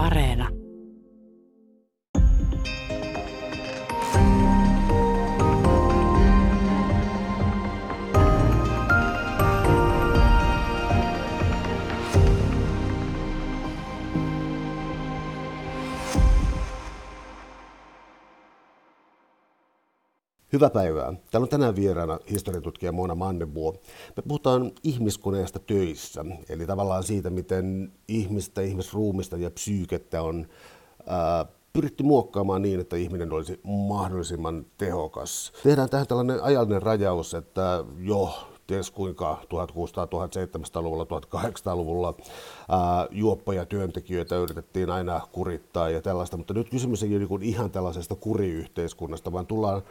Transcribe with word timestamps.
Areena. 0.00 0.59
Hyvää 20.60 20.70
päivää. 20.70 21.12
Täällä 21.30 21.44
on 21.44 21.48
tänään 21.48 21.76
vieraana 21.76 22.18
historiatutkija 22.30 22.92
Mona 22.92 23.14
Mannebuo. 23.14 23.72
Me 24.16 24.22
puhutaan 24.28 24.72
ihmiskoneesta 24.82 25.58
töissä, 25.58 26.24
eli 26.48 26.66
tavallaan 26.66 27.02
siitä, 27.02 27.30
miten 27.30 27.92
ihmistä, 28.08 28.60
ihmisruumista 28.60 29.36
ja 29.36 29.50
psyykettä 29.50 30.22
on 30.22 30.46
ää, 31.06 31.46
pyritty 31.72 32.02
muokkaamaan 32.02 32.62
niin, 32.62 32.80
että 32.80 32.96
ihminen 32.96 33.32
olisi 33.32 33.60
mahdollisimman 33.64 34.66
tehokas. 34.78 35.52
Tehdään 35.62 35.90
tähän 35.90 36.06
tällainen 36.06 36.42
ajallinen 36.42 36.82
rajaus, 36.82 37.34
että 37.34 37.84
jo 37.98 38.34
ties 38.66 38.90
kuinka 38.90 39.38
1600-1700-luvulla, 39.44 41.04
1800-luvulla 41.04 42.14
ää, 42.68 43.06
juoppoja 43.10 43.66
työntekijöitä 43.66 44.36
yritettiin 44.36 44.90
aina 44.90 45.20
kurittaa 45.32 45.90
ja 45.90 46.02
tällaista, 46.02 46.36
mutta 46.36 46.54
nyt 46.54 46.70
kysymys 46.70 47.02
ei 47.02 47.16
ole 47.16 47.18
niin 47.18 47.42
ihan 47.42 47.70
tällaisesta 47.70 48.14
kuriyhteiskunnasta, 48.14 49.32
vaan 49.32 49.46
tullaan 49.46 49.82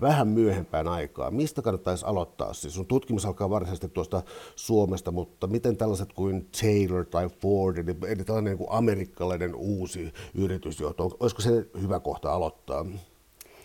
vähän 0.00 0.28
myöhempään 0.28 0.88
aikaa. 0.88 1.30
Mistä 1.30 1.62
kannattaisi 1.62 2.06
aloittaa? 2.06 2.52
Siis 2.52 2.74
sun 2.74 2.86
tutkimus 2.86 3.26
alkaa 3.26 3.50
varsinaisesti 3.50 3.88
tuosta 3.88 4.22
Suomesta, 4.56 5.10
mutta 5.10 5.46
miten 5.46 5.76
tällaiset 5.76 6.12
kuin 6.12 6.48
Taylor 6.60 7.04
tai 7.04 7.28
Ford, 7.28 7.78
eli, 7.78 7.96
eli 8.08 8.24
tällainen 8.24 8.50
niin 8.50 8.58
kuin 8.58 8.70
amerikkalainen 8.70 9.54
uusi 9.54 10.12
yritysjohto, 10.34 11.16
olisiko 11.20 11.42
se 11.42 11.66
hyvä 11.80 12.00
kohta 12.00 12.32
aloittaa? 12.32 12.86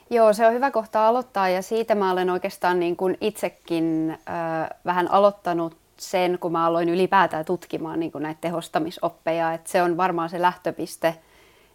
Joo, 0.09 0.33
se 0.33 0.47
on 0.47 0.53
hyvä 0.53 0.71
kohta 0.71 1.07
aloittaa 1.07 1.49
ja 1.49 1.61
siitä 1.61 1.95
mä 1.95 2.11
olen 2.11 2.29
oikeastaan 2.29 2.79
niin 2.79 2.95
kuin 2.95 3.17
itsekin 3.21 4.09
äh, 4.11 4.69
vähän 4.85 5.11
aloittanut 5.11 5.77
sen, 5.97 6.37
kun 6.39 6.51
mä 6.51 6.65
aloin 6.65 6.89
ylipäätään 6.89 7.45
tutkimaan 7.45 7.99
niin 7.99 8.11
kuin 8.11 8.21
näitä 8.21 8.41
tehostamisoppeja. 8.41 9.53
että 9.53 9.71
se 9.71 9.81
on 9.81 9.97
varmaan 9.97 10.29
se 10.29 10.41
lähtöpiste, 10.41 11.15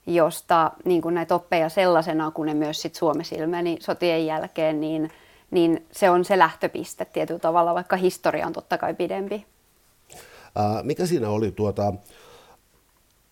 josta 0.06 0.72
niin 0.84 1.02
kuin 1.02 1.14
näitä 1.14 1.34
oppeja 1.34 1.68
sellaisena, 1.68 2.30
kun 2.30 2.46
ne 2.46 2.54
myös 2.54 2.82
sit 2.82 2.94
Suomessa 2.94 3.36
ilmeni 3.36 3.76
sotien 3.80 4.26
jälkeen, 4.26 4.80
niin, 4.80 5.10
niin 5.50 5.86
se 5.92 6.10
on 6.10 6.24
se 6.24 6.38
lähtöpiste 6.38 7.04
tietyllä 7.04 7.40
tavalla, 7.40 7.74
vaikka 7.74 7.96
historia 7.96 8.46
on 8.46 8.52
totta 8.52 8.78
kai 8.78 8.94
pidempi. 8.94 9.46
Äh, 10.58 10.84
mikä 10.84 11.06
siinä 11.06 11.28
oli 11.28 11.52
tuota, 11.52 11.92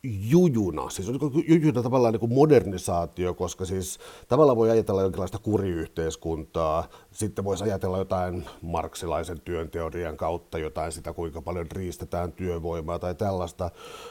jujuna, 0.04 0.88
siis 0.88 1.08
oliko 1.08 1.30
jujuna 1.48 1.82
tavallaan 1.82 2.12
niin 2.12 2.20
kuin 2.20 2.34
modernisaatio, 2.34 3.34
koska 3.34 3.64
siis 3.64 3.98
tavallaan 4.28 4.56
voi 4.56 4.70
ajatella 4.70 5.02
jonkinlaista 5.02 5.38
kuriyhteiskuntaa, 5.38 6.88
sitten 7.12 7.44
voisi 7.44 7.64
ajatella 7.64 7.98
jotain 7.98 8.44
marksilaisen 8.62 9.40
työnteorian 9.40 10.16
kautta 10.16 10.58
jotain 10.58 10.92
sitä, 10.92 11.12
kuinka 11.12 11.42
paljon 11.42 11.66
riistetään 11.70 12.32
työvoimaa 12.32 12.98
tai 12.98 13.14
tällaista, 13.14 13.70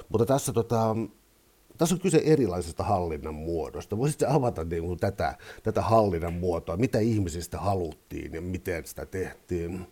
mutta 0.10 0.26
tässä 0.26 0.54
tota, 0.54 0.96
tässä 1.78 1.96
on 1.96 2.02
kyse 2.02 2.22
erilaisesta 2.26 2.84
hallinnan 2.84 3.36
muodosta. 3.36 3.98
Voisitko 3.98 4.26
avata 4.30 4.64
niin 4.64 4.84
kuin 4.84 5.00
tätä, 5.00 5.38
tätä 5.64 5.82
hallinnan 5.82 6.34
muotoa, 6.34 6.78
mitä 6.78 7.00
ihmisistä 7.00 7.58
haluttiin 7.58 8.34
ja 8.34 8.42
miten 8.42 8.86
sitä 8.88 9.06
tehtiin? 9.06 9.88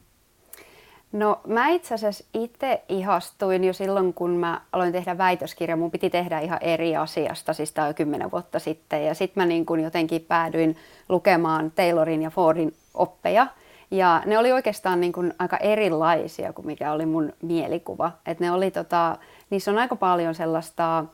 No 1.12 1.42
mä 1.48 1.70
itse 1.70 1.96
asiassa 1.96 2.24
itse 2.34 2.82
ihastuin 2.90 3.64
jo 3.64 3.74
silloin, 3.74 4.14
kun 4.14 4.32
mä 4.32 4.62
aloin 4.72 4.92
tehdä 4.92 5.18
väitöskirja. 5.18 5.76
Mun 5.76 5.92
piti 5.92 6.09
tehdä 6.09 6.40
ihan 6.40 6.58
eri 6.62 6.96
asiasta, 6.96 7.54
siis 7.54 7.72
tämä 7.72 7.94
kymmenen 7.94 8.32
vuotta 8.32 8.59
sitten. 8.59 9.06
Ja 9.06 9.14
sitten 9.14 9.44
mä 9.44 9.46
niin 9.46 9.66
kun 9.66 9.80
jotenkin 9.80 10.22
päädyin 10.22 10.76
lukemaan 11.09 11.72
Taylorin 11.72 12.22
ja 12.22 12.30
Fordin 12.30 12.74
oppeja. 12.94 13.47
Ja 13.91 14.24
ne 14.25 14.38
oli 14.38 14.52
oikeastaan 14.52 15.02
niin 15.02 15.14
kun 15.14 15.34
aika 15.40 15.58
erilaisia 15.58 16.53
kuin 16.53 16.66
mikä 16.66 16.91
oli 16.91 17.06
mun 17.06 17.34
mielikuva. 17.41 18.12
Et 18.25 18.40
ne 18.40 18.52
oli 18.52 18.72
tota, 18.72 19.18
niissä 19.50 19.72
on 19.72 19.78
aika 19.78 19.96
paljon 19.96 20.36
sellaista, 20.36 21.06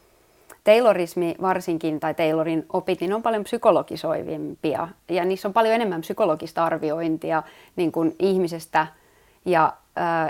Taylorismi 0.67 1.35
varsinkin, 1.41 1.99
tai 1.99 2.13
Taylorin 2.13 2.65
opit, 2.73 3.01
niin 3.01 3.13
on 3.13 3.23
paljon 3.23 3.43
psykologisoivimpia. 3.43 4.87
Ja 5.09 5.25
niissä 5.25 5.47
on 5.47 5.53
paljon 5.53 5.75
enemmän 5.75 6.01
psykologista 6.01 6.65
arviointia 6.65 7.43
niin 7.75 7.91
kuin 7.91 8.15
ihmisestä 8.19 8.87
ja 9.45 9.73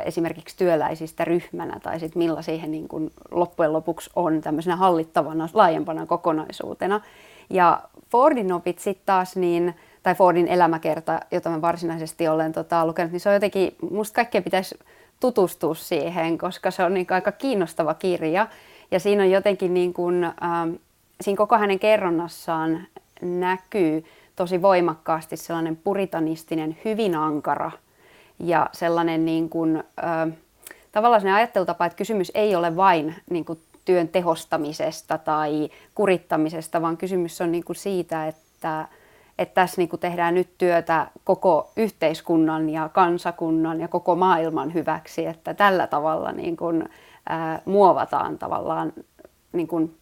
esimerkiksi 0.05 0.57
työläisistä 0.57 1.25
ryhmänä 1.25 1.79
tai 1.83 1.99
sit 1.99 2.15
millä 2.15 2.41
siihen 2.41 2.71
niin 2.71 2.87
kuin 2.87 3.11
loppujen 3.31 3.73
lopuksi 3.73 4.09
on 4.15 4.41
tämmöisenä 4.41 4.75
hallittavana, 4.75 5.49
laajempana 5.53 6.05
kokonaisuutena. 6.05 7.01
Ja 7.49 7.81
Fordin 8.11 8.53
opit 8.53 8.79
sitten 8.79 9.05
taas, 9.05 9.35
niin, 9.35 9.75
tai 10.03 10.15
Fordin 10.15 10.47
elämäkerta, 10.47 11.19
jota 11.31 11.49
mä 11.49 11.61
varsinaisesti 11.61 12.27
olen 12.27 12.51
tota, 12.51 12.85
lukenut, 12.85 13.11
niin 13.11 13.19
se 13.19 13.29
on 13.29 13.35
jotenkin, 13.35 13.75
musta 13.91 14.15
kaikkien 14.15 14.43
pitäisi 14.43 14.79
tutustua 15.19 15.75
siihen, 15.75 16.37
koska 16.37 16.71
se 16.71 16.83
on 16.83 16.93
niin 16.93 17.07
aika 17.09 17.31
kiinnostava 17.31 17.93
kirja. 17.93 18.47
Ja 18.91 18.99
siinä 18.99 19.23
on 19.23 19.31
jotenkin 19.31 19.73
niin 19.73 19.93
kuin, 19.93 20.23
ähm, 20.23 20.73
siinä 21.21 21.37
koko 21.37 21.57
hänen 21.57 21.79
kerronnassaan 21.79 22.87
näkyy 23.21 24.05
tosi 24.35 24.61
voimakkaasti 24.61 25.37
sellainen 25.37 25.75
puritanistinen, 25.75 26.77
hyvin 26.85 27.15
ankara– 27.15 27.71
ja 28.39 28.69
sellainen 28.71 29.25
niin 29.25 29.49
kuin, 29.49 29.77
ö, 29.77 30.31
tavallaan 30.91 31.21
sellainen 31.21 31.37
ajattelutapa, 31.37 31.85
että 31.85 31.97
kysymys 31.97 32.31
ei 32.35 32.55
ole 32.55 32.75
vain 32.75 33.15
niin 33.29 33.45
kuin 33.45 33.59
työn 33.85 34.07
tehostamisesta 34.07 35.17
tai 35.17 35.69
kurittamisesta, 35.95 36.81
vaan 36.81 36.97
kysymys 36.97 37.41
on 37.41 37.51
niin 37.51 37.63
kuin 37.63 37.75
siitä, 37.75 38.27
että, 38.27 38.87
että 39.37 39.55
tässä 39.55 39.81
niin 39.81 39.89
kuin 39.89 39.99
tehdään 39.99 40.33
nyt 40.35 40.49
työtä 40.57 41.07
koko 41.23 41.71
yhteiskunnan 41.77 42.69
ja 42.69 42.89
kansakunnan 42.89 43.81
ja 43.81 43.87
koko 43.87 44.15
maailman 44.15 44.73
hyväksi, 44.73 45.25
että 45.25 45.53
tällä 45.53 45.87
tavalla 45.87 46.31
niin 46.31 46.57
kuin, 46.57 46.89
ää, 47.29 47.61
muovataan 47.65 48.37
tavallaan 48.37 48.93
niin 49.51 49.67
kuin 49.67 49.97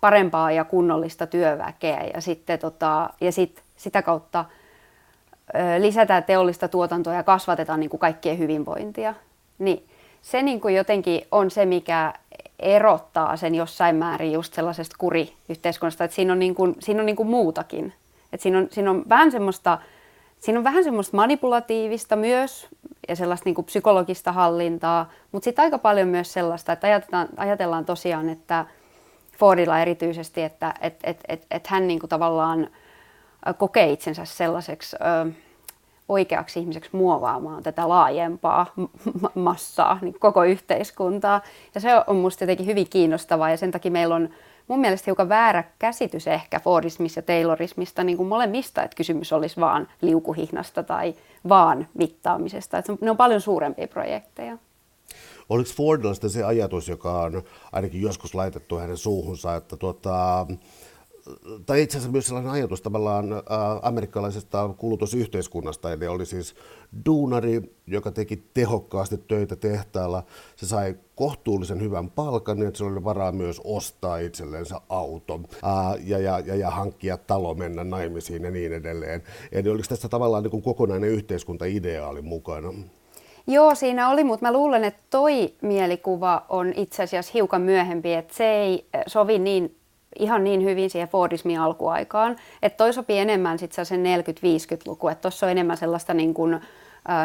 parempaa 0.00 0.52
ja 0.52 0.64
kunnollista 0.64 1.26
työväkeä 1.26 2.04
ja 2.14 2.20
sitten 2.20 2.58
tota, 2.58 3.10
ja 3.20 3.32
sit, 3.32 3.62
sitä 3.76 4.02
kautta 4.02 4.44
lisätään 5.78 6.24
teollista 6.24 6.68
tuotantoa 6.68 7.14
ja 7.14 7.22
kasvatetaan 7.22 7.80
niin 7.80 7.90
kuin 7.90 8.00
kaikkien 8.00 8.38
hyvinvointia, 8.38 9.14
niin 9.58 9.86
se 10.22 10.42
niin 10.42 10.60
kuin 10.60 10.74
jotenkin 10.74 11.26
on 11.32 11.50
se, 11.50 11.66
mikä 11.66 12.14
erottaa 12.58 13.36
sen 13.36 13.54
jossain 13.54 13.96
määrin 13.96 14.32
just 14.32 14.54
sellaisesta 14.54 14.96
kuriyhteiskunnasta, 14.98 16.04
että 16.04 16.14
siinä 16.14 16.32
on, 16.32 16.38
niin 16.38 16.54
kuin, 16.54 16.76
siinä 16.78 17.00
on 17.00 17.06
niin 17.06 17.16
kuin 17.16 17.28
muutakin. 17.28 17.92
Että 18.32 18.42
siinä, 18.42 18.58
on, 18.58 18.68
siinä 18.70 18.90
on 18.90 19.04
vähän 19.08 19.32
semmoista 19.32 19.78
Siinä 20.40 20.58
on 20.58 20.64
vähän 20.64 20.84
semmoista 20.84 21.16
manipulatiivista 21.16 22.16
myös 22.16 22.68
ja 23.08 23.16
sellaista 23.16 23.44
niin 23.44 23.54
kuin 23.54 23.64
psykologista 23.64 24.32
hallintaa, 24.32 25.10
mutta 25.32 25.44
sitten 25.44 25.62
aika 25.62 25.78
paljon 25.78 26.08
myös 26.08 26.32
sellaista, 26.32 26.72
että 26.72 26.86
ajatellaan, 26.86 27.28
ajatellaan 27.36 27.84
tosiaan, 27.84 28.28
että 28.28 28.64
Fordilla 29.38 29.80
erityisesti, 29.80 30.42
että 30.42 30.74
et, 30.80 30.94
et, 31.04 31.20
et, 31.28 31.46
et 31.50 31.66
hän 31.66 31.86
niin 31.86 32.00
kuin 32.00 32.10
tavallaan 32.10 32.68
kokee 33.58 33.92
itsensä 33.92 34.24
sellaiseksi 34.24 34.96
ö, 34.96 35.32
oikeaksi 36.08 36.60
ihmiseksi 36.60 36.90
muovaamaan 36.92 37.62
tätä 37.62 37.88
laajempaa 37.88 38.66
massaa, 39.34 39.98
niin 40.02 40.14
koko 40.20 40.44
yhteiskuntaa. 40.44 41.40
Ja 41.74 41.80
se 41.80 41.88
on 42.06 42.16
minusta 42.16 42.44
jotenkin 42.44 42.66
hyvin 42.66 42.88
kiinnostavaa 42.90 43.50
ja 43.50 43.56
sen 43.56 43.70
takia 43.70 43.90
meillä 43.90 44.14
on 44.14 44.28
mun 44.70 44.80
mielestä 44.80 45.04
hiukan 45.06 45.28
väärä 45.28 45.64
käsitys 45.78 46.26
ehkä 46.26 46.60
Fordismista 46.60 47.18
ja 47.18 47.22
Taylorismista 47.22 48.04
niin 48.04 48.16
kuin 48.16 48.28
molemmista, 48.28 48.82
että 48.82 48.96
kysymys 48.96 49.32
olisi 49.32 49.60
vaan 49.60 49.88
liukuhihnasta 50.00 50.82
tai 50.82 51.14
vaan 51.48 51.88
mittaamisesta. 51.94 52.78
Että 52.78 52.92
ne 53.00 53.10
on 53.10 53.16
paljon 53.16 53.40
suurempia 53.40 53.88
projekteja. 53.88 54.58
Oliko 55.48 55.70
Fordilla 55.76 56.28
se 56.28 56.44
ajatus, 56.44 56.88
joka 56.88 57.22
on 57.22 57.42
ainakin 57.72 58.02
joskus 58.02 58.34
laitettu 58.34 58.78
hänen 58.78 58.96
suuhunsa, 58.96 59.56
että 59.56 59.76
tuota, 59.76 60.46
tai 61.66 61.82
itse 61.82 61.98
asiassa 61.98 62.12
myös 62.12 62.26
sellainen 62.26 62.52
ajatus 62.52 62.82
tavallaan 62.82 63.32
äh, 63.32 63.40
amerikkalaisesta 63.82 64.68
kulutusyhteiskunnasta, 64.76 65.92
eli 65.92 66.06
oli 66.06 66.26
siis 66.26 66.54
duunari, 67.06 67.76
joka 67.86 68.10
teki 68.10 68.42
tehokkaasti 68.54 69.18
töitä 69.18 69.56
tehtaalla. 69.56 70.22
Se 70.56 70.66
sai 70.66 70.96
kohtuullisen 71.14 71.80
hyvän 71.80 72.10
palkan, 72.10 72.58
niin 72.58 72.68
että 72.68 72.78
se 72.78 72.84
oli 72.84 73.04
varaa 73.04 73.32
myös 73.32 73.60
ostaa 73.64 74.18
itsellensä 74.18 74.80
auto 74.88 75.40
äh, 75.64 76.06
ja, 76.06 76.18
ja, 76.18 76.38
ja, 76.38 76.54
ja 76.54 76.70
hankkia 76.70 77.16
talo, 77.16 77.54
mennä 77.54 77.84
naimisiin 77.84 78.44
ja 78.44 78.50
niin 78.50 78.72
edelleen. 78.72 79.22
Eli 79.52 79.68
oliko 79.68 79.84
tässä 79.88 80.08
tavallaan 80.08 80.42
niin 80.42 80.50
kuin 80.50 80.62
kokonainen 80.62 81.10
yhteiskuntaideaali 81.10 82.22
mukana? 82.22 82.72
Joo, 83.46 83.74
siinä 83.74 84.10
oli, 84.10 84.24
mutta 84.24 84.46
mä 84.46 84.52
luulen, 84.52 84.84
että 84.84 85.02
toi 85.10 85.54
mielikuva 85.62 86.46
on 86.48 86.72
itse 86.76 87.02
asiassa 87.02 87.32
hiukan 87.34 87.62
myöhempi, 87.62 88.14
että 88.14 88.34
se 88.34 88.44
ei 88.44 88.86
sovi 89.06 89.38
niin 89.38 89.79
ihan 90.18 90.44
niin 90.44 90.64
hyvin 90.64 90.90
siihen 90.90 91.08
Fordismin 91.08 91.60
alkuaikaan. 91.60 92.36
Että 92.62 92.76
toi 92.76 92.92
sopii 92.92 93.18
enemmän 93.18 93.58
sitten 93.58 93.86
sen 93.86 94.04
40-50-luku, 94.04 95.08
että 95.08 95.22
tuossa 95.22 95.46
on 95.46 95.52
enemmän 95.52 95.76
sellaista 95.76 96.14
niin 96.14 96.34
kuin, 96.34 96.60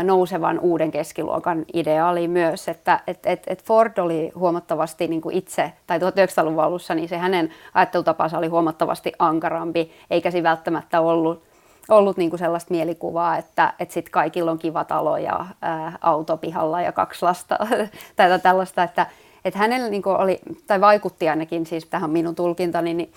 nousevan 0.03 0.59
uuden 0.59 0.91
keskiluokan 0.91 1.65
ideaali 1.73 2.27
myös, 2.27 2.67
että 2.67 2.99
et, 3.07 3.19
et, 3.25 3.43
et 3.47 3.63
Ford 3.63 3.97
oli 3.97 4.31
huomattavasti 4.35 5.07
niin 5.07 5.21
kuin 5.21 5.37
itse, 5.37 5.73
tai 5.87 5.99
1900-luvun 5.99 6.63
alussa, 6.63 6.95
niin 6.95 7.09
se 7.09 7.17
hänen 7.17 7.49
ajattelutapansa 7.73 8.37
oli 8.37 8.47
huomattavasti 8.47 9.11
ankarampi, 9.19 9.91
eikä 10.09 10.31
se 10.31 10.43
välttämättä 10.43 11.01
ollut, 11.01 11.43
ollut 11.89 12.17
niin 12.17 12.29
kuin 12.29 12.39
sellaista 12.39 12.73
mielikuvaa, 12.73 13.37
että, 13.37 13.73
että 13.79 13.93
sit 13.93 14.09
kaikilla 14.09 14.51
on 14.51 14.59
kiva 14.59 14.83
talo 14.83 15.17
ja 15.17 15.45
ää, 15.61 15.97
auto 16.01 16.37
pihalla 16.37 16.81
ja 16.81 16.91
kaksi 16.91 17.25
lasta 17.25 17.57
tai 18.15 18.39
tällaista, 18.39 18.83
että, 18.83 19.05
että 19.45 19.59
hänellä 19.59 19.89
niin 19.89 20.07
oli, 20.07 20.39
tai 20.67 20.81
vaikutti 20.81 21.29
ainakin 21.29 21.65
siis 21.65 21.85
tähän 21.85 22.09
minun 22.09 22.35
tulkintani, 22.35 22.93
niin, 22.93 23.11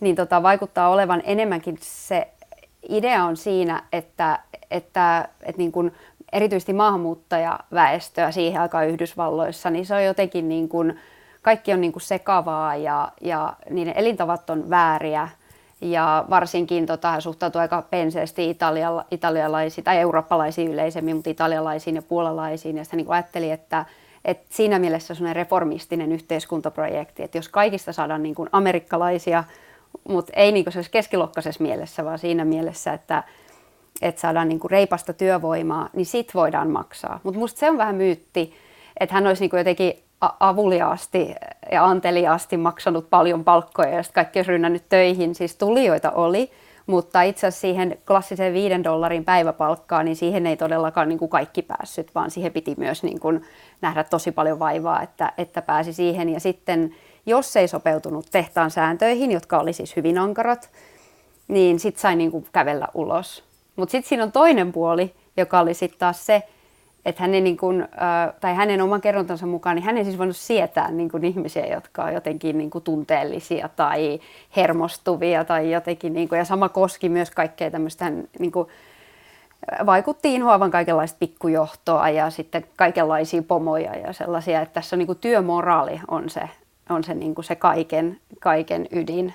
niin 0.00 0.16
tota, 0.16 0.42
vaikuttaa 0.42 0.88
olevan 0.88 1.22
enemmänkin 1.24 1.78
se 1.80 2.28
idea 2.88 3.24
on 3.24 3.36
siinä, 3.36 3.82
että, 3.92 4.38
että, 4.70 5.28
että 5.42 5.58
niin 5.58 5.72
kuin 5.72 5.92
erityisesti 6.32 6.72
maahanmuuttajaväestöä 6.72 8.30
siihen 8.30 8.60
aikaan 8.62 8.88
Yhdysvalloissa, 8.88 9.70
niin 9.70 9.86
se 9.86 9.94
on 9.94 10.04
jotenkin 10.04 10.48
niin 10.48 10.68
kuin, 10.68 10.98
kaikki 11.42 11.72
on 11.72 11.80
niin 11.80 11.92
kuin 11.92 12.02
sekavaa 12.02 12.76
ja, 12.76 13.12
ja 13.20 13.52
niiden 13.70 13.94
elintavat 13.96 14.50
on 14.50 14.70
vääriä 14.70 15.28
ja 15.80 16.24
varsinkin 16.30 16.86
tota, 16.86 17.20
suhtautuu 17.20 17.60
aika 17.60 17.82
penseesti 17.82 18.50
italiala, 18.50 19.04
italialaisiin 19.10 19.84
tai 19.84 19.98
eurooppalaisiin 19.98 20.72
yleisemmin, 20.72 21.16
mutta 21.16 21.30
italialaisiin 21.30 21.96
ja 21.96 22.02
puolalaisiin. 22.02 22.76
Ja 22.76 22.84
sitten 22.84 22.96
niin 22.96 23.10
ajatteli, 23.10 23.50
että, 23.50 23.84
että 24.28 24.46
siinä 24.50 24.78
mielessä 24.78 25.14
on 25.20 25.36
reformistinen 25.36 26.12
yhteiskuntaprojekti, 26.12 27.22
että 27.22 27.38
jos 27.38 27.48
kaikista 27.48 27.92
saadaan 27.92 28.22
niin 28.22 28.34
kuin 28.34 28.48
amerikkalaisia, 28.52 29.44
mutta 30.08 30.32
ei 30.36 30.52
niin 30.52 30.64
kuin 30.64 30.84
keskiluokkaisessa 30.90 31.62
mielessä, 31.62 32.04
vaan 32.04 32.18
siinä 32.18 32.44
mielessä, 32.44 32.92
että, 32.92 33.22
että 34.02 34.20
saadaan 34.20 34.48
niin 34.48 34.60
kuin 34.60 34.70
reipasta 34.70 35.12
työvoimaa, 35.12 35.88
niin 35.92 36.06
sit 36.06 36.34
voidaan 36.34 36.70
maksaa. 36.70 37.20
Mutta 37.22 37.38
musta 37.40 37.60
se 37.60 37.70
on 37.70 37.78
vähän 37.78 37.94
myytti, 37.94 38.54
että 39.00 39.14
hän 39.14 39.26
olisi 39.26 39.42
niin 39.42 39.50
kuin 39.50 39.58
jotenkin 39.58 39.92
avuliaasti 40.40 41.34
ja 41.72 41.84
anteliaasti 41.84 42.56
maksanut 42.56 43.10
paljon 43.10 43.44
palkkoja 43.44 43.88
ja 43.88 44.02
sitten 44.02 44.14
kaikki 44.14 44.38
olisi 44.38 44.50
rynnännyt 44.50 44.88
töihin. 44.88 45.34
Siis 45.34 45.56
tulijoita 45.56 46.10
oli, 46.10 46.50
mutta 46.88 47.22
itse 47.22 47.46
asiassa 47.46 47.60
siihen 47.60 47.98
klassiseen 48.06 48.54
viiden 48.54 48.84
dollarin 48.84 49.24
päiväpalkkaan, 49.24 50.04
niin 50.04 50.16
siihen 50.16 50.46
ei 50.46 50.56
todellakaan 50.56 51.08
niin 51.08 51.18
kuin 51.18 51.28
kaikki 51.28 51.62
päässyt, 51.62 52.14
vaan 52.14 52.30
siihen 52.30 52.52
piti 52.52 52.74
myös 52.78 53.02
niin 53.02 53.20
kuin 53.20 53.44
nähdä 53.80 54.04
tosi 54.04 54.32
paljon 54.32 54.58
vaivaa, 54.58 55.02
että, 55.02 55.32
että 55.38 55.62
pääsi 55.62 55.92
siihen. 55.92 56.28
Ja 56.28 56.40
sitten 56.40 56.94
jos 57.26 57.56
ei 57.56 57.68
sopeutunut 57.68 58.26
tehtaan 58.30 58.70
sääntöihin, 58.70 59.32
jotka 59.32 59.58
oli 59.58 59.72
siis 59.72 59.96
hyvin 59.96 60.18
ankarat, 60.18 60.70
niin 61.48 61.80
sitten 61.80 62.00
sai 62.00 62.16
niin 62.16 62.30
kuin 62.30 62.46
kävellä 62.52 62.88
ulos. 62.94 63.44
Mutta 63.76 63.92
sitten 63.92 64.08
siinä 64.08 64.24
on 64.24 64.32
toinen 64.32 64.72
puoli, 64.72 65.14
joka 65.36 65.60
oli 65.60 65.74
sitten 65.74 65.98
taas 65.98 66.26
se, 66.26 66.42
että 67.04 67.22
hänen, 67.22 67.44
niin 67.44 67.56
kuin, 67.56 67.88
tai 68.40 68.54
hänen 68.54 68.82
oman 68.82 69.00
kerrontansa 69.00 69.46
mukaan, 69.46 69.76
niin 69.76 69.84
hän 69.84 69.98
ei 69.98 70.04
siis 70.04 70.18
voinut 70.18 70.36
sietää 70.36 70.90
niin 70.90 71.10
kuin 71.10 71.24
ihmisiä, 71.24 71.66
jotka 71.66 72.04
on 72.04 72.14
jotenkin 72.14 72.58
niin 72.58 72.70
kuin 72.70 72.84
tunteellisia 72.84 73.68
tai 73.76 74.20
hermostuvia 74.56 75.44
tai 75.44 75.72
jotenkin, 75.72 76.12
niin 76.12 76.28
kuin, 76.28 76.38
ja 76.38 76.44
sama 76.44 76.68
koski 76.68 77.08
myös 77.08 77.30
kaikkea 77.30 77.70
tämmöistä, 77.70 78.12
niin 78.38 78.52
kuin, 78.52 78.68
vaikutti 79.86 80.34
inhoavan 80.34 80.70
kaikenlaista 80.70 81.16
pikkujohtoa 81.18 82.08
ja 82.08 82.30
sitten 82.30 82.64
kaikenlaisia 82.76 83.42
pomoja 83.42 83.96
ja 83.96 84.12
sellaisia, 84.12 84.60
että 84.60 84.74
tässä 84.74 84.96
on 84.96 84.98
niin 84.98 85.06
kuin 85.06 85.18
työmoraali 85.18 86.00
on 86.08 86.30
se, 86.30 86.40
on 86.90 87.04
se, 87.04 87.14
niin 87.14 87.34
kuin 87.34 87.44
se 87.44 87.56
kaiken, 87.56 88.20
kaiken 88.40 88.88
ydin. 88.92 89.34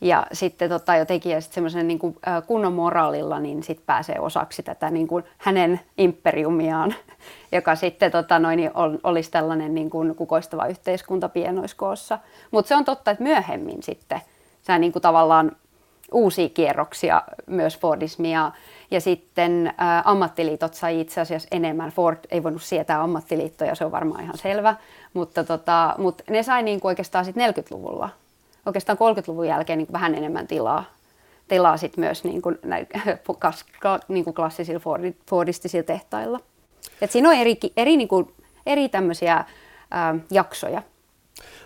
Ja 0.00 0.26
sitten 0.32 0.68
tota, 0.68 0.96
jotenkin 0.96 1.32
ja 1.32 1.40
sit 1.40 1.52
semmoisen 1.52 1.88
niin 1.88 1.98
kuin, 1.98 2.16
kunnon 2.46 2.72
moraalilla 2.72 3.40
niin 3.40 3.62
sit 3.62 3.86
pääsee 3.86 4.20
osaksi 4.20 4.62
tätä 4.62 4.90
niin 4.90 5.08
kuin 5.08 5.24
hänen 5.38 5.80
imperiumiaan, 5.98 6.94
joka 7.52 7.74
sitten 7.74 8.10
tota, 8.10 8.38
noin, 8.38 8.56
niin 8.56 8.70
on, 8.74 8.98
olisi 9.02 9.30
tällainen 9.30 9.74
niin 9.74 9.90
kuin, 9.90 10.14
kukoistava 10.14 10.66
yhteiskunta 10.66 11.28
pienoiskoossa. 11.28 12.18
Mutta 12.50 12.68
se 12.68 12.76
on 12.76 12.84
totta, 12.84 13.10
että 13.10 13.24
myöhemmin 13.24 13.82
sitten 13.82 14.20
sä 14.62 14.78
niin 14.78 14.92
kuin, 14.92 15.02
tavallaan 15.02 15.52
uusia 16.12 16.48
kierroksia 16.48 17.22
myös 17.46 17.78
Fordismia. 17.78 18.52
Ja 18.90 19.00
sitten 19.00 19.66
ä, 19.66 19.72
ammattiliitot 20.04 20.74
sai 20.74 21.00
itse 21.00 21.20
asiassa 21.20 21.48
enemmän. 21.50 21.90
Ford 21.90 22.18
ei 22.30 22.42
voinut 22.42 22.62
sietää 22.62 23.02
ammattiliittoja, 23.02 23.74
se 23.74 23.84
on 23.84 23.92
varmaan 23.92 24.22
ihan 24.22 24.38
selvä. 24.38 24.74
Mutta, 25.14 25.44
tota, 25.44 25.94
mutta 25.98 26.24
ne 26.30 26.42
sai 26.42 26.62
niin 26.62 26.80
kuin 26.80 26.90
oikeastaan 26.90 27.24
sitten 27.24 27.54
40-luvulla 27.54 28.08
oikeastaan 28.70 28.98
30-luvun 28.98 29.46
jälkeen 29.46 29.78
niin 29.78 29.92
vähän 29.92 30.14
enemmän 30.14 30.46
tilaa, 30.46 30.84
tilaa 31.48 31.76
sit 31.76 31.96
myös 31.96 32.24
niin 32.24 32.42
kuin, 32.42 32.58
näin, 32.64 32.86
niin 34.08 34.24
kuin 34.24 34.34
klassisilla 34.34 34.80
Fordistisilla 35.30 35.84
tehtailla. 35.84 36.40
Et 37.00 37.10
siinä 37.10 37.28
on 37.28 37.34
eri, 37.34 37.56
eri, 37.76 37.96
niin 37.96 38.08
kuin, 38.08 38.34
eri 38.66 38.88
tämmöisiä 38.88 39.44
ää, 39.90 40.14
jaksoja. 40.30 40.82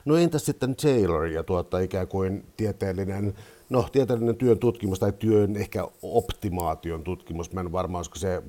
No 0.04 0.16
entäs 0.16 0.46
sitten 0.46 0.76
Taylor 0.76 1.26
ja 1.26 1.42
tuota, 1.42 1.78
ikään 1.78 2.08
kuin 2.08 2.44
tieteellinen, 2.56 3.34
no 3.70 3.86
tieteellinen 3.92 4.36
työn 4.36 4.58
tutkimus 4.58 4.98
tai 4.98 5.12
työn 5.12 5.56
ehkä 5.56 5.88
optimaation 6.02 7.04
tutkimus, 7.04 7.52
mä 7.52 7.60
en 7.60 7.72
varmaan 7.72 7.98
olisiko 7.98 8.16
se 8.16 8.42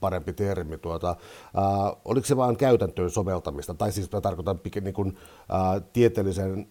parempi 0.00 0.32
termi, 0.32 0.78
tuota, 0.78 1.16
ää, 1.56 1.92
oliko 2.04 2.26
se 2.26 2.36
vain 2.36 2.56
käytäntöön 2.56 3.10
soveltamista, 3.10 3.74
tai 3.74 3.92
siis 3.92 4.12
mä 4.12 4.20
tarkoitan 4.20 4.60
niin 4.80 4.94
kuin, 4.94 5.18
ää, 5.48 5.80
tieteellisen 5.80 6.66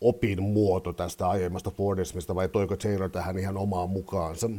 opin 0.00 0.42
muoto 0.42 0.92
tästä 0.92 1.28
aiemmasta 1.28 1.70
Fordismista 1.70 2.34
vai 2.34 2.48
toiko 2.48 2.76
Taylor 2.76 3.10
tähän 3.10 3.38
ihan 3.38 3.56
omaan 3.56 3.90
mukaansa? 3.90 4.50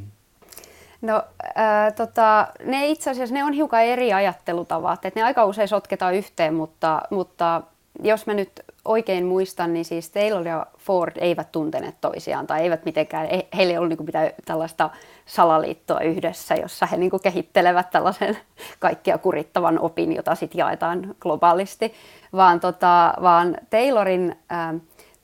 No 1.01 1.23
ää, 1.55 1.91
tota, 1.91 2.47
ne 2.63 2.87
itse 2.87 3.11
asiassa 3.11 3.35
ne 3.35 3.43
on 3.43 3.53
hiukan 3.53 3.83
eri 3.83 4.13
ajattelutavat, 4.13 5.05
että 5.05 5.19
ne 5.19 5.23
aika 5.23 5.45
usein 5.45 5.67
sotketaan 5.67 6.15
yhteen, 6.15 6.53
mutta, 6.53 7.01
mutta 7.09 7.61
jos 8.03 8.25
mä 8.25 8.33
nyt 8.33 8.51
oikein 8.85 9.25
muistan, 9.25 9.73
niin 9.73 9.85
siis 9.85 10.09
Taylor 10.09 10.47
ja 10.47 10.65
Ford 10.77 11.11
eivät 11.15 11.51
tunteneet 11.51 11.95
toisiaan 12.01 12.47
tai 12.47 12.61
eivät 12.61 12.85
mitenkään, 12.85 13.27
heillä 13.55 13.71
ei 13.71 13.77
ollut 13.77 13.89
niin 13.89 14.05
mitään 14.05 14.29
tällaista 14.45 14.89
salaliittoa 15.25 15.99
yhdessä, 15.99 16.55
jossa 16.55 16.85
he 16.85 16.97
niin 16.97 17.11
kehittelevät 17.23 17.89
tällaisen 17.89 18.37
kaikkia 18.79 19.17
kurittavan 19.17 19.79
opin, 19.79 20.15
jota 20.15 20.35
sitten 20.35 20.59
jaetaan 20.59 21.15
globaalisti, 21.19 21.93
vaan, 22.33 22.59
tota, 22.59 23.13
vaan 23.21 23.57
Taylorin 23.69 24.35
ää, 24.49 24.73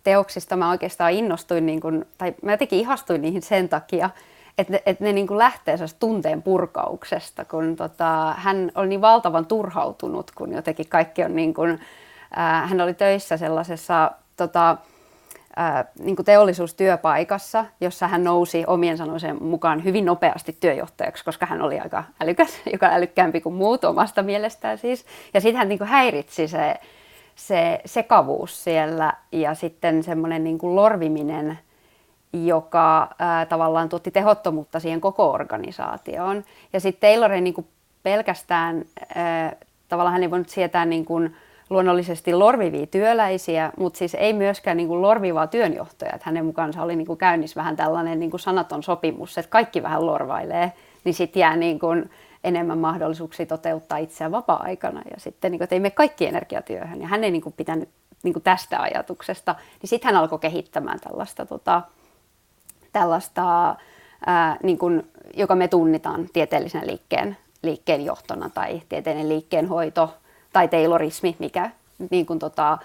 teoksista 0.04 0.56
mä 0.56 0.70
oikeastaan 0.70 1.12
innostuin, 1.12 1.66
niin 1.66 1.82
kuin, 1.82 2.06
tai 2.18 2.34
mä 2.42 2.52
jotenkin 2.52 2.80
ihastuin 2.80 3.22
niihin 3.22 3.42
sen 3.42 3.70
takia, 3.70 4.10
että 4.58 4.80
että 4.86 5.04
ne 5.04 5.14
niin 5.14 5.28
kuin 5.28 5.38
lähtee 5.38 5.78
tunteen 6.00 6.42
purkauksesta, 6.42 7.46
kun 7.46 7.76
tota, 7.76 8.36
hän 8.38 8.72
oli 8.76 8.88
niin 8.88 9.02
valtavan 9.02 9.46
turhautunut, 9.46 10.32
kun 10.32 10.54
jotenkin 10.54 10.90
kaikki 10.90 11.24
on 11.24 11.36
niin 11.36 11.54
kuin, 11.54 11.80
äh, 12.38 12.70
hän 12.70 12.82
oli 12.82 12.94
töissä 12.94 13.38
sellaisessa 13.38 14.12
tota, 14.38 14.78
äh, 15.60 15.86
niin 16.00 16.16
kuin 16.16 16.26
teollisuustyöpaikassa, 16.26 17.66
jossa 17.82 18.08
hän 18.08 18.24
nousi 18.24 18.64
omien 18.68 18.98
sanoisen 18.98 19.44
mukaan 19.44 19.84
hyvin 19.84 20.06
nopeasti 20.06 20.58
työjohtajaksi, 20.60 21.26
koska 21.26 21.46
hän 21.46 21.62
oli 21.62 21.80
aika 21.80 22.04
älykäs, 22.22 22.62
joka 22.74 22.86
älykkäämpi 22.86 23.42
kuin 23.42 23.56
muut 23.56 23.84
omasta 23.84 24.24
mielestään 24.24 24.78
siis. 24.78 25.06
Ja 25.34 25.42
sitten 25.42 25.58
hän 25.58 25.70
niin 25.70 25.80
kuin 25.80 25.88
häiritsi 25.88 26.48
se 26.48 26.76
se 27.36 27.82
sekavuus 27.86 28.64
siellä 28.64 29.14
ja 29.32 29.54
sitten 29.54 30.04
semmoinen 30.04 30.44
niin 30.44 30.58
kuin 30.58 30.76
lorviminen, 30.76 31.60
joka 32.34 33.10
ää, 33.20 33.46
tavallaan 33.46 33.90
tuotti 33.90 34.12
tehottomuutta 34.12 34.80
siihen 34.80 35.02
koko 35.02 35.32
organisaatioon. 35.32 36.44
Ja 36.74 36.80
sitten 36.80 37.10
Taylor 37.10 37.32
ei 37.32 37.42
niin 37.42 37.54
kuin 37.54 37.68
pelkästään, 38.04 38.86
ää, 39.16 39.56
tavallaan 39.90 40.14
hän 40.14 40.24
ei 40.24 40.32
voinut 40.32 40.50
sietää 40.50 40.86
niin 40.86 41.06
kuin 41.06 41.36
luonnollisesti 41.70 42.34
lorvivia 42.34 42.88
työläisiä, 42.88 43.72
mutta 43.78 43.98
siis 43.98 44.16
ei 44.16 44.34
myöskään 44.34 44.78
niin 44.78 44.88
kuin 44.88 45.02
lorvivaa 45.02 45.48
työnjohtajaa. 45.48 46.18
Hänen 46.22 46.46
mukaansa 46.46 46.82
oli 46.84 46.96
niin 46.96 47.08
kuin 47.08 47.18
käynnissä 47.20 47.60
vähän 47.60 47.76
tällainen 47.76 48.20
niin 48.20 48.32
kuin 48.32 48.40
sanaton 48.40 48.84
sopimus, 48.84 49.38
että 49.38 49.50
kaikki 49.50 49.84
vähän 49.84 50.06
lorvailee, 50.06 50.74
niin 51.04 51.14
sitten 51.14 51.40
jää 51.40 51.56
niin 51.56 51.80
kuin, 51.80 52.10
enemmän 52.44 52.78
mahdollisuuksia 52.78 53.46
toteuttaa 53.46 53.98
itseään 53.98 54.32
vapaa-aikana 54.32 55.02
ja 55.12 55.20
sitten 55.20 55.52
niin 55.52 55.60
kuin, 55.60 55.64
että 55.64 55.76
ei 55.76 55.80
mene 55.80 55.92
kaikki 55.92 56.26
energiatyöhön. 56.26 57.02
Ja 57.02 57.08
hän 57.08 57.24
ei 57.24 57.32
niin 57.32 57.42
kuin, 57.42 57.54
pitänyt 57.58 57.90
niin 58.24 58.34
kuin 58.34 58.44
tästä 58.44 58.82
ajatuksesta, 58.82 59.56
niin 59.82 59.90
sitten 59.90 60.14
hän 60.14 60.22
alkoi 60.22 60.40
kehittämään 60.40 61.00
tällaista, 61.00 61.46
tota, 61.46 61.82
tällaista 62.94 63.76
ää, 64.26 64.58
niin 64.64 64.78
kuin, 64.78 65.12
joka 65.34 65.56
me 65.56 65.68
tunnitaan 65.68 66.30
tieteellisen 66.34 66.88
liikkeen, 66.88 67.38
liikkeen 67.64 68.06
johtona 68.06 68.50
tai 68.50 68.82
tieteellinen 68.90 69.30
liikkeen 69.30 69.68
hoito 69.68 70.14
tai 70.54 70.68
taylorismi, 70.68 71.36
mikä 71.40 71.72
niin 72.10 72.26
kuin, 72.26 72.40
tota, 72.40 72.78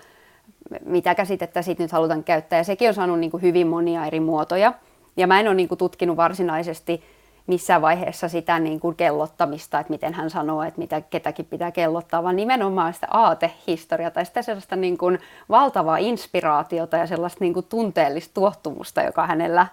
mitä 0.84 1.14
käsitettä 1.14 1.62
siitä 1.62 1.82
nyt 1.82 1.92
halutaan 1.92 2.24
käyttää. 2.24 2.58
Ja 2.58 2.64
sekin 2.64 2.88
on 2.88 2.94
saanut 2.94 3.18
niin 3.18 3.30
kuin, 3.30 3.42
hyvin 3.42 3.66
monia 3.66 4.06
eri 4.06 4.20
muotoja. 4.20 4.72
Ja 5.16 5.26
mä 5.26 5.40
en 5.40 5.46
ole 5.46 5.54
niin 5.54 5.68
kuin, 5.68 5.78
tutkinut 5.78 6.16
varsinaisesti 6.16 7.04
missään 7.48 7.82
vaiheessa 7.82 8.28
sitä 8.28 8.58
niin 8.58 8.80
kuin 8.80 8.96
kellottamista, 8.96 9.80
että 9.80 9.90
miten 9.90 10.14
hän 10.14 10.30
sanoo, 10.30 10.62
että 10.62 10.78
mitä 10.78 11.00
ketäkin 11.00 11.44
pitää 11.44 11.70
kellottaa, 11.70 12.22
vaan 12.22 12.36
nimenomaan 12.36 12.94
sitä 12.94 13.06
aatehistoriaa 13.10 14.10
tai 14.10 14.26
sitä 14.26 14.42
sellaista 14.42 14.76
niin 14.76 14.98
kuin 14.98 15.18
valtavaa 15.48 15.96
inspiraatiota 15.96 16.96
ja 16.96 17.06
sellaista 17.06 17.44
niin 17.44 17.54
kuin 17.54 17.66
tunteellista 17.68 18.34
tuottumusta, 18.34 19.02
joka 19.02 19.26
hänellä, 19.26 19.66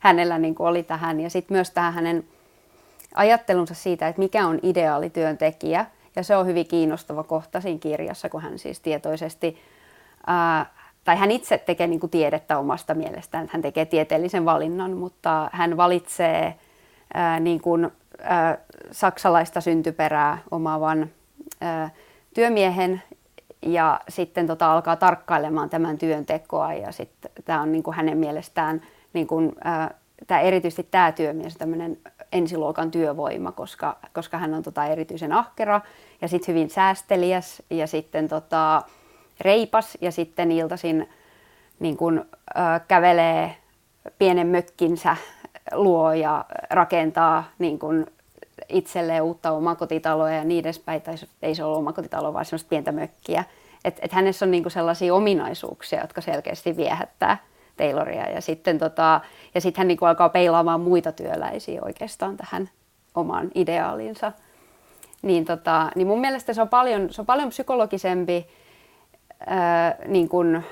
hänellä 0.00 0.38
niin 0.38 0.54
kuin 0.54 0.66
oli 0.66 0.82
tähän. 0.82 1.20
Ja 1.20 1.30
sitten 1.30 1.54
myös 1.54 1.70
tähän 1.70 1.94
hänen 1.94 2.24
ajattelunsa 3.14 3.74
siitä, 3.74 4.08
että 4.08 4.22
mikä 4.22 4.46
on 4.46 4.58
ideaali 4.62 5.10
työntekijä. 5.10 5.86
Ja 6.16 6.22
se 6.22 6.36
on 6.36 6.46
hyvin 6.46 6.66
kiinnostava 6.66 7.22
kohta 7.22 7.60
siinä 7.60 7.78
kirjassa, 7.78 8.28
kun 8.28 8.42
hän 8.42 8.58
siis 8.58 8.80
tietoisesti, 8.80 9.58
ää, 10.26 10.66
tai 11.04 11.16
hän 11.16 11.30
itse 11.30 11.58
tekee 11.58 11.86
niin 11.86 12.00
kuin 12.00 12.10
tiedettä 12.10 12.58
omasta 12.58 12.94
mielestään, 12.94 13.48
hän 13.52 13.62
tekee 13.62 13.84
tieteellisen 13.84 14.44
valinnan, 14.44 14.96
mutta 14.96 15.50
hän 15.52 15.76
valitsee 15.76 16.54
ää, 17.14 17.40
niin 17.40 17.60
kuin, 17.60 17.90
ää, 18.22 18.58
saksalaista 18.90 19.60
syntyperää 19.60 20.38
omaavan 20.50 21.10
ää, 21.60 21.90
työmiehen 22.34 23.02
ja 23.62 24.00
sitten 24.08 24.46
tota, 24.46 24.72
alkaa 24.72 24.96
tarkkailemaan 24.96 25.70
tämän 25.70 25.98
työntekoa 25.98 26.72
ja 26.72 26.92
sitten 26.92 27.30
tämä 27.44 27.62
on 27.62 27.72
niin 27.72 27.82
kuin 27.82 27.96
hänen 27.96 28.18
mielestään 28.18 28.82
niin 29.12 29.26
kuin, 29.26 29.52
ää, 29.64 29.94
tämä, 30.26 30.40
erityisesti 30.40 30.88
tämä 30.90 31.12
työmies 31.12 31.56
tämmöinen 31.56 31.98
ensiluokan 32.32 32.90
työvoima, 32.90 33.52
koska, 33.52 33.98
koska 34.12 34.38
hän 34.38 34.54
on 34.54 34.62
tota 34.62 34.84
erityisen 34.84 35.32
ahkera 35.32 35.80
ja 36.22 36.28
sitten 36.28 36.54
hyvin 36.54 36.70
säästeliäs 36.70 37.62
ja 37.70 37.86
sitten 37.86 38.28
tota, 38.28 38.82
reipas 39.40 39.98
ja 40.00 40.12
sitten 40.12 40.52
iltaisin 40.52 41.08
niin 41.80 41.96
kun, 41.96 42.26
äh, 42.58 42.80
kävelee 42.88 43.56
pienen 44.18 44.46
mökkinsä 44.46 45.16
luo 45.72 46.12
ja 46.12 46.44
rakentaa 46.70 47.44
niin 47.58 47.78
kun, 47.78 48.06
itselleen 48.68 49.22
uutta 49.22 49.50
omakotitaloa 49.50 50.30
ja 50.30 50.44
niin 50.44 50.60
edespäin, 50.60 51.02
tai 51.02 51.14
ei 51.42 51.54
se 51.54 51.64
ole 51.64 51.76
omakotitalo, 51.76 52.32
vaan 52.32 52.44
semmoista 52.44 52.68
pientä 52.68 52.92
mökkiä. 52.92 53.44
Että 53.84 54.00
et 54.04 54.12
hänessä 54.12 54.44
on 54.44 54.50
niinku 54.50 54.70
sellaisia 54.70 55.14
ominaisuuksia, 55.14 56.00
jotka 56.00 56.20
selkeästi 56.20 56.76
viehättää 56.76 57.38
Tayloria. 57.76 58.30
Ja 58.30 58.40
sitten 58.40 58.78
tota, 58.78 59.20
ja 59.54 59.60
sit 59.60 59.76
hän 59.76 59.88
niinku 59.88 60.04
alkaa 60.04 60.28
peilaamaan 60.28 60.80
muita 60.80 61.12
työläisiä 61.12 61.80
oikeastaan 61.84 62.36
tähän 62.36 62.70
omaan 63.14 63.50
ideaaliinsa. 63.54 64.32
Niin, 65.22 65.44
tota, 65.44 65.90
niin 65.94 66.06
mun 66.06 66.20
mielestä 66.20 66.52
se 66.52 66.62
on 66.62 66.68
paljon, 66.68 67.12
se 67.12 67.22
on 67.22 67.26
paljon 67.26 67.48
psykologisempi 67.48 68.46
ää, 69.46 69.96
niin 70.06 70.28
kuin 70.28 70.64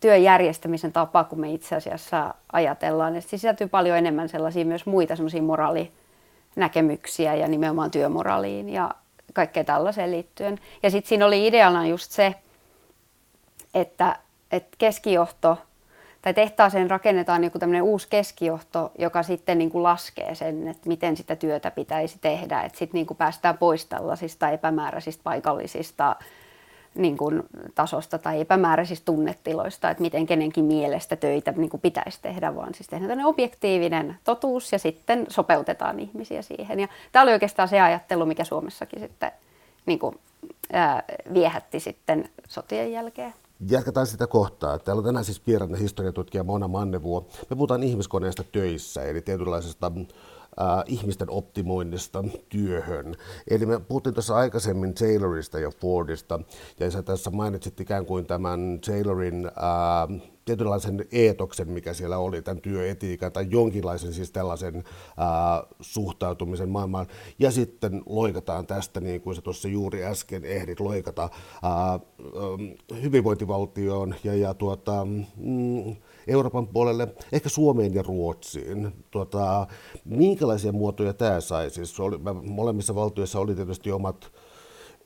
työn 0.00 0.22
järjestämisen 0.22 0.92
tapa, 0.92 1.24
kun 1.24 1.40
me 1.40 1.52
itse 1.52 1.76
asiassa 1.76 2.34
ajatellaan. 2.52 3.14
Ja 3.14 3.20
sisältyy 3.20 3.66
paljon 3.66 3.98
enemmän 3.98 4.28
sellaisia 4.28 4.64
myös 4.64 4.86
muita 4.86 5.16
semmoisia 5.16 5.42
moraalinäkemyksiä 5.42 7.34
ja 7.34 7.48
nimenomaan 7.48 7.90
työmoraaliin 7.90 8.68
ja 8.68 8.90
kaikkea 9.32 9.64
tällaiseen 9.64 10.10
liittyen. 10.10 10.58
Ja 10.82 10.90
sitten 10.90 11.08
siinä 11.08 11.26
oli 11.26 11.46
ideana 11.46 11.86
just 11.86 12.12
se, 12.12 12.34
että, 13.74 14.16
että 14.52 14.76
keskijohto 14.78 15.58
tai 16.22 16.34
tehtaaseen 16.34 16.90
rakennetaan 16.90 17.44
joku 17.44 17.58
tämmöinen 17.58 17.82
uusi 17.82 18.06
keskijohto, 18.10 18.92
joka 18.98 19.22
sitten 19.22 19.58
niin 19.58 19.70
kuin 19.70 19.82
laskee 19.82 20.34
sen, 20.34 20.68
että 20.68 20.88
miten 20.88 21.16
sitä 21.16 21.36
työtä 21.36 21.70
pitäisi 21.70 22.18
tehdä. 22.20 22.62
Että 22.62 22.78
sitten 22.78 22.98
niin 22.98 23.06
kuin 23.06 23.16
päästään 23.16 23.58
pois 23.58 23.86
tällaisista 23.86 24.50
epämääräisistä 24.50 25.22
paikallisista 25.24 26.16
niin 26.98 27.16
kuin 27.16 27.42
tasosta 27.74 28.18
tai 28.18 28.40
epämääräisistä 28.40 29.04
tunnetiloista, 29.04 29.90
että 29.90 30.02
miten 30.02 30.26
kenenkin 30.26 30.64
mielestä 30.64 31.16
töitä 31.16 31.52
niin 31.56 31.70
kuin 31.70 31.80
pitäisi 31.80 32.18
tehdä, 32.22 32.54
vaan 32.54 32.74
siis 32.74 32.88
tehdään 32.88 33.08
tämmöinen 33.08 33.26
objektiivinen 33.26 34.16
totuus 34.24 34.72
ja 34.72 34.78
sitten 34.78 35.26
sopeutetaan 35.28 36.00
ihmisiä 36.00 36.42
siihen. 36.42 36.80
Ja 36.80 36.88
tämä 37.12 37.22
oli 37.22 37.32
oikeastaan 37.32 37.68
se 37.68 37.80
ajattelu, 37.80 38.26
mikä 38.26 38.44
Suomessakin 38.44 39.00
sitten 39.00 39.32
niin 39.86 39.98
kuin, 39.98 40.18
ää, 40.72 41.02
viehätti 41.34 41.80
sitten 41.80 42.28
sotien 42.48 42.92
jälkeen. 42.92 43.34
Jatketaan 43.68 44.06
sitä 44.06 44.26
kohtaa. 44.26 44.78
Täällä 44.78 45.00
on 45.00 45.06
tänään 45.06 45.24
siis 45.24 45.46
vieraana 45.46 45.76
historiatutkija 45.76 46.44
Mona 46.44 46.68
Mannevuo. 46.68 47.26
Me 47.50 47.56
puhutaan 47.56 47.82
ihmiskoneesta 47.82 48.44
töissä, 48.52 49.02
eli 49.02 49.22
tietynlaisesta 49.22 49.92
äh, 50.60 50.84
ihmisten 50.86 51.30
optimoinnista 51.30 52.24
työhön. 52.48 53.16
Eli 53.50 53.66
me 53.66 53.80
puhuttiin 53.80 54.14
tuossa 54.14 54.36
aikaisemmin 54.36 54.94
Taylorista 54.94 55.58
ja 55.58 55.70
Fordista, 55.70 56.40
ja 56.80 56.90
sä 56.90 57.02
tässä 57.02 57.30
mainitsit 57.30 57.80
ikään 57.80 58.06
kuin 58.06 58.26
tämän 58.26 58.80
Taylorin 58.86 59.46
äh, 59.46 60.22
tietynlaisen 60.48 61.04
eetoksen, 61.12 61.70
mikä 61.70 61.92
siellä 61.92 62.18
oli, 62.18 62.42
tämän 62.42 62.60
työetiikan 62.60 63.32
tai 63.32 63.46
jonkinlaisen 63.50 64.12
siis 64.12 64.30
tällaisen 64.30 64.76
äh, 64.76 64.84
suhtautumisen 65.80 66.68
maailmaan. 66.68 67.06
Ja 67.38 67.50
sitten 67.50 68.02
loikataan 68.06 68.66
tästä, 68.66 69.00
niin 69.00 69.20
kuin 69.20 69.36
sä 69.36 69.42
tuossa 69.42 69.68
juuri 69.68 70.04
äsken 70.04 70.44
ehdit 70.44 70.80
loikata, 70.80 71.22
äh, 71.22 72.00
hyvinvointivaltioon 73.02 74.14
ja, 74.24 74.34
ja 74.34 74.54
tuota, 74.54 75.06
mm, 75.36 75.96
Euroopan 76.28 76.66
puolelle, 76.66 77.08
ehkä 77.32 77.48
Suomeen 77.48 77.94
ja 77.94 78.02
Ruotsiin. 78.02 78.92
Tuota, 79.10 79.66
minkälaisia 80.04 80.72
muotoja 80.72 81.14
tämä 81.14 81.40
sai? 81.40 81.70
Siis 81.70 82.00
oli, 82.00 82.18
molemmissa 82.42 82.94
valtioissa 82.94 83.40
oli 83.40 83.54
tietysti 83.54 83.92
omat 83.92 84.32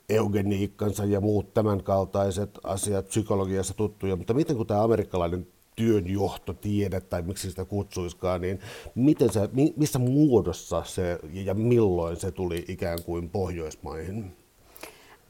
eugeniikkansa 0.09 1.05
ja 1.05 1.21
muut 1.21 1.53
tämänkaltaiset 1.53 2.59
asiat 2.63 3.07
psykologiassa 3.07 3.73
tuttuja, 3.73 4.15
mutta 4.15 4.33
miten 4.33 4.57
kun 4.57 4.67
tämä 4.67 4.83
amerikkalainen 4.83 5.47
työnjohtotiede 5.75 7.01
tai 7.01 7.21
miksi 7.21 7.49
sitä 7.49 7.65
kutsuiskaan, 7.65 8.41
niin 8.41 8.59
miten 8.95 9.33
se, 9.33 9.49
missä 9.77 9.99
muodossa 9.99 10.83
se 10.85 11.19
ja 11.33 11.53
milloin 11.53 12.15
se 12.15 12.31
tuli 12.31 12.65
ikään 12.67 12.99
kuin 13.05 13.29
Pohjoismaihin? 13.29 14.35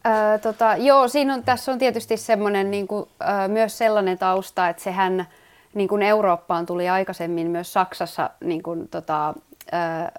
Öö, 0.05 0.39
tota, 0.39 0.75
joo, 0.75 1.07
siinä 1.07 1.33
on, 1.33 1.43
tässä 1.43 1.71
on 1.71 1.79
tietysti 1.79 2.17
semmoinen 2.17 2.71
niin 2.71 2.87
kuin, 2.87 3.05
öö, 3.21 3.47
myös 3.47 3.77
sellainen 3.77 4.17
tausta, 4.17 4.69
että 4.69 4.83
sehän 4.83 5.27
niin 5.73 5.87
kuin 5.87 6.01
Eurooppaan 6.01 6.65
tuli 6.65 6.89
aikaisemmin 6.89 7.47
myös 7.47 7.73
Saksassa 7.73 8.29
niin 8.43 8.63
kuin, 8.63 8.87
tota, 8.87 9.33
ö, 9.73 9.77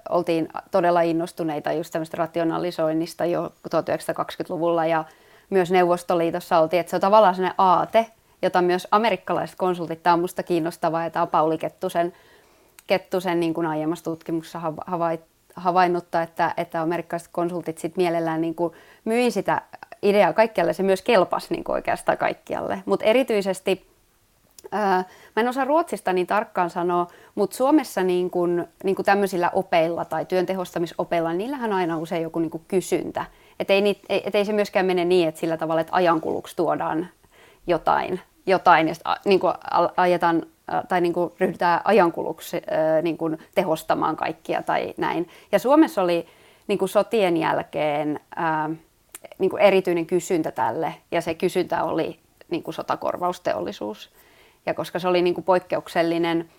oltiin 0.09 0.49
todella 0.71 1.01
innostuneita 1.01 1.71
just 1.71 1.91
tämmöistä 1.91 2.17
rationalisoinnista 2.17 3.25
jo 3.25 3.51
1920-luvulla 3.75 4.85
ja 4.85 5.03
myös 5.49 5.71
Neuvostoliitossa 5.71 6.59
oltiin, 6.59 6.79
että 6.79 6.89
se 6.89 6.95
on 6.95 7.01
tavallaan 7.01 7.35
sellainen 7.35 7.55
aate, 7.57 8.05
jota 8.41 8.61
myös 8.61 8.87
amerikkalaiset 8.91 9.55
konsultit, 9.57 10.03
tämä 10.03 10.13
on 10.13 10.19
minusta 10.19 10.43
kiinnostavaa 10.43 11.03
ja 11.03 11.09
tämä 11.09 11.23
on 11.23 11.29
Pauli 11.29 11.57
Kettusen, 11.57 12.13
Kettusen 12.87 13.39
niin 13.39 13.53
kuin 13.53 13.67
aiemmassa 13.67 14.05
tutkimuksessa 14.05 14.61
havait, 14.87 15.21
havainnutta, 15.55 16.21
että, 16.21 16.53
että 16.57 16.81
amerikkalaiset 16.81 17.29
konsultit 17.31 17.77
sit 17.77 17.97
mielellään 17.97 18.41
niin 18.41 18.55
kuin 18.55 18.73
myi 19.05 19.31
sitä 19.31 19.61
ideaa 20.01 20.33
kaikkialle, 20.33 20.73
se 20.73 20.83
myös 20.83 21.01
kelpasi 21.01 21.53
niin 21.53 21.63
kuin 21.63 21.73
oikeastaan 21.73 22.17
kaikkialle, 22.17 22.83
mutta 22.85 23.05
erityisesti 23.05 23.94
Mä 24.71 25.41
en 25.41 25.47
osaa 25.47 25.65
Ruotsista 25.65 26.13
niin 26.13 26.27
tarkkaan 26.27 26.69
sanoa, 26.69 27.07
mutta 27.35 27.57
Suomessa 27.57 28.03
niin 28.03 28.29
kun, 28.29 28.67
niin 28.83 28.95
kun 28.95 29.05
tämmöisillä 29.05 29.49
opeilla 29.53 30.05
tai 30.05 30.25
työn 30.25 30.45
tehostamisopeilla, 30.45 31.29
niin 31.29 31.37
niillähän 31.37 31.73
on 31.73 31.77
aina 31.77 31.97
usein 31.97 32.23
joku 32.23 32.39
niin 32.39 32.51
kysyntä. 32.67 33.25
Että 33.59 33.73
ei, 33.73 34.01
et 34.09 34.35
ei 34.35 34.45
se 34.45 34.53
myöskään 34.53 34.85
mene 34.85 35.05
niin, 35.05 35.27
että 35.29 35.39
sillä 35.39 35.57
tavalla, 35.57 35.81
että 35.81 35.95
ajankuluksi 35.95 36.55
tuodaan 36.55 37.07
jotain, 37.67 38.19
jotain 38.45 38.87
ja 38.87 38.93
niin 39.25 39.39
kuin 39.39 39.53
ajetaan 39.97 40.43
tai 40.87 41.01
niin 41.01 41.13
kuin 41.13 41.31
ryhdytään 41.39 41.81
ajankuluksi 41.83 42.61
niin 43.01 43.17
kuin 43.17 43.37
tehostamaan 43.55 44.15
kaikkia 44.15 44.63
tai 44.63 44.93
näin. 44.97 45.29
Ja 45.51 45.59
Suomessa 45.59 46.01
oli 46.01 46.27
niin 46.67 46.79
kuin 46.79 46.89
sotien 46.89 47.37
jälkeen 47.37 48.19
niin 49.39 49.49
kuin 49.49 49.61
erityinen 49.61 50.05
kysyntä 50.05 50.51
tälle 50.51 50.95
ja 51.11 51.21
se 51.21 51.33
kysyntä 51.33 51.83
oli 51.83 52.19
niin 52.49 52.63
kuin 52.63 52.73
sotakorvausteollisuus. 52.73 54.11
Ja 54.65 54.73
koska 54.73 54.99
se 54.99 55.07
oli 55.07 55.21
niin 55.21 55.33
kuin 55.33 55.45
poikkeuksellinen, 55.45 56.49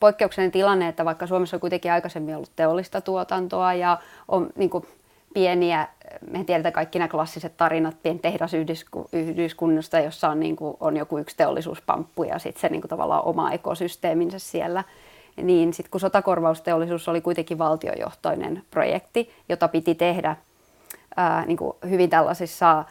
poikkeuksellinen 0.00 0.52
tilanne, 0.52 0.88
että 0.88 1.04
vaikka 1.04 1.26
Suomessa 1.26 1.56
on 1.56 1.60
kuitenkin 1.60 1.92
aikaisemmin 1.92 2.36
ollut 2.36 2.52
teollista 2.56 3.00
tuotantoa 3.00 3.74
ja 3.74 3.98
on 4.28 4.50
niin 4.56 4.70
kuin 4.70 4.86
pieniä, 5.34 5.88
me 6.30 6.44
tiedetään 6.44 6.72
kaikki 6.72 6.98
nämä 6.98 7.08
klassiset 7.08 7.56
tarinat 7.56 8.02
pien 8.02 8.18
tehdasyhdyskunnasta, 8.18 10.00
jossa 10.00 10.28
on, 10.28 10.40
niin 10.40 10.56
kuin, 10.56 10.76
on 10.80 10.96
joku 10.96 11.18
yksi 11.18 11.36
teollisuuspamppu 11.36 12.24
ja 12.24 12.38
sitten 12.38 12.60
se 12.60 12.68
niin 12.68 12.80
kuin 12.80 12.88
tavallaan 12.88 13.24
oma 13.24 13.50
ekosysteeminsä 13.50 14.38
siellä. 14.38 14.84
Niin 15.42 15.74
sitten 15.74 15.90
kun 15.90 16.00
sotakorvausteollisuus 16.00 17.08
oli 17.08 17.20
kuitenkin 17.20 17.58
valtiojohtoinen 17.58 18.62
projekti, 18.70 19.30
jota 19.48 19.68
piti 19.68 19.94
tehdä 19.94 20.36
ää, 21.16 21.46
niin 21.46 21.56
kuin 21.56 21.76
hyvin 21.90 22.10
tällaisissa 22.10 22.84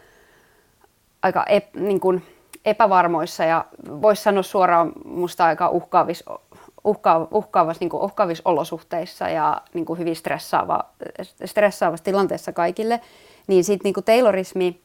aika 1.22 1.46
ep, 1.46 1.76
niin 1.76 2.00
kuin, 2.00 2.24
epävarmoissa 2.66 3.44
ja 3.44 3.66
voisi 4.02 4.24
sanoa 4.24 4.44
suoraan 4.44 4.92
musta 5.06 5.46
aika 5.46 5.70
uhkaavissa, 5.70 6.40
uhka, 6.84 7.28
uhkaavassa, 7.32 7.86
niin 7.86 7.94
uhkaavissa 7.94 8.42
olosuhteissa 8.46 9.30
ja 9.30 9.62
niin 9.74 9.86
kuin 9.86 10.00
hyvin 10.00 10.16
stressaava, 10.16 10.80
stressaavassa 11.46 12.04
tilanteessa 12.04 12.54
kaikille, 12.54 13.02
niin 13.48 13.64
sitten 13.64 13.94
niin 13.96 14.06
Taylorismi, 14.06 14.80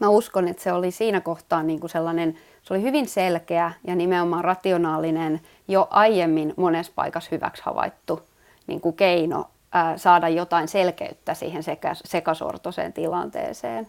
mä 0.00 0.08
uskon, 0.08 0.48
että 0.48 0.62
se 0.62 0.72
oli 0.72 0.90
siinä 0.90 1.20
kohtaa 1.20 1.62
niin 1.62 1.80
kuin 1.80 1.90
sellainen, 1.90 2.38
se 2.62 2.74
oli 2.74 2.82
hyvin 2.82 3.08
selkeä 3.08 3.72
ja 3.86 3.94
nimenomaan 3.94 4.44
rationaalinen, 4.44 5.40
jo 5.68 5.88
aiemmin 5.90 6.54
monessa 6.56 6.92
paikassa 6.96 7.28
hyväksi 7.32 7.62
havaittu 7.64 8.20
niin 8.66 8.80
kuin 8.80 8.96
keino 8.96 9.44
ää, 9.72 9.98
saada 9.98 10.28
jotain 10.28 10.68
selkeyttä 10.68 11.34
siihen 11.34 11.62
sekä, 11.62 11.94
sekasortoiseen 11.94 12.92
tilanteeseen. 12.92 13.86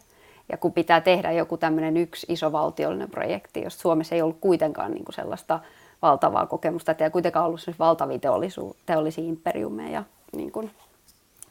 Ja 0.51 0.58
kun 0.58 0.74
pitää 0.74 1.01
tehdä 1.01 1.31
joku 1.31 1.58
tämmöinen 1.58 1.98
yksi 1.98 2.27
iso 2.29 2.51
valtiollinen 2.51 3.10
projekti, 3.10 3.62
jos 3.62 3.79
Suomessa 3.79 4.15
ei 4.15 4.22
ollut 4.22 4.38
kuitenkaan 4.41 4.91
niin 4.91 5.05
kuin 5.05 5.15
sellaista 5.15 5.60
valtavaa 6.01 6.46
kokemusta, 6.46 6.91
että 6.91 7.03
ei 7.03 7.10
kuitenkaan 7.10 7.46
ollut 7.46 7.62
valtavia 7.79 8.17
teollisu- 8.17 8.75
teollisia 8.86 9.24
imperiumeja 9.24 10.03
niin 10.36 10.51
kuin 10.51 10.72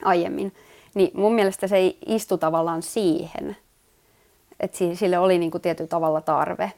aiemmin. 0.04 0.54
Niin 0.94 1.10
mun 1.14 1.34
mielestä 1.34 1.66
se 1.66 1.76
ei 1.76 1.98
istu 2.06 2.38
tavallaan 2.38 2.82
siihen, 2.82 3.56
että 4.60 4.78
sille 4.94 5.18
oli 5.18 5.38
niin 5.38 5.50
kuin 5.50 5.62
tietyllä 5.62 5.88
tavalla 5.88 6.20
tarve. 6.20 6.72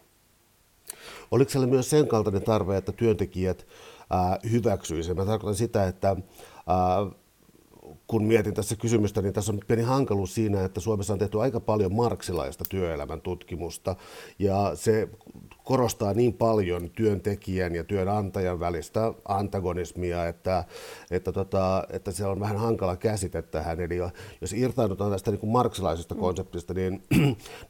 Oliko 1.31 1.51
siellä 1.51 1.67
myös 1.67 1.91
sen 1.91 2.09
kaltainen 2.09 2.43
tarve, 2.43 2.77
että 2.77 2.93
työntekijät 2.93 3.67
hyväksyisivät? 4.51 5.17
Mä 5.17 5.25
tarkoitan 5.25 5.55
sitä, 5.55 5.87
että 5.87 6.17
kun 8.13 8.25
mietin 8.25 8.55
tässä 8.55 8.77
kysymystä, 8.77 9.23
niin 9.23 9.33
tässä 9.33 9.53
on 9.53 9.61
pieni 9.69 9.83
hankaluus 9.83 10.35
siinä, 10.35 10.65
että 10.65 10.81
Suomessa 10.81 11.13
on 11.13 11.19
tehty 11.19 11.41
aika 11.41 11.61
paljon 11.61 11.95
marksilaista 11.95 12.65
työelämän 12.69 13.21
tutkimusta, 13.21 13.97
ja 14.39 14.73
se 14.75 15.09
korostaa 15.65 16.15
niin 16.15 16.35
paljon 16.35 16.91
työntekijän 16.91 17.75
ja 17.75 17.85
työnantajan 17.85 18.61
välistä 18.61 19.15
antagonismia, 19.29 20.27
että, 20.27 20.65
että, 21.11 21.33
tota, 21.33 21.85
että 21.91 22.13
se 22.13 22.27
on 22.27 22.41
vähän 22.41 22.57
hankala 22.57 22.97
käsite 22.97 23.43
tähän. 23.43 23.81
Eli 23.81 23.97
jos 24.41 24.53
irtaudutaan 24.53 25.11
tästä 25.11 25.31
niin 25.31 25.49
marksilaisesta 25.49 26.15
konseptista, 26.15 26.75
niin, 26.75 27.03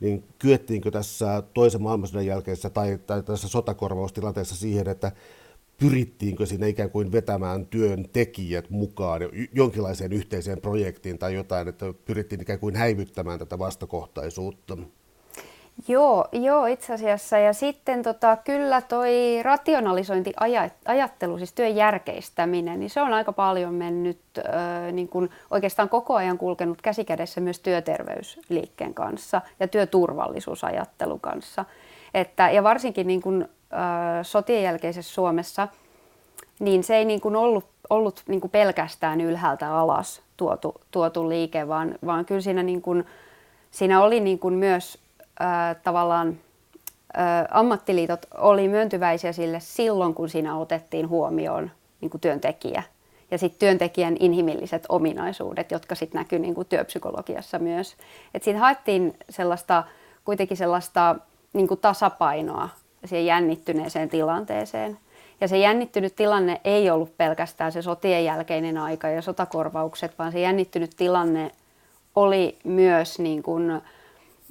niin 0.00 0.25
kyettiinkö 0.38 0.90
tässä 0.90 1.42
toisen 1.54 1.82
maailmansodan 1.82 2.26
jälkeisessä 2.26 2.70
tai, 2.70 2.99
tai 3.06 3.22
tässä 3.22 3.49
sotakorvaustilanteessa 3.49 4.56
siihen, 4.56 4.88
että 4.88 5.12
pyrittiinkö 5.81 6.47
siinä 6.47 6.67
ikään 6.67 6.91
kuin 6.91 7.12
vetämään 7.12 7.67
työntekijät 7.67 8.71
mukaan 8.71 9.23
jonkinlaiseen 9.52 10.12
yhteiseen 10.12 10.61
projektiin 10.61 11.19
tai 11.19 11.35
jotain, 11.35 11.69
että 11.69 11.87
pyrittiin 12.05 12.41
ikään 12.41 12.59
kuin 12.59 12.76
häivyttämään 12.76 13.38
tätä 13.38 13.59
vastakohtaisuutta? 13.59 14.76
Joo, 15.88 16.29
joo 16.33 16.67
itse 16.67 16.93
asiassa. 16.93 17.38
Ja 17.38 17.52
sitten 17.52 18.02
tota, 18.02 18.37
kyllä 18.37 18.81
toi 18.81 19.43
rationalisointiajattelu, 19.43 21.38
siis 21.38 21.52
työn 21.52 21.76
järkeistäminen, 21.76 22.81
niin 22.81 22.91
se 22.91 23.02
on 23.02 23.12
aika 23.12 23.33
paljon 23.33 23.75
mennyt, 23.75 24.21
äh, 24.38 24.93
niin 24.93 25.09
kuin 25.09 25.31
oikeastaan 25.50 25.88
koko 25.88 26.14
ajan 26.14 26.38
kulkenut 26.38 26.83
käsikädessä 26.83 27.41
myös 27.41 27.61
työterveysliikkeen 27.61 28.95
kanssa 28.95 29.43
ja 29.61 29.69
työturvallisuusajattelun 29.69 31.21
kanssa. 31.21 31.64
Että, 32.14 32.50
ja 32.50 32.62
varsinkin 32.62 33.07
niin 33.07 33.23
kuin, 33.23 33.49
sotien 34.23 34.62
jälkeisessä 34.62 35.14
Suomessa, 35.14 35.69
niin 36.61 36.85
se 36.85 36.97
ei 36.97 37.05
niin 37.05 37.21
kuin 37.21 37.37
ollut, 37.37 37.64
ollut 37.91 38.23
niin 38.26 38.41
kuin 38.41 38.50
pelkästään 38.50 39.21
ylhäältä 39.21 39.76
alas 39.79 40.23
tuotu, 40.37 40.75
tuotu 40.91 41.29
liike, 41.29 41.69
vaan, 41.69 41.95
vaan 42.07 42.25
kyllä 42.25 42.41
siinä, 42.41 42.62
niin 42.62 42.83
kuin, 42.83 43.05
siinä 43.71 44.02
oli 44.02 44.21
niin 44.21 44.38
kuin 44.38 44.55
myös 44.55 44.99
äh, 45.41 45.76
tavallaan 45.83 46.29
äh, 47.19 47.47
ammattiliitot 47.50 48.26
oli 48.38 48.69
myöntyväisiä 48.69 49.33
sille 49.33 49.61
silloin, 49.61 50.14
kun 50.14 50.29
siinä 50.29 50.57
otettiin 50.57 51.09
huomioon 51.09 51.71
niin 52.00 52.11
kuin 52.11 52.21
työntekijä 52.21 52.83
ja 53.31 53.38
sitten 53.38 53.59
työntekijän 53.59 54.17
inhimilliset 54.21 54.87
ominaisuudet, 54.88 55.71
jotka 55.71 55.95
sitten 55.95 56.19
näkyy 56.19 56.38
niin 56.38 56.55
kuin 56.55 56.67
työpsykologiassa 56.67 57.59
myös. 57.59 57.97
Et 58.35 58.43
siinä 58.43 58.59
haettiin 58.59 59.17
sellaista, 59.31 59.85
kuitenkin 60.25 60.57
sellaista 60.57 61.17
niin 61.52 61.69
kuin 61.69 61.81
tasapainoa 61.81 62.69
siihen 63.04 63.26
jännittyneeseen 63.26 64.09
tilanteeseen. 64.09 64.99
Ja 65.40 65.49
se 65.49 65.59
jännittynyt 65.59 66.16
tilanne 66.16 66.61
ei 66.64 66.90
ollut 66.90 67.16
pelkästään 67.16 67.73
se 67.73 67.82
sotien 67.82 68.25
jälkeinen 68.25 68.78
aika 68.78 69.09
ja 69.09 69.23
sotakorvaukset, 69.23 70.18
vaan 70.18 70.32
se 70.32 70.40
jännittynyt 70.40 70.90
tilanne 70.97 71.50
oli 72.16 72.59
myös 72.64 73.18
niin 73.18 73.42
kuin, 73.42 73.80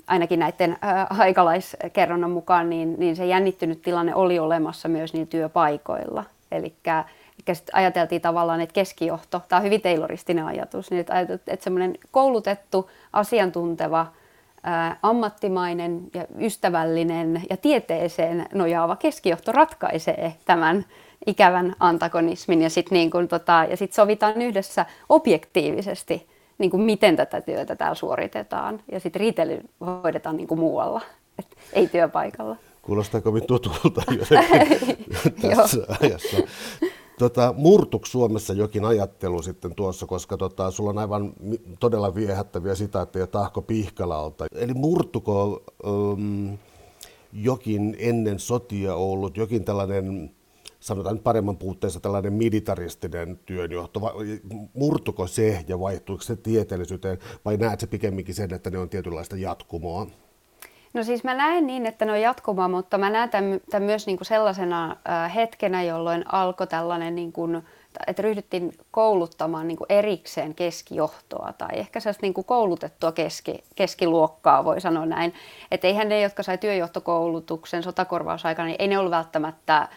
ainakin 0.07 0.39
näiden 0.39 0.77
aikalaiskerronnan 1.19 2.31
mukaan, 2.31 2.69
niin, 2.69 2.95
niin 2.97 3.15
se 3.15 3.25
jännittynyt 3.25 3.81
tilanne 3.81 4.15
oli 4.15 4.39
olemassa 4.39 4.87
myös 4.87 5.13
niin 5.13 5.27
työpaikoilla. 5.27 6.23
Eli 6.51 6.73
ajateltiin 7.73 8.21
tavallaan, 8.21 8.61
että 8.61 8.73
keskijohto, 8.73 9.41
tämä 9.47 9.57
on 9.57 9.65
hyvin 9.65 9.81
tayloristinen 9.81 10.45
ajatus, 10.45 10.91
niin 10.91 10.99
että, 10.99 11.19
että 11.19 11.63
semmoinen 11.63 11.97
koulutettu, 12.11 12.89
asiantunteva– 13.13 14.07
ammattimainen 15.01 16.01
ja 16.13 16.25
ystävällinen 16.39 17.41
ja 17.49 17.57
tieteeseen 17.57 18.45
nojaava 18.53 18.95
keskijohto 18.95 19.51
ratkaisee 19.51 20.35
tämän 20.45 20.85
ikävän 21.25 21.75
antagonismin 21.79 22.61
ja 22.61 22.69
sitten 22.69 22.95
niin 22.95 23.11
kun, 23.11 23.27
tota, 23.27 23.65
ja 23.69 23.77
sit 23.77 23.93
sovitaan 23.93 24.41
yhdessä 24.41 24.85
objektiivisesti, 25.09 26.27
niin 26.57 26.71
kuin 26.71 26.83
miten 26.83 27.15
tätä 27.15 27.41
työtä 27.41 27.75
täällä 27.75 27.95
suoritetaan 27.95 28.81
ja 28.91 28.99
sitten 28.99 29.19
riitely 29.19 29.61
hoidetaan 29.85 30.37
niin 30.37 30.47
kuin 30.47 30.59
muualla, 30.59 31.01
et 31.39 31.47
ei 31.73 31.87
työpaikalla. 31.87 32.55
Kuulostaa 32.81 33.21
kovin 33.21 33.47
tutulta 33.47 34.01
tässä 35.57 35.77
ajassa. 36.01 36.37
Tota, 37.21 37.53
murtuko 37.57 38.05
Suomessa 38.05 38.53
jokin 38.53 38.85
ajattelu 38.85 39.41
sitten 39.41 39.75
tuossa, 39.75 40.05
koska 40.05 40.37
tota, 40.37 40.71
sulla 40.71 40.89
on 40.89 40.97
aivan 40.97 41.33
todella 41.79 42.15
viehättäviä 42.15 42.75
sitaatteja 42.75 43.27
Tahko 43.27 43.61
Pihkalalta. 43.61 44.45
Eli 44.55 44.73
murtuko 44.73 45.63
um, 45.85 46.57
jokin 47.33 47.95
ennen 47.99 48.39
sotia 48.39 48.95
ollut, 48.95 49.37
jokin 49.37 49.63
tällainen, 49.63 50.31
sanotaan 50.79 51.15
nyt 51.15 51.23
paremman 51.23 51.57
puutteessa 51.57 51.99
tällainen 51.99 52.33
militaristinen 52.33 53.39
työnjohto, 53.45 53.99
murtuko 54.73 55.27
se 55.27 55.65
ja 55.67 55.79
vaihtuiko 55.79 56.21
se 56.21 56.35
tieteellisyyteen 56.35 57.17
vai 57.45 57.57
näet 57.57 57.79
se 57.79 57.87
pikemminkin 57.87 58.35
sen, 58.35 58.53
että 58.53 58.69
ne 58.69 58.77
on 58.77 58.89
tietynlaista 58.89 59.37
jatkumoa? 59.37 60.07
No 60.93 61.03
siis 61.03 61.23
mä 61.23 61.33
näen 61.33 61.67
niin, 61.67 61.85
että 61.85 62.05
ne 62.05 62.11
on 62.11 62.21
jatkumaa, 62.21 62.67
mutta 62.67 62.97
mä 62.97 63.09
näen 63.09 63.29
tämän, 63.29 63.59
tämän 63.69 63.85
myös 63.85 64.07
niin 64.07 64.17
kuin 64.17 64.27
sellaisena 64.27 64.97
äh, 65.09 65.35
hetkenä, 65.35 65.83
jolloin 65.83 66.23
alkoi 66.31 66.67
tällainen, 66.67 67.15
niin 67.15 67.31
kuin, 67.31 67.63
että 68.07 68.21
ryhdyttiin 68.21 68.73
kouluttamaan 68.91 69.67
niin 69.67 69.77
kuin 69.77 69.85
erikseen 69.89 70.55
keskijohtoa 70.55 71.53
tai 71.57 71.69
ehkä 71.79 71.99
sellaista 71.99 72.21
niin 72.21 72.33
kuin 72.33 72.45
koulutettua 72.45 73.11
keski, 73.11 73.63
keskiluokkaa, 73.75 74.65
voi 74.65 74.81
sanoa 74.81 75.05
näin. 75.05 75.33
Että 75.71 75.87
eihän 75.87 76.09
ne, 76.09 76.21
jotka 76.21 76.43
sai 76.43 76.57
työjohtokoulutuksen 76.57 77.83
sotakorvausaikana, 77.83 78.67
niin 78.67 78.75
ei 78.79 78.87
ne 78.87 78.97
ollut 78.97 79.11
välttämättä 79.11 79.87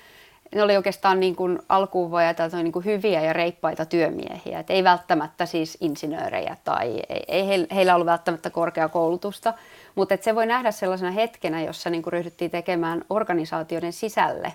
ne 0.54 0.62
oli 0.62 0.76
oikeastaan 0.76 1.20
niin 1.20 1.37
kuin 1.37 1.59
alkuun 1.68 2.11
voi 2.11 2.22
ajatella, 2.22 2.62
niin 2.62 2.72
kuin 2.72 2.85
hyviä 2.85 3.20
ja 3.20 3.33
reippaita 3.33 3.87
työmiehiä. 3.87 4.59
Et 4.59 4.70
ei 4.70 4.85
välttämättä 4.85 5.46
siis 5.46 5.78
insinöörejä 5.80 6.57
tai 6.64 7.02
ei, 7.09 7.24
ei 7.28 7.66
heillä 7.74 7.94
ollut 7.94 8.07
välttämättä 8.07 8.50
korkeakoulutusta, 8.50 9.54
mutta 9.94 10.16
se 10.20 10.35
voi 10.35 10.46
nähdä 10.46 10.70
sellaisena 10.70 11.11
hetkenä, 11.11 11.62
jossa 11.62 11.90
niin 11.90 12.02
kuin 12.02 12.12
ryhdyttiin 12.12 12.50
tekemään 12.50 13.04
organisaatioiden 13.11 13.92
sisälle 13.92 14.52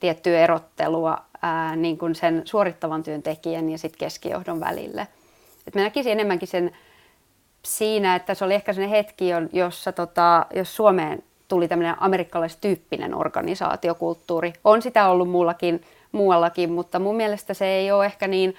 tiettyä 0.00 0.40
erottelua 0.40 1.18
ää, 1.42 1.76
niin 1.76 1.98
kuin 1.98 2.14
sen 2.14 2.42
suorittavan 2.44 3.02
työntekijän 3.02 3.70
ja 3.70 3.78
sit 3.78 3.96
keskijohdon 3.96 4.60
välille. 4.60 5.08
Et 5.66 5.74
mä 5.74 5.80
näkisin 5.82 6.12
enemmänkin 6.12 6.48
sen 6.48 6.72
siinä, 7.64 8.14
että 8.14 8.34
se 8.34 8.44
oli 8.44 8.54
ehkä 8.54 8.72
sellainen 8.72 8.96
hetki, 8.96 9.24
jossa 9.52 9.92
tota, 9.92 10.46
jos 10.54 10.76
Suomeen 10.76 11.22
tuli 11.48 11.68
tämmöinen 11.68 12.02
amerikkalaistyyppinen 12.02 13.14
organisaatiokulttuuri. 13.14 14.52
On 14.64 14.82
sitä 14.82 15.08
ollut 15.08 15.30
muullakin, 15.30 15.80
muuallakin, 16.12 16.72
mutta 16.72 16.98
mun 16.98 17.16
mielestä 17.16 17.54
se 17.54 17.66
ei 17.66 17.92
ole 17.92 18.06
ehkä 18.06 18.28
niin 18.28 18.54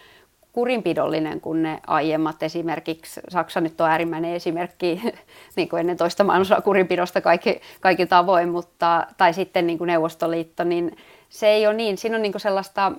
kurinpidollinen 0.53 1.41
kuin 1.41 1.63
ne 1.63 1.79
aiemmat. 1.87 2.43
Esimerkiksi 2.43 3.21
Saksa 3.29 3.61
nyt 3.61 3.81
on 3.81 3.89
äärimmäinen 3.89 4.33
esimerkki 4.33 5.01
niin 5.55 5.69
kuin 5.69 5.79
ennen 5.79 5.97
toista 5.97 6.23
maailmansotaa 6.23 6.61
kurinpidosta 6.61 7.21
kaikki, 7.21 7.61
kaikki 7.81 8.05
tavoin, 8.05 8.49
mutta, 8.49 9.07
tai 9.17 9.33
sitten 9.33 9.67
niin 9.67 9.77
kuin 9.77 9.87
Neuvostoliitto, 9.87 10.63
niin 10.63 10.97
se 11.29 11.47
ei 11.47 11.67
ole 11.67 11.75
niin. 11.75 11.97
Siinä 11.97 12.15
on 12.15 12.21
niin 12.21 12.31
kuin 12.31 12.41
sellaista, 12.41 12.91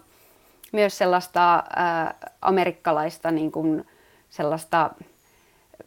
myös 0.73 0.99
sellaista 0.99 1.63
ää, 1.77 2.15
amerikkalaista 2.43 3.31
niin 3.31 3.53
kuin 3.53 3.87
sellaista 4.31 4.91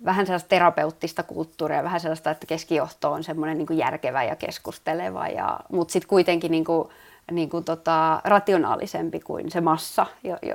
vähän 0.06 0.26
sellaista 0.26 0.50
terapeuttista 0.50 1.24
kulttuuria, 1.24 1.84
vähän 1.84 2.00
sellaista, 2.00 2.32
että 2.32 2.48
keskijohto 2.48 3.12
on 3.12 3.24
semmoinen 3.24 3.58
niin 3.58 3.78
järkevä 3.78 4.24
ja 4.24 4.36
keskusteleva, 4.36 5.28
ja, 5.28 5.60
mutta 5.70 5.92
sitten 5.92 6.10
kuitenkin 6.10 6.52
niin 6.52 6.66
kuin, 6.66 6.90
niin 7.32 7.50
kuin 7.50 7.64
tota, 7.64 8.22
rationaalisempi 8.26 9.20
kuin 9.20 9.52
se 9.52 9.62
massa, 9.62 10.06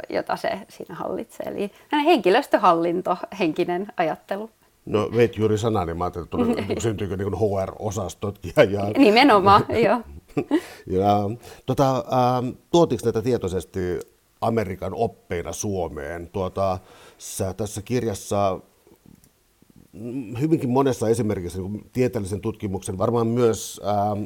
jota 0.09 0.37
se 0.37 0.61
siinä 0.69 0.95
hallitsee. 0.95 1.47
Eli 1.47 1.71
henkilöstöhallinto, 2.05 3.17
henkinen 3.39 3.87
ajattelu. 3.97 4.51
No 4.87 5.09
veit 5.17 5.37
juuri 5.37 5.59
sanani, 5.59 5.87
niin 5.87 5.99
mä 5.99 6.05
ajattelin, 6.05 6.51
että 6.51 6.67
niin 6.69 6.81
syntyykö 6.81 7.17
niin 7.17 7.33
HR-osastot. 7.33 8.39
Ja, 8.57 8.65
ja... 8.65 8.85
Nimenomaan, 8.99 9.65
joo. 9.85 10.01
ja, 11.01 11.31
tota, 11.67 11.97
ähm, 11.97 12.49
tuotiko 12.71 13.01
näitä 13.05 13.23
tietoisesti 13.23 14.01
Amerikan 14.41 14.95
oppeina 14.95 15.53
Suomeen? 15.53 16.29
Tuota, 16.33 16.79
sä 17.19 17.55
tässä 17.55 17.83
kirjassa 17.83 18.61
hyvinkin 20.41 20.71
monessa 20.71 21.09
esimerkissä 21.09 21.59
niin 21.59 21.91
tieteellisen 21.93 22.41
tutkimuksen, 22.41 22.99
varmaan 22.99 23.27
myös 23.27 23.81
ää, 23.85 24.17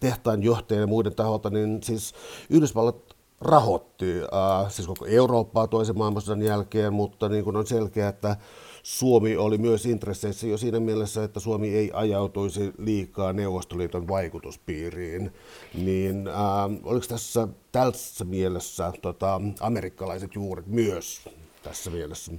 tehtaan 0.00 0.42
johtajien 0.42 0.80
ja 0.80 0.86
muiden 0.86 1.14
taholta, 1.14 1.50
niin 1.50 1.82
siis 1.82 2.14
Yhdysvallat 2.50 3.14
rahoitti 3.40 4.06
ää, 4.32 4.68
siis 4.68 4.88
koko 4.88 5.06
Eurooppaa 5.06 5.66
toisen 5.66 5.98
maailmansodan 5.98 6.42
jälkeen, 6.42 6.92
mutta 6.92 7.28
niin 7.28 7.44
kuin 7.44 7.56
on 7.56 7.66
selkeää, 7.66 8.08
että 8.08 8.36
Suomi 8.82 9.36
oli 9.36 9.58
myös 9.58 9.86
intresseissä 9.86 10.46
jo 10.46 10.58
siinä 10.58 10.80
mielessä, 10.80 11.24
että 11.24 11.40
Suomi 11.40 11.74
ei 11.74 11.90
ajautuisi 11.94 12.72
liikaa 12.78 13.32
Neuvostoliiton 13.32 14.08
vaikutuspiiriin. 14.08 15.32
Niin 15.74 16.28
ää, 16.28 16.70
oliko 16.84 17.06
tässä 17.08 17.48
tässä 17.72 18.24
mielessä 18.24 18.92
tota, 19.02 19.40
amerikkalaiset 19.60 20.34
juuret 20.34 20.66
myös 20.66 21.28
tässä 21.62 21.90
mielessä? 21.90 22.32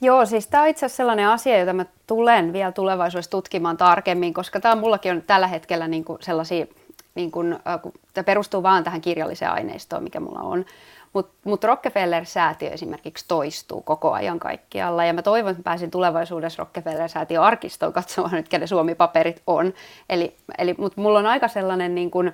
Joo, 0.00 0.26
siis 0.26 0.46
tämä 0.46 0.62
on 0.62 0.68
itse 0.68 0.86
asiassa 0.86 0.96
sellainen 0.96 1.28
asia, 1.28 1.58
jota 1.58 1.72
mä 1.72 1.86
tulen 2.06 2.52
vielä 2.52 2.72
tulevaisuudessa 2.72 3.30
tutkimaan 3.30 3.76
tarkemmin, 3.76 4.34
koska 4.34 4.60
tämä 4.60 4.76
mullakin 4.76 5.12
on 5.12 5.22
tällä 5.22 5.46
hetkellä 5.46 5.88
niin 5.88 6.04
kuin 6.04 6.18
sellaisia, 6.22 6.66
niin 7.14 7.30
kuin, 7.30 7.58
tämä 8.14 8.24
perustuu 8.24 8.62
vaan 8.62 8.84
tähän 8.84 9.00
kirjalliseen 9.00 9.50
aineistoon, 9.50 10.02
mikä 10.02 10.20
mulla 10.20 10.40
on. 10.40 10.64
Mutta 11.12 11.34
mut 11.44 11.64
Rockefeller-säätiö 11.64 12.70
esimerkiksi 12.70 13.24
toistuu 13.28 13.80
koko 13.80 14.12
ajan 14.12 14.38
kaikkialla. 14.38 15.04
Ja 15.04 15.12
mä 15.12 15.22
toivon, 15.22 15.50
että 15.50 15.62
pääsin 15.62 15.90
tulevaisuudessa 15.90 16.62
Rockefeller-säätiön 16.62 17.42
arkistoon 17.42 17.92
katsomaan 17.92 18.34
nyt, 18.34 18.48
kenen 18.48 18.68
Suomi-paperit 18.68 19.42
on. 19.46 19.74
Eli, 20.10 20.36
eli, 20.58 20.74
Mutta 20.78 21.00
mulla 21.00 21.18
on 21.18 21.26
aika 21.26 21.48
sellainen 21.48 21.94
niin 21.94 22.10
kun, 22.10 22.32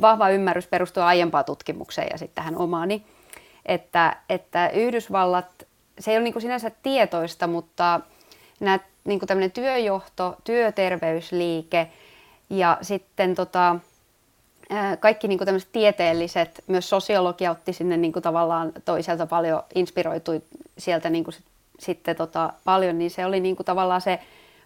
vahva 0.00 0.30
ymmärrys 0.30 0.66
perustua 0.66 1.06
aiempaan 1.06 1.44
tutkimukseen 1.44 2.08
ja 2.10 2.18
sitten 2.18 2.34
tähän 2.34 2.56
omaani, 2.56 3.04
että, 3.66 4.16
että 4.28 4.68
Yhdysvallat, 4.68 5.66
se 5.98 6.10
ei 6.10 6.16
ole 6.16 6.24
niin 6.24 6.32
kuin 6.32 6.42
sinänsä 6.42 6.70
tietoista, 6.82 7.46
mutta 7.46 8.00
nämä 8.60 8.78
niin 9.04 9.18
kuin 9.18 9.28
tämmöinen 9.28 9.52
työjohto, 9.52 10.36
työterveysliike 10.44 11.90
ja 12.50 12.78
sitten 12.82 13.34
tota, 13.34 13.76
kaikki 15.00 15.28
niin 15.28 15.38
tämmöiset 15.38 15.72
tieteelliset, 15.72 16.64
myös 16.66 16.88
sosiologia 16.88 17.50
otti 17.50 17.72
sinne 17.72 17.96
niin 17.96 18.12
kuin 18.12 18.22
tavallaan 18.22 18.72
toiselta 18.84 19.26
paljon, 19.26 19.62
inspiroitui 19.74 20.42
sieltä 20.78 21.10
niin 21.10 21.24
kuin 21.24 21.34
sit, 21.34 21.44
sitten 21.78 22.16
tota, 22.16 22.52
paljon, 22.64 22.98
niin 22.98 23.10
se 23.10 23.26
oli 23.26 23.40
niin 23.40 23.56
kuin 23.56 23.64
tavallaan 23.64 24.00
se 24.00 24.20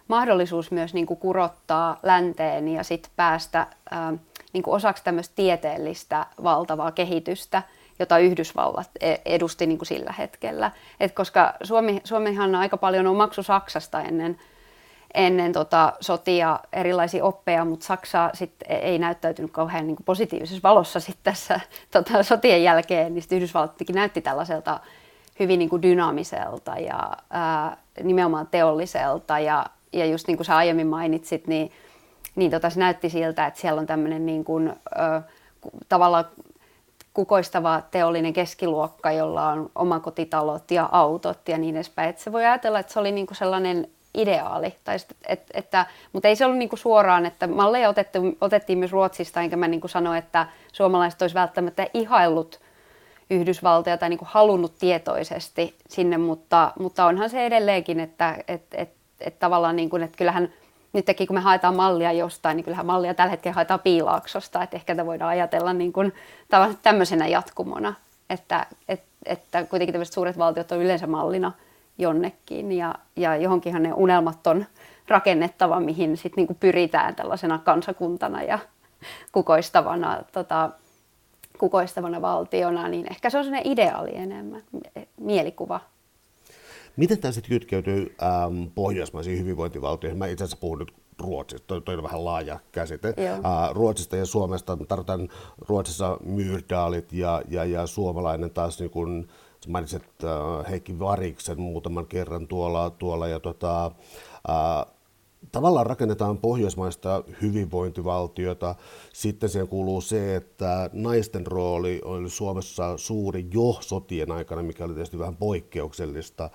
mahdollisuus 0.07 0.71
myös 0.71 0.93
niin 0.93 1.05
kuin 1.05 1.19
kurottaa 1.19 1.99
länteen 2.03 2.67
ja 2.67 2.83
sitten 2.83 3.11
päästä 3.15 3.67
ää, 3.91 4.13
niin 4.53 4.63
kuin 4.63 4.75
osaksi 4.75 5.03
tämmöistä 5.03 5.35
tieteellistä 5.35 6.25
valtavaa 6.43 6.91
kehitystä, 6.91 7.63
jota 7.99 8.17
Yhdysvallat 8.17 8.89
e-, 9.01 9.15
edusti 9.25 9.67
niin 9.67 9.77
kuin 9.77 9.87
sillä 9.87 10.13
hetkellä. 10.17 10.71
Et 10.99 11.11
koska 11.11 11.53
Suomi, 11.63 12.01
Suomihan 12.03 12.55
aika 12.55 12.77
paljon 12.77 13.07
on 13.07 13.15
maksu 13.15 13.43
Saksasta 13.43 14.01
ennen 14.01 14.37
ennen 15.13 15.53
tota 15.53 15.93
sotia 16.01 16.59
erilaisia 16.73 17.25
oppeja, 17.25 17.65
mutta 17.65 17.85
Saksa 17.85 18.29
sit 18.33 18.51
ei 18.69 18.99
näyttäytynyt 18.99 19.51
kauhean 19.51 19.87
niin 19.87 19.95
kuin 19.95 20.05
positiivisessa 20.05 20.63
valossa 20.63 20.99
sit 20.99 21.17
tässä 21.23 21.59
tota, 21.91 22.23
sotien 22.23 22.63
jälkeen, 22.63 23.13
niin 23.13 23.23
Yhdysvallat 23.31 23.75
näytti 23.93 24.21
tällaiselta 24.21 24.79
hyvin 25.39 25.59
niin 25.59 25.69
kuin 25.69 25.81
dynaamiselta 25.81 26.71
ja 26.77 27.11
ää, 27.29 27.77
nimenomaan 28.03 28.47
teolliselta 28.47 29.39
ja, 29.39 29.65
ja 29.93 30.05
just 30.05 30.27
niin 30.27 30.37
kuin 30.37 30.45
sä 30.45 30.57
aiemmin 30.57 30.87
mainitsit, 30.87 31.47
niin, 31.47 31.71
niin 32.35 32.51
tota, 32.51 32.69
se 32.69 32.79
näytti 32.79 33.09
siltä, 33.09 33.45
että 33.47 33.59
siellä 33.59 33.79
on 33.79 33.87
tämmöinen 33.87 34.25
niin 34.25 34.43
kuin, 34.43 34.73
tavallaan 35.89 36.25
kukoistava 37.13 37.81
teollinen 37.91 38.33
keskiluokka, 38.33 39.11
jolla 39.11 39.49
on 39.49 39.69
omakotitalot 39.75 40.71
ja 40.71 40.89
autot 40.91 41.49
ja 41.49 41.57
niin 41.57 41.75
edespäin. 41.75 42.09
Et 42.09 42.19
se 42.19 42.31
voi 42.31 42.45
ajatella, 42.45 42.79
että 42.79 42.93
se 42.93 42.99
oli 42.99 43.11
niin 43.11 43.27
kuin 43.27 43.37
sellainen 43.37 43.87
ideaali. 44.15 44.75
Tai 44.83 44.99
sit, 44.99 45.15
et, 45.27 45.41
että, 45.53 45.85
mutta 46.13 46.27
ei 46.27 46.35
se 46.35 46.45
ollut 46.45 46.57
niinku 46.57 46.77
suoraan, 46.77 47.25
että 47.25 47.47
malleja 47.47 47.89
otettu, 47.89 48.19
otettiin 48.41 48.79
myös 48.79 48.91
Ruotsista, 48.91 49.41
enkä 49.41 49.55
mä 49.55 49.67
niinku 49.67 49.87
sano, 49.87 50.13
että 50.13 50.47
suomalaiset 50.73 51.21
olisi 51.21 51.35
välttämättä 51.35 51.87
ihaillut 51.93 52.59
Yhdysvaltoja 53.29 53.97
tai 53.97 54.09
niinku 54.09 54.27
halunnut 54.29 54.75
tietoisesti 54.79 55.75
sinne, 55.89 56.17
mutta, 56.17 56.71
mutta 56.79 57.05
onhan 57.05 57.29
se 57.29 57.45
edelleenkin, 57.45 57.99
että 57.99 58.37
et, 58.47 58.63
et, 58.73 58.89
et 59.19 59.39
tavallaan 59.39 59.75
niin 59.75 59.89
kuin, 59.89 60.03
että 60.03 60.17
kyllähän 60.17 60.53
nytkin 60.93 61.27
kun 61.27 61.35
me 61.35 61.39
haetaan 61.39 61.75
mallia 61.75 62.11
jostain, 62.11 62.55
niin 62.55 62.63
kyllähän 62.63 62.85
mallia 62.85 63.13
tällä 63.13 63.31
hetkellä 63.31 63.55
haetaan 63.55 63.79
piilaaksosta, 63.79 64.63
että 64.63 64.77
ehkä 64.77 64.95
tätä 64.95 65.05
voidaan 65.05 65.31
ajatella 65.31 65.73
niin 65.73 65.93
kuin, 65.93 66.13
tämmöisenä 66.81 67.27
jatkumona, 67.27 67.93
että, 68.29 68.65
et, 68.89 69.03
että 69.25 69.63
kuitenkin 69.63 69.93
tämmöiset 69.93 70.13
suuret 70.13 70.37
valtiot 70.37 70.71
on 70.71 70.81
yleensä 70.81 71.07
mallina– 71.07 71.51
jonnekin 71.97 72.71
ja, 72.71 72.95
ja 73.15 73.35
johonkinhan 73.35 73.83
ne 73.83 73.93
unelmat 73.93 74.47
on 74.47 74.65
rakennettava, 75.07 75.79
mihin 75.79 76.17
sitten 76.17 76.33
niinku 76.35 76.53
pyritään 76.53 77.15
tällaisena 77.15 77.57
kansakuntana 77.57 78.43
ja 78.43 78.59
kukoistavana, 79.31 80.23
tota, 80.31 80.69
kukoistavana 81.57 82.21
valtiona, 82.21 82.87
niin 82.87 83.11
ehkä 83.11 83.29
se 83.29 83.37
on 83.37 83.43
sellainen 83.43 83.71
ideaali 83.71 84.15
enemmän, 84.15 84.63
mielikuva. 85.17 85.79
Miten 86.95 87.19
tämä 87.19 87.31
sitten 87.31 87.49
kytkeytyy 87.49 88.15
ähm, 88.23 88.63
pohjoismaisiin 88.75 89.39
hyvinvointivaltioihin? 89.39 90.17
Mä 90.17 90.27
itse 90.27 90.43
asiassa 90.43 90.61
puhun 90.61 90.79
nyt 90.79 90.93
Ruotsista, 91.19 91.67
toi, 91.67 91.81
toi 91.81 91.95
on 91.95 92.03
vähän 92.03 92.25
laaja 92.25 92.59
käsite. 92.71 93.07
Äh, 93.07 93.71
Ruotsista 93.71 94.17
ja 94.17 94.25
Suomesta, 94.25 94.77
tarkoitan 94.87 95.29
Ruotsissa 95.67 96.17
Myrdaalit 96.23 97.13
ja, 97.13 97.41
ja, 97.49 97.65
ja 97.65 97.87
suomalainen 97.87 98.51
taas 98.51 98.79
niin 98.79 98.89
kun, 98.89 99.27
mainitsit 99.67 100.03
äh, 100.23 100.69
Heikki 100.69 100.99
Variksen 100.99 101.61
muutaman 101.61 102.07
kerran 102.07 102.47
tuolla, 102.47 102.89
tuolla 102.89 103.27
ja 103.27 103.39
tota, 103.39 103.85
äh, 104.49 104.95
tavallaan 105.51 105.85
rakennetaan 105.85 106.37
pohjoismaista 106.37 107.23
hyvinvointivaltiota. 107.41 108.75
Sitten 109.13 109.49
siihen 109.49 109.67
kuuluu 109.67 110.01
se, 110.01 110.35
että 110.35 110.89
naisten 110.93 111.47
rooli 111.47 112.01
oli 112.05 112.29
Suomessa 112.29 112.97
suuri 112.97 113.47
jo 113.53 113.77
sotien 113.79 114.31
aikana, 114.31 114.63
mikä 114.63 114.85
oli 114.85 114.93
tietysti 114.93 115.19
vähän 115.19 115.35
poikkeuksellista. 115.35 116.49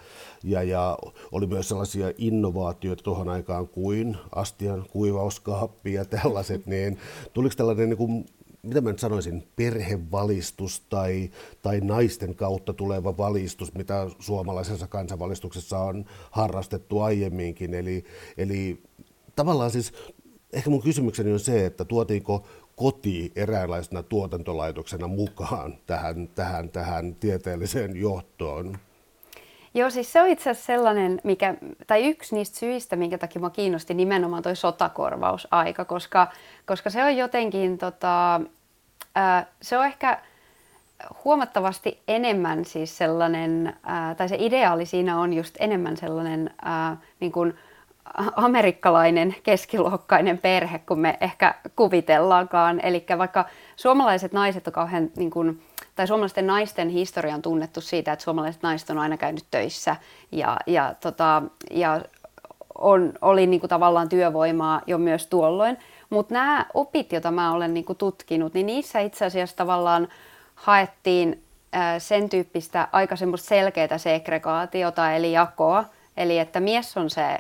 Ja, 0.45 0.63
ja 0.63 0.99
oli 1.33 1.47
myös 1.47 1.69
sellaisia 1.69 2.13
innovaatioita 2.19 3.03
tuohon 3.03 3.29
aikaan 3.29 3.69
kuin 3.69 4.17
astian 4.35 4.85
kuivauskaappi 4.91 5.93
ja 5.93 6.05
tällaiset. 6.05 6.67
Niin 6.67 6.99
tuliko 7.33 7.55
tällainen 7.57 7.89
niin 7.89 7.99
kuin 7.99 8.27
mitä 8.63 8.81
mä 8.81 8.91
nyt 8.91 8.99
sanoisin, 8.99 9.49
perhevalistus 9.57 10.81
tai, 10.81 11.31
tai 11.63 11.81
naisten 11.81 12.35
kautta 12.35 12.73
tuleva 12.73 13.17
valistus, 13.17 13.75
mitä 13.75 14.07
suomalaisessa 14.19 14.87
kansanvalistuksessa 14.87 15.79
on 15.79 16.05
harrastettu 16.31 17.01
aiemminkin. 17.01 17.75
Eli, 17.75 18.05
eli 18.37 18.83
tavallaan 19.37 19.71
siis, 19.71 19.93
ehkä 20.53 20.71
mun 20.71 20.83
kysymykseni 20.83 21.33
on 21.33 21.41
se, 21.41 21.67
että 21.67 21.85
tuotiinko 21.85 22.47
koti 22.77 23.33
eräänlaisena 23.37 24.03
tuotantolaitoksena 24.03 25.09
mukaan 25.09 25.79
tähän, 25.87 26.29
tähän, 26.29 26.71
tähän 26.71 27.15
tieteelliseen 27.15 27.97
johtoon? 27.97 28.79
Joo, 29.75 29.91
siis 29.91 30.13
se 30.13 30.23
on 30.23 30.29
itse 30.29 30.51
asiassa 30.51 30.67
sellainen, 30.67 31.21
mikä, 31.25 31.55
tai 31.87 32.07
yksi 32.07 32.35
niistä 32.35 32.59
syistä, 32.59 32.97
minkä 32.97 33.19
takia 33.19 33.41
minua 33.41 33.51
kiinnosti 33.51 33.95
nimenomaan 33.95 34.43
tuo 34.43 34.55
sotakorvausaika, 34.55 35.85
koska, 35.85 36.27
koska 36.67 36.91
se 36.91 37.05
on 37.05 37.17
jotenkin, 37.17 37.79
tota, 37.79 38.41
ää, 39.15 39.47
se 39.63 39.79
on 39.79 39.87
ehkä 39.87 40.19
huomattavasti 41.25 42.03
enemmän 42.09 42.65
siis 42.65 42.99
sellainen, 42.99 43.77
ää, 43.83 44.15
tai 44.15 44.29
se 44.29 44.37
ideaali 44.39 44.87
siinä 44.87 45.21
on 45.21 45.33
just 45.33 45.57
enemmän 45.61 45.97
sellainen 45.97 46.51
ää, 46.63 46.97
niin 47.21 47.33
kuin 47.33 47.55
amerikkalainen 48.37 49.35
keskiluokkainen 49.43 50.39
perhe, 50.39 50.79
kun 50.79 51.01
me 51.01 51.19
ehkä 51.21 51.55
kuvitellaankaan. 51.77 52.81
Eli 52.83 53.05
vaikka 53.19 53.45
suomalaiset 53.77 54.33
naiset 54.33 54.67
on 54.67 54.73
kauhean 54.73 55.11
niin 55.17 55.31
kuin, 55.31 55.63
tai 56.01 56.07
suomalaisten 56.07 56.47
naisten 56.47 56.89
historia 56.89 57.35
on 57.35 57.43
tunnettu 57.43 57.81
siitä, 57.81 58.13
että 58.13 58.23
suomalaiset 58.23 58.63
naiset 58.63 58.91
on 58.91 58.99
aina 58.99 59.17
käynyt 59.17 59.45
töissä 59.51 59.97
ja, 60.33 60.57
ja, 60.67 60.95
tota, 61.01 61.43
ja 61.71 62.01
on, 62.79 63.13
oli 63.23 63.47
niin 63.47 63.61
kuin 63.61 63.69
tavallaan 63.69 64.09
työvoimaa 64.09 64.83
jo 64.87 64.99
myös 64.99 65.27
tuolloin. 65.27 65.77
Mutta 66.11 66.35
nämä 66.35 66.67
opit, 66.75 67.13
joita 67.13 67.31
mä 67.31 67.53
olen 67.53 67.75
niin 67.75 67.85
kuin 67.85 67.99
tutkinut, 67.99 68.55
niin 68.55 68.67
niissä 68.67 69.01
itse 69.01 69.25
asiassa 69.25 69.57
tavallaan 69.57 70.09
haettiin 70.55 71.43
sen 71.99 72.29
tyyppistä 72.29 72.89
aika 72.93 73.17
semmoista 73.17 73.49
selkeää 73.49 73.99
segregaatiota 73.99 75.13
eli 75.13 75.33
jakoa. 75.33 75.85
Eli 76.17 76.39
että 76.39 76.61
mies 76.61 76.97
on 76.97 77.11
se, 77.11 77.39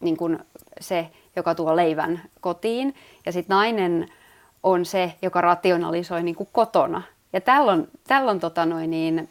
niin 0.00 0.16
kuin 0.16 0.38
se 0.80 1.10
joka 1.36 1.54
tuo 1.54 1.76
leivän 1.76 2.22
kotiin 2.40 2.94
ja 3.26 3.32
sitten 3.32 3.54
nainen 3.54 4.08
on 4.62 4.84
se, 4.84 5.12
joka 5.22 5.40
rationalisoi 5.40 6.22
niin 6.22 6.36
kuin 6.36 6.48
kotona 6.52 7.02
ja 7.34 7.40
tällä 7.40 7.72
on, 7.72 7.88
tällä 8.08 8.30
on, 8.30 8.40
tota 8.40 8.66
noin 8.66 8.90
niin, 8.90 9.28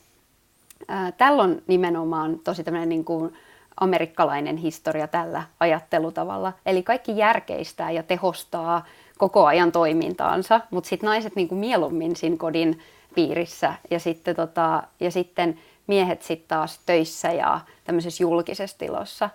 ää, 0.88 1.12
tällä 1.12 1.44
on 1.44 1.62
nimenomaan 1.68 2.40
tosi 2.40 2.64
tämmöinen 2.64 2.90
niin 2.90 3.06
kuin 3.06 3.34
amerikkalainen 3.80 4.58
historia 4.58 5.08
tällä 5.08 5.44
ajattelutavalla. 5.60 6.54
Eli 6.66 6.84
kaikki 6.84 7.18
järkeistää 7.18 7.92
ja 7.92 8.04
tehostaa 8.04 8.86
koko 9.18 9.46
ajan 9.46 9.72
toimintaansa, 9.72 10.62
mutta 10.72 10.88
sitten 10.88 11.08
naiset 11.08 11.36
niin 11.36 11.48
kuin 11.48 11.60
mieluummin 11.60 12.16
siinä 12.16 12.38
kodin 12.38 12.80
piirissä 13.16 13.74
ja 13.92 14.00
sitten, 14.00 14.36
tota, 14.36 14.84
ja 15.00 15.12
sitten 15.12 15.60
miehet 15.88 16.22
sitten 16.22 16.48
taas 16.48 16.80
töissä 16.86 17.32
ja 17.32 17.60
tämmöisessä 17.84 18.24
julkisessa 18.24 18.78
tilossa. 18.78 19.30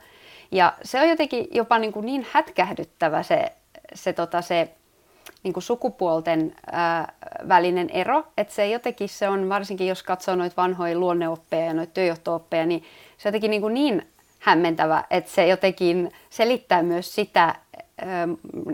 Ja 0.50 0.72
se 0.82 1.00
on 1.00 1.08
jotenkin 1.08 1.48
jopa 1.50 1.78
niin, 1.78 1.92
kuin 1.92 2.06
niin 2.06 2.26
hätkähdyttävä 2.30 3.22
se, 3.22 3.52
se, 3.94 4.12
tota, 4.12 4.42
se 4.42 4.68
niin 5.48 5.54
kuin 5.54 5.62
sukupuolten 5.62 6.54
ää, 6.72 7.12
välinen 7.48 7.90
ero, 7.90 8.24
että 8.36 8.54
se 8.54 8.68
jotenkin 8.68 9.08
se 9.08 9.28
on, 9.28 9.48
varsinkin 9.48 9.86
jos 9.86 10.02
katsoo 10.02 10.36
noita 10.36 10.56
vanhoja 10.56 10.98
luonneoppeja 10.98 11.64
ja 11.64 11.74
noita 11.74 11.92
työjohtooppeja, 11.92 12.66
niin 12.66 12.82
se 13.18 13.28
on 13.28 13.30
jotenkin 13.30 13.50
niin, 13.50 13.60
kuin 13.60 13.74
niin 13.74 14.06
hämmentävä, 14.38 15.04
että 15.10 15.30
se 15.30 15.46
jotenkin 15.46 16.12
selittää 16.30 16.82
myös 16.82 17.14
sitä, 17.14 17.54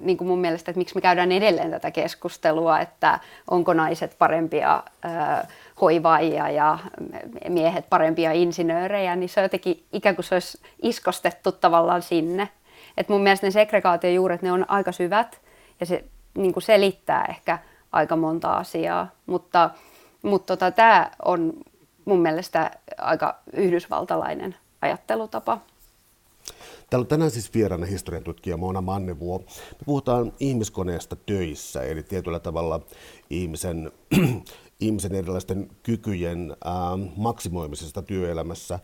niin 0.03 0.17
kuin 0.17 0.29
mun 0.29 0.39
mielestä, 0.39 0.71
että 0.71 0.79
miksi 0.79 0.95
me 0.95 1.01
käydään 1.01 1.33
edelleen 1.33 1.71
tätä 1.71 1.91
keskustelua, 1.91 2.81
että 2.81 3.19
onko 3.51 3.75
naiset 3.75 4.17
parempia 4.19 4.83
hoivaajia 5.81 6.51
ja 6.51 6.79
miehet 7.49 7.85
parempia 7.91 8.33
insinöörejä, 8.33 9.17
niin 9.17 9.29
se 9.29 9.41
on 9.41 9.45
jotenkin 9.45 9.85
ikään 9.93 10.15
kuin 10.15 10.25
se 10.25 10.35
olisi 10.35 10.59
iskostettu 10.83 11.53
tavallaan 11.53 12.03
sinne. 12.03 12.49
Et 12.97 13.09
mun 13.09 13.23
mielestä 13.23 13.47
ne 13.47 13.51
segregaatiojuuret, 13.51 14.43
ne 14.43 14.53
on 14.53 14.71
aika 14.71 14.93
syvät 14.93 15.41
ja 15.81 15.87
se 15.87 16.05
niin 16.35 16.53
kuin 16.53 16.63
selittää 16.63 17.25
ehkä 17.29 17.59
aika 17.93 18.17
monta 18.17 18.53
asiaa, 18.53 19.11
mutta, 19.27 19.71
mutta 20.23 20.57
tota, 20.57 20.71
tämä 20.71 21.11
on 21.25 21.53
mun 22.05 22.23
mielestä 22.23 22.71
aika 22.99 23.39
yhdysvaltalainen 23.53 24.57
ajattelutapa. 24.83 25.61
Täällä 26.91 27.05
on 27.05 27.09
tänään 27.09 27.31
siis 27.31 27.55
vieraana 27.55 27.87
historiantutkija 27.87 28.57
Mona 28.57 28.81
Mannevuo. 28.81 29.39
Me 29.39 29.85
puhutaan 29.85 30.33
ihmiskoneesta 30.41 31.17
töissä, 31.17 31.83
eli 31.83 32.03
tietyllä 32.03 32.41
tavalla 32.41 32.81
ihmisen, 33.31 33.93
ihmisen 34.81 35.15
erilaisten 35.15 35.71
kykyjen 35.83 36.57
äh, 36.67 36.73
maksimoimisesta 37.17 38.03
työelämässä. 38.03 38.75
Äh, 38.75 38.81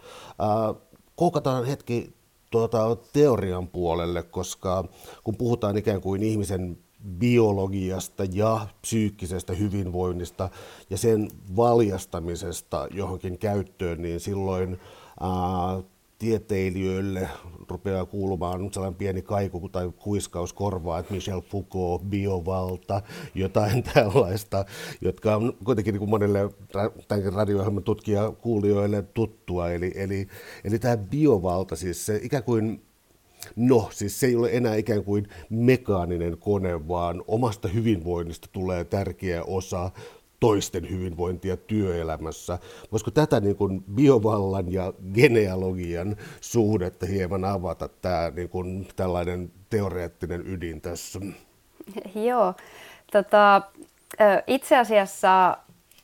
koukataan 1.16 1.64
hetki 1.64 2.14
tuota, 2.50 2.96
teorian 3.12 3.68
puolelle, 3.68 4.22
koska 4.22 4.84
kun 5.24 5.36
puhutaan 5.36 5.76
ikään 5.76 6.00
kuin 6.00 6.22
ihmisen 6.22 6.78
biologiasta 7.18 8.24
ja 8.32 8.66
psyykkisestä 8.80 9.52
hyvinvoinnista 9.52 10.48
ja 10.90 10.98
sen 10.98 11.30
valjastamisesta 11.56 12.88
johonkin 12.90 13.38
käyttöön, 13.38 14.02
niin 14.02 14.20
silloin 14.20 14.80
ää, 15.20 15.30
tieteilijöille 16.18 17.28
rupeaa 17.68 18.06
kuulumaan 18.06 18.72
sellainen 18.72 18.98
pieni 18.98 19.22
kaiku 19.22 19.68
tai 19.68 19.92
kuiskaus 19.98 20.52
korvaa, 20.52 20.98
että 20.98 21.14
Michel 21.14 21.40
Foucault, 21.40 22.02
biovalta, 22.02 23.02
jotain 23.34 23.82
tällaista, 23.94 24.64
jotka 25.00 25.36
on 25.36 25.52
kuitenkin 25.64 25.92
niin 25.92 25.98
kuin 25.98 26.10
monelle 26.10 26.50
tämänkin 27.08 27.32
radio 27.32 27.64
tutkija 27.84 28.30
kuulijoille 28.30 29.02
tuttua. 29.02 29.70
Eli, 29.70 29.92
eli, 29.94 30.28
eli 30.64 30.78
tämä 30.78 30.96
biovalta, 30.96 31.76
siis 31.76 32.06
se 32.06 32.20
ikään 32.22 32.44
kuin 32.44 32.82
No, 33.57 33.88
siis 33.92 34.20
se 34.20 34.26
ei 34.26 34.37
ole 34.37 34.50
enää 34.53 34.74
ikään 34.74 35.05
kuin 35.05 35.29
mekaaninen 35.50 36.38
kone, 36.38 36.88
vaan 36.88 37.22
omasta 37.29 37.68
hyvinvoinnista 37.68 38.48
tulee 38.53 38.85
tärkeä 38.85 39.44
osa 39.44 39.90
toisten 40.40 40.90
hyvinvointia 40.90 41.57
työelämässä. 41.57 42.59
Voisiko 42.92 43.11
tätä 43.11 43.40
niin 43.40 43.57
kuin 43.57 43.85
biovallan 43.94 44.72
ja 44.72 44.92
genealogian 45.14 46.16
suhdetta 46.40 47.07
hieman 47.07 47.44
avata, 47.44 47.88
tämä 47.88 48.33
niin 48.37 48.48
kuin 48.48 48.88
tällainen 48.96 49.53
teoreettinen 49.70 50.46
ydin 50.46 50.81
tässä? 50.81 51.20
Joo, 52.29 52.55
tota, 53.12 53.62
itse 54.46 54.79
asiassa 54.79 55.57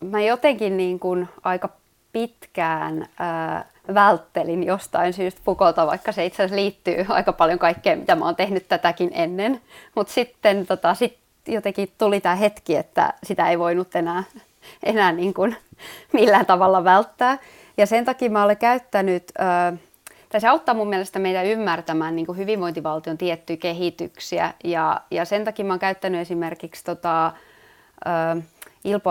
mä 0.05 0.23
jotenkin 0.23 0.77
niin 0.77 0.99
kuin 1.01 1.29
aika 1.43 1.69
pitkään 2.13 3.07
ää, 3.19 3.71
välttelin 3.95 4.65
jostain 4.65 5.13
syystä 5.13 5.41
Foucaulta, 5.45 5.87
vaikka 5.87 6.13
se 6.13 6.27
itse 6.27 6.43
asiassa 6.43 6.57
liittyy 6.57 7.07
aika 7.09 7.33
paljon 7.33 7.59
kaikkeen, 7.59 7.99
mitä 7.99 8.15
mä 8.15 8.25
oon 8.25 8.37
tehnyt 8.37 8.69
tätäkin 8.69 9.11
ennen. 9.13 9.61
Mutta 9.95 10.13
sitten 10.13 10.67
tota, 10.67 10.95
sit 10.95 11.19
jotenkin 11.49 11.93
tuli 11.99 12.21
tämä 12.21 12.35
hetki, 12.35 12.77
että 12.77 13.15
sitä 13.23 13.49
ei 13.49 13.59
voinut 13.59 13.97
enää, 13.97 14.25
enää 14.83 15.13
niin 15.13 15.35
kuin 15.35 15.57
millään 16.13 16.47
tavalla 16.47 16.85
välttää. 16.85 17.39
Ja 17.77 17.87
sen 17.87 18.05
takia 18.05 18.31
mä 18.31 18.45
olen 18.45 18.57
käyttänyt, 18.57 19.33
tai 20.29 20.41
se 20.41 20.49
auttaa 20.49 20.75
mun 20.75 20.89
mielestä 20.89 21.19
meitä 21.19 21.43
ymmärtämään 21.43 22.17
niin 22.17 22.27
kuin 22.27 22.39
hyvinvointivaltion 22.39 23.19
tiettyjä 23.19 23.57
kehityksiä. 23.57 24.55
Ja, 24.65 25.01
ja 25.11 25.25
sen 25.25 25.45
takia 25.45 25.65
mä 25.65 25.73
olen 25.73 25.81
käyttänyt 25.81 26.21
esimerkiksi 26.21 26.85
tota, 26.85 27.33
Ilpo 28.87 29.11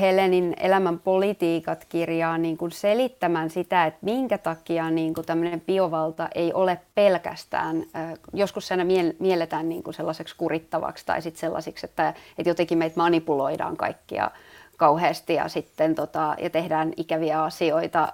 Helenin 0.00 0.54
Elämän 0.60 0.98
politiikat 0.98 1.84
kirjaa 1.88 2.38
niin 2.38 2.56
kuin 2.56 2.72
selittämään 2.72 3.50
sitä, 3.50 3.86
että 3.86 3.98
minkä 4.02 4.38
takia 4.38 4.90
niin 4.90 5.14
kuin 5.14 5.26
tämmöinen 5.26 5.60
biovalta 5.60 6.28
ei 6.34 6.52
ole 6.52 6.78
pelkästään, 6.94 7.84
joskus 8.32 8.68
se 8.68 8.74
aina 8.74 8.84
mielletään 9.18 9.68
niin 9.68 9.82
kuin 9.82 9.94
sellaiseksi 9.94 10.34
kurittavaksi 10.36 11.06
tai 11.06 11.22
sitten 11.22 11.40
sellaisiksi, 11.40 11.86
että, 11.86 12.14
että 12.38 12.50
jotenkin 12.50 12.78
meitä 12.78 12.96
manipuloidaan 12.96 13.76
kaikkia 13.76 14.30
kauheasti 14.76 15.34
ja 15.34 15.48
sitten 15.48 15.94
tota, 15.94 16.36
ja 16.38 16.50
tehdään 16.50 16.92
ikäviä 16.96 17.42
asioita 17.42 18.12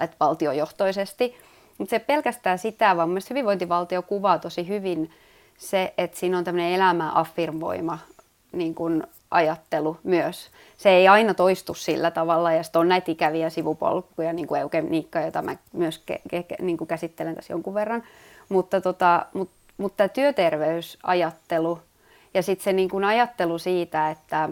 että 0.00 0.16
valtiojohtoisesti. 0.20 1.36
Mutta 1.78 1.90
se 1.90 1.98
pelkästään 1.98 2.58
sitä, 2.58 2.96
vaan 2.96 3.10
myös 3.10 3.30
hyvinvointivaltio 3.30 4.02
kuvaa 4.02 4.38
tosi 4.38 4.68
hyvin 4.68 5.10
se, 5.58 5.94
että 5.98 6.18
siinä 6.18 6.38
on 6.38 6.44
tämmöinen 6.44 6.72
elämää 6.72 7.10
affirmoima 7.14 7.98
niin 8.52 8.74
kuin 8.74 9.02
ajattelu 9.30 9.96
myös. 10.04 10.50
Se 10.76 10.90
ei 10.90 11.08
aina 11.08 11.34
toistu 11.34 11.74
sillä 11.74 12.10
tavalla 12.10 12.52
ja 12.52 12.62
sitten 12.62 12.80
on 12.80 12.88
näitä 12.88 13.12
ikäviä 13.12 13.50
sivupolkuja, 13.50 14.32
niin 14.32 14.46
kuin 14.46 14.60
eugeniikka, 14.60 15.20
jota 15.20 15.42
mä 15.42 15.56
myös 15.72 16.02
ke- 16.12 16.36
ke- 16.36 16.62
niin 16.62 16.76
kuin 16.76 16.88
käsittelen 16.88 17.34
tässä 17.34 17.52
jonkun 17.52 17.74
verran. 17.74 18.02
Mutta, 18.48 18.80
tota, 18.80 19.26
mut, 19.32 19.50
mutta 19.76 20.08
työterveysajattelu 20.08 21.80
ja 22.34 22.42
sitten 22.42 22.64
se 22.64 22.72
niin 22.72 22.88
kuin 22.88 23.04
ajattelu 23.04 23.58
siitä, 23.58 24.10
että, 24.10 24.48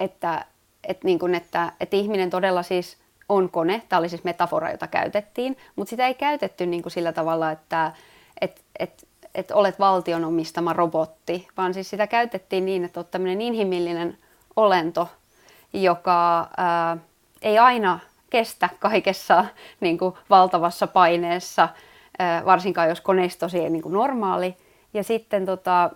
että, 0.00 0.44
että, 0.84 1.04
niin 1.04 1.18
kuin, 1.18 1.34
että, 1.34 1.72
että 1.80 1.96
ihminen 1.96 2.30
todella 2.30 2.62
siis 2.62 2.96
on 3.28 3.50
kone, 3.50 3.82
tämä 3.88 3.98
oli 3.98 4.08
siis 4.08 4.24
metafora, 4.24 4.70
jota 4.70 4.86
käytettiin, 4.86 5.56
mutta 5.76 5.90
sitä 5.90 6.06
ei 6.06 6.14
käytetty 6.14 6.66
niin 6.66 6.82
kuin 6.82 6.92
sillä 6.92 7.12
tavalla, 7.12 7.50
että, 7.50 7.92
että, 8.40 8.60
että 8.78 9.06
että 9.34 9.54
olet 9.54 9.78
valtion 9.78 10.24
omistama 10.24 10.72
robotti, 10.72 11.48
vaan 11.56 11.74
siis 11.74 11.90
sitä 11.90 12.06
käytettiin 12.06 12.64
niin, 12.64 12.84
että 12.84 13.00
olet 13.00 13.10
tämmöinen 13.10 13.40
inhimillinen 13.40 14.18
olento, 14.56 15.08
joka 15.72 16.48
ää, 16.56 16.96
ei 17.42 17.58
aina 17.58 17.98
kestä 18.30 18.68
kaikessa 18.78 19.44
niin 19.80 19.98
kuin 19.98 20.14
valtavassa 20.30 20.86
paineessa, 20.86 21.68
ää, 22.18 22.44
varsinkaan 22.44 22.88
jos 22.88 23.00
koneistosi 23.00 23.58
ei 23.58 23.70
niin 23.70 23.82
kuin 23.82 23.92
normaali. 23.92 24.56
Ja 24.94 25.04
sitten, 25.04 25.46
tota, 25.46 25.90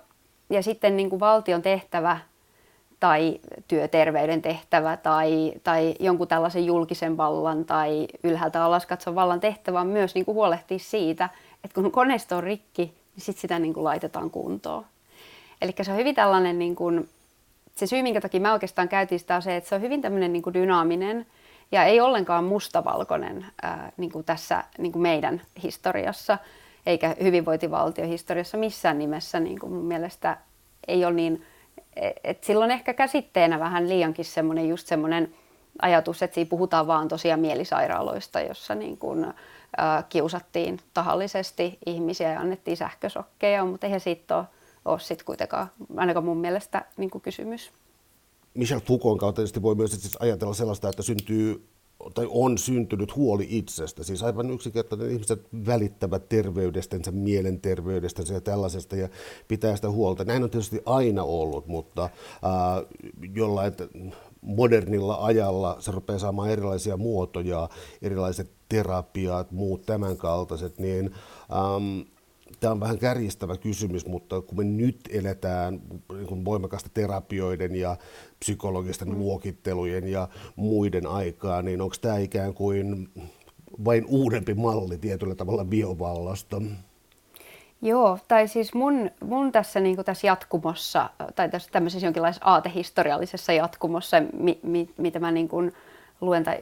ja 0.50 0.62
sitten 0.62 0.96
niin 0.96 1.10
kuin 1.10 1.20
valtion 1.20 1.62
tehtävä 1.62 2.18
tai 3.00 3.40
työterveyden 3.68 4.42
tehtävä 4.42 4.96
tai, 4.96 5.52
tai 5.64 5.94
jonkun 6.00 6.28
tällaisen 6.28 6.66
julkisen 6.66 7.16
vallan 7.16 7.64
tai 7.64 8.08
ylhäältä 8.22 8.64
alas 8.64 8.86
katson 8.86 9.14
vallan 9.14 9.40
tehtävä 9.40 9.80
on 9.80 9.86
myös 9.86 10.14
niin 10.14 10.24
kuin 10.24 10.34
huolehtia 10.34 10.78
siitä, 10.78 11.28
että 11.64 11.74
kun 11.74 11.92
koneisto 11.92 12.36
on 12.36 12.42
rikki, 12.42 12.94
sitten 13.18 13.40
sitä 13.40 13.58
niin 13.58 13.74
kuin 13.74 13.84
laitetaan 13.84 14.30
kuntoon. 14.30 14.84
Eli 15.62 15.74
se 15.82 15.90
on 15.92 15.98
hyvin 15.98 16.14
tällainen, 16.14 16.58
niin 16.58 16.76
kuin, 16.76 17.08
se 17.74 17.86
syy 17.86 18.02
minkä 18.02 18.20
takia 18.20 18.40
mä 18.40 18.52
oikeastaan 18.52 18.88
käytin 18.88 19.18
sitä 19.18 19.36
on 19.36 19.42
se, 19.42 19.56
että 19.56 19.68
se 19.68 19.74
on 19.74 19.80
hyvin 19.80 20.02
tämmöinen 20.02 20.32
niin 20.32 20.42
kuin 20.42 20.54
dynaaminen 20.54 21.26
ja 21.72 21.84
ei 21.84 22.00
ollenkaan 22.00 22.44
mustavalkoinen 22.44 23.46
ää, 23.62 23.92
niin 23.96 24.12
kuin 24.12 24.24
tässä 24.24 24.64
niin 24.78 24.92
kuin 24.92 25.02
meidän 25.02 25.42
historiassa 25.62 26.38
eikä 26.86 27.16
hyvinvointivaltiohistoriassa 27.22 28.56
missään 28.56 28.98
nimessä 28.98 29.40
niin 29.40 29.58
kuin 29.58 29.72
mun 29.72 29.84
mielestä 29.84 30.36
ei 30.88 31.04
ole 31.04 31.14
niin, 31.14 31.46
että 32.24 32.46
silloin 32.46 32.70
ehkä 32.70 32.94
käsitteenä 32.94 33.60
vähän 33.60 33.88
liiankin 33.88 34.24
semmoinen 34.24 34.68
just 34.68 34.86
semmoinen 34.86 35.34
ajatus, 35.82 36.22
että 36.22 36.34
siinä 36.34 36.48
puhutaan 36.48 36.86
vaan 36.86 37.08
tosiaan 37.08 37.40
mielisairaaloista, 37.40 38.40
jossa 38.40 38.74
niin 38.74 38.98
kuin, 38.98 39.26
kiusattiin 40.08 40.80
tahallisesti 40.94 41.78
ihmisiä 41.86 42.32
ja 42.32 42.40
annettiin 42.40 42.76
sähkösokkeja, 42.76 43.64
mutta 43.64 43.86
eihän 43.86 44.00
siitä 44.00 44.36
ole, 44.36 44.44
ole 44.84 45.00
sit 45.00 45.22
kuitenkaan 45.22 45.70
ainakaan 45.96 46.24
mun 46.24 46.38
mielestä 46.38 46.84
niin 46.96 47.10
kuin 47.10 47.22
kysymys. 47.22 47.70
Michel 48.54 48.80
Foucault 48.80 49.20
kautta 49.20 49.36
tietysti 49.36 49.62
voi 49.62 49.74
myös 49.74 49.90
siis 49.90 50.16
ajatella 50.20 50.54
sellaista, 50.54 50.88
että 50.88 51.02
syntyy 51.02 51.68
tai 52.14 52.26
on 52.30 52.58
syntynyt 52.58 53.16
huoli 53.16 53.46
itsestä. 53.50 54.04
Siis 54.04 54.22
aivan 54.22 54.50
yksinkertainen 54.50 55.10
ihmiset 55.10 55.46
välittävät 55.66 56.28
terveydestänsä, 56.28 57.10
mielenterveydestänsä 57.10 58.34
ja 58.34 58.40
tällaisesta 58.40 58.96
ja 58.96 59.08
pitää 59.48 59.76
sitä 59.76 59.90
huolta. 59.90 60.24
Näin 60.24 60.42
on 60.42 60.50
tietysti 60.50 60.80
aina 60.86 61.22
ollut, 61.22 61.66
mutta 61.66 62.04
äh, 62.04 62.10
jollain 63.34 63.72
modernilla 64.46 65.24
ajalla 65.24 65.76
se 65.80 65.90
rupeaa 65.92 66.18
saamaan 66.18 66.50
erilaisia 66.50 66.96
muotoja, 66.96 67.68
erilaiset 68.02 68.50
terapiat, 68.68 69.50
muut 69.52 69.86
tämän 69.86 70.16
kaltaiset, 70.16 70.78
niin 70.78 71.10
ähm, 71.52 72.00
tämä 72.60 72.72
on 72.72 72.80
vähän 72.80 72.98
kärjistävä 72.98 73.56
kysymys, 73.56 74.06
mutta 74.06 74.40
kun 74.40 74.58
me 74.58 74.64
nyt 74.64 75.00
eletään 75.10 75.80
niin 76.12 76.44
voimakasta 76.44 76.90
terapioiden 76.94 77.74
ja 77.74 77.96
psykologisten 78.38 79.08
mm. 79.08 79.18
luokittelujen 79.18 80.08
ja 80.08 80.28
muiden 80.56 81.06
aikaa, 81.06 81.62
niin 81.62 81.80
onko 81.80 81.96
tämä 82.00 82.18
ikään 82.18 82.54
kuin 82.54 83.08
vain 83.84 84.04
uudempi 84.08 84.54
malli 84.54 84.98
tietyllä 84.98 85.34
tavalla 85.34 85.64
biovallasta? 85.64 86.62
Joo, 87.82 88.18
tai 88.28 88.48
siis 88.48 88.74
mun, 88.74 89.10
mun 89.24 89.52
tässä, 89.52 89.80
niin 89.80 90.04
tässä 90.04 90.26
jatkumossa, 90.26 91.10
tai 91.34 91.48
tässä 91.48 91.70
tämmöisessä 91.72 92.06
jonkinlaisessa 92.06 92.46
aatehistoriallisessa 92.46 93.52
jatkumossa, 93.52 94.16
mi, 94.32 94.58
mi, 94.62 94.90
mitä 94.96 95.18
mä 95.18 95.30
niin 95.30 95.48
kuin, 95.48 95.72
luen 96.20 96.44
tai 96.44 96.58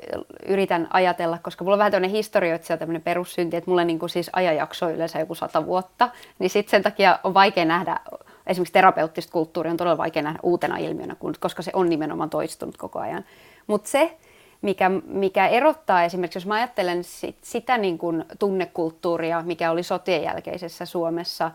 yritän 0.47 0.89
ajatella, 0.91 1.39
koska 1.43 1.65
mulla 1.65 1.75
on 1.75 1.79
vähän 1.79 1.93
tämmöinen 1.93 2.17
historioitsija, 2.17 2.77
tämmöinen 2.77 3.03
perussynti, 3.03 3.57
että 3.57 3.71
mulle 3.71 3.85
niin 3.85 3.99
kuin 3.99 4.11
siis 4.11 4.31
ajanjakso 4.33 4.87
on 4.87 4.95
yleensä 4.95 5.19
joku 5.19 5.35
sata 5.35 5.67
vuotta, 5.67 6.09
niin 6.39 6.51
sitten 6.51 6.71
sen 6.71 6.83
takia 6.83 7.19
on 7.25 7.35
vaikea 7.35 7.65
nähdä, 7.65 8.01
esimerkiksi 8.47 8.73
terapeuttista 8.73 9.33
kulttuuria 9.33 9.71
on 9.71 9.77
todella 9.77 9.99
vaikea 9.99 10.23
nähdä 10.23 10.39
uutena 10.43 10.77
ilmiönä, 10.77 11.17
koska 11.41 11.63
se 11.63 11.71
on 11.75 11.89
nimenomaan 11.89 12.31
toistunut 12.31 12.77
koko 12.77 12.99
ajan. 12.99 13.25
Mutta 13.67 13.91
se, 13.91 14.17
mikä, 14.65 14.91
mikä 15.05 15.47
erottaa 15.47 16.05
esimerkiksi, 16.05 16.37
jos 16.37 16.47
mä 16.47 16.55
ajattelen 16.55 17.05
sit, 17.05 17.37
sitä 17.43 17.79
niin 17.79 17.99
kuin 17.99 18.25
tunnekulttuuria, 18.39 19.43
mikä 19.43 19.71
oli 19.71 19.83
sotien 19.83 20.23
jälkeisessä 20.23 20.87
Suomessa 20.87 21.51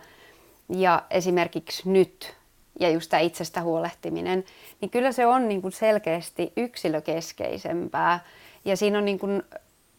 ja 0.70 1.04
esimerkiksi 1.10 1.90
nyt, 1.90 2.36
ja 2.80 2.90
just 2.90 3.10
tämä 3.10 3.20
itsestä 3.20 3.62
huolehtiminen, 3.62 4.44
niin 4.82 4.90
kyllä 4.90 5.12
se 5.12 5.26
on 5.26 5.48
niin 5.48 5.62
kuin 5.62 5.72
selkeästi 5.72 6.54
yksilökeskeisempää 6.58 8.20
ja 8.66 8.78
siinä, 8.78 8.98
on 8.98 9.06
niin 9.06 9.20
kuin, 9.20 9.44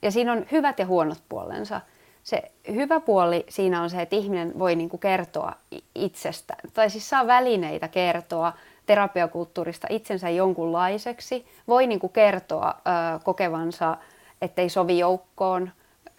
ja 0.03 0.11
siinä 0.11 0.33
on 0.33 0.46
hyvät 0.53 0.79
ja 0.79 0.87
huonot 0.87 1.23
puolensa. 1.29 1.81
Se 2.23 2.42
hyvä 2.68 3.01
puoli 3.01 3.44
siinä 3.49 3.83
on 3.83 3.90
se, 3.90 4.03
että 4.03 4.16
ihminen 4.16 4.59
voi 4.59 4.77
niin 4.77 4.88
kuin 4.88 5.01
kertoa 5.01 5.53
itsestä, 5.94 6.57
tai 6.75 6.90
siis 6.90 7.11
saa 7.11 7.27
välineitä 7.27 7.88
kertoa 7.88 8.53
terapiakulttuurista 8.90 9.87
itsensä 9.90 10.31
jonkunlaiseksi, 10.31 11.46
voi 11.68 11.87
niin 11.87 12.00
kuin 12.00 12.12
kertoa 12.12 12.68
ö, 12.68 13.18
kokevansa, 13.24 13.96
ettei 14.42 14.68
sovi 14.68 14.98
joukkoon, 14.98 15.70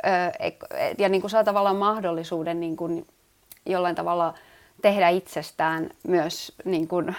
ö, 0.05 0.09
ja 0.97 1.09
niin 1.09 1.21
kuin 1.21 1.31
saa 1.31 1.43
tavallaan 1.43 1.75
mahdollisuuden 1.75 2.59
niin 2.59 2.75
kuin 2.75 3.07
jollain 3.65 3.95
tavalla 3.95 4.33
tehdä 4.81 5.09
itsestään 5.09 5.89
myös 6.07 6.51
niin 6.65 6.87
kuin, 6.87 7.15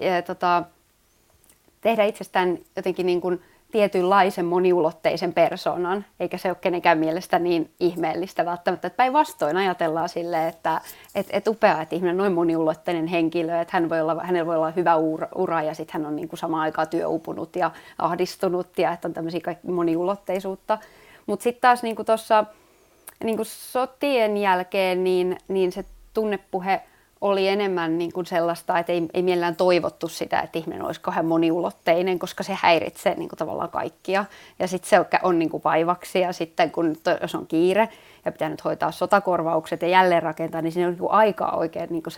ja, 0.00 0.22
tota, 0.22 0.62
tehdä 1.80 2.04
itsestään 2.04 2.58
jotenkin 2.76 3.06
niin 3.06 3.20
kuin 3.20 3.42
tietynlaisen 3.70 4.44
moniulotteisen 4.44 5.32
persoonan, 5.32 6.04
eikä 6.20 6.38
se 6.38 6.48
ole 6.48 6.56
kenenkään 6.60 6.98
mielestä 6.98 7.38
niin 7.38 7.70
ihmeellistä 7.80 8.44
välttämättä. 8.44 8.90
Päinvastoin 8.90 9.56
ajatellaan 9.56 10.08
sille, 10.08 10.48
että 10.48 10.80
et, 11.14 11.26
et 11.30 11.48
upea, 11.48 11.82
että 11.82 11.94
ihminen 11.94 12.14
on 12.14 12.18
noin 12.18 12.32
moniulotteinen 12.32 13.06
henkilö, 13.06 13.60
että 13.60 13.76
hän 13.76 13.88
voi 13.88 14.00
olla, 14.00 14.22
hänellä 14.24 14.46
voi 14.46 14.56
olla 14.56 14.70
hyvä 14.70 14.96
ura, 14.96 15.28
ura 15.34 15.62
ja 15.62 15.74
sitten 15.74 16.00
hän 16.00 16.06
on 16.06 16.16
niin 16.16 16.28
kuin 16.28 16.38
samaan 16.38 16.62
aikaan 16.62 16.88
työupunut 16.88 17.56
ja 17.56 17.70
ahdistunut 17.98 18.78
ja 18.78 18.92
että 18.92 19.08
on 19.08 19.14
tämmöisiä 19.14 19.56
moniulotteisuutta. 19.62 20.78
Mutta 21.26 21.42
sitten 21.42 21.60
taas 21.60 21.82
niin 21.82 21.96
tuossa 22.06 22.44
niin 23.24 23.38
sotien 23.42 24.36
jälkeen, 24.36 25.04
niin, 25.04 25.38
niin 25.48 25.72
se 25.72 25.84
tunnepuhe 26.14 26.82
oli 27.20 27.48
enemmän 27.48 27.98
niin 27.98 28.12
kuin 28.12 28.26
sellaista, 28.26 28.78
että 28.78 28.92
ei, 28.92 29.08
ei 29.14 29.22
mielellään 29.22 29.56
toivottu 29.56 30.08
sitä, 30.08 30.40
että 30.40 30.58
ihminen 30.58 30.84
olisi 30.84 31.00
kauhean 31.00 31.26
moniulotteinen, 31.26 32.18
koska 32.18 32.42
se 32.42 32.58
häiritsee 32.60 33.14
niin 33.14 33.28
kuin 33.28 33.38
tavallaan 33.38 33.70
kaikkia. 33.70 34.24
Ja 34.58 34.68
sitten 34.68 34.90
se 34.90 35.18
on 35.22 35.38
niin 35.38 35.50
kuin 35.50 35.64
vaivaksi 35.64 36.20
ja 36.20 36.32
sitten 36.32 36.70
kun 36.70 36.96
jos 37.20 37.34
on 37.34 37.46
kiire 37.46 37.88
ja 38.24 38.32
pitää 38.32 38.48
nyt 38.48 38.64
hoitaa 38.64 38.90
sotakorvaukset 38.90 39.82
ja 39.82 39.88
jälleenrakentaa, 39.88 40.62
niin 40.62 40.72
siinä 40.72 40.86
on 40.86 40.92
niin 40.92 41.00
kuin 41.00 41.12
aikaa 41.12 41.56
oikein 41.56 41.90
niin 41.90 42.02
kuin 42.02 42.14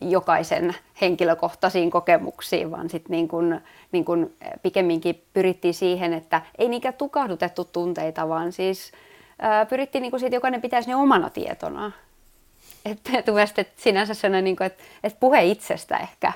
jokaisen 0.00 0.74
henkilökohtaisiin 1.00 1.90
kokemuksiin, 1.90 2.70
vaan 2.70 2.90
sitten 2.90 3.10
niin 3.10 3.28
kuin, 3.28 3.60
niin 3.92 4.04
kuin 4.04 4.36
pikemminkin 4.62 5.24
pyrittiin 5.32 5.74
siihen, 5.74 6.12
että 6.12 6.42
ei 6.58 6.68
niinkään 6.68 6.94
tukahdutettu 6.94 7.64
tunteita, 7.64 8.28
vaan 8.28 8.52
siis 8.52 8.92
ää, 9.38 9.66
pyrittiin 9.66 10.02
niin 10.02 10.10
kuin 10.10 10.20
siitä, 10.20 10.36
jokainen 10.36 10.60
pitäisi 10.62 10.88
ne 10.88 10.96
omana 10.96 11.30
tietona 11.30 11.92
että, 12.84 13.18
että, 13.18 13.32
että 13.56 13.82
sinänsä 13.82 14.14
sellainen, 14.14 14.44
niin 14.44 14.62
että, 14.62 14.84
että 15.04 15.20
puhe 15.20 15.44
itsestä 15.44 15.96
ehkä, 15.96 16.32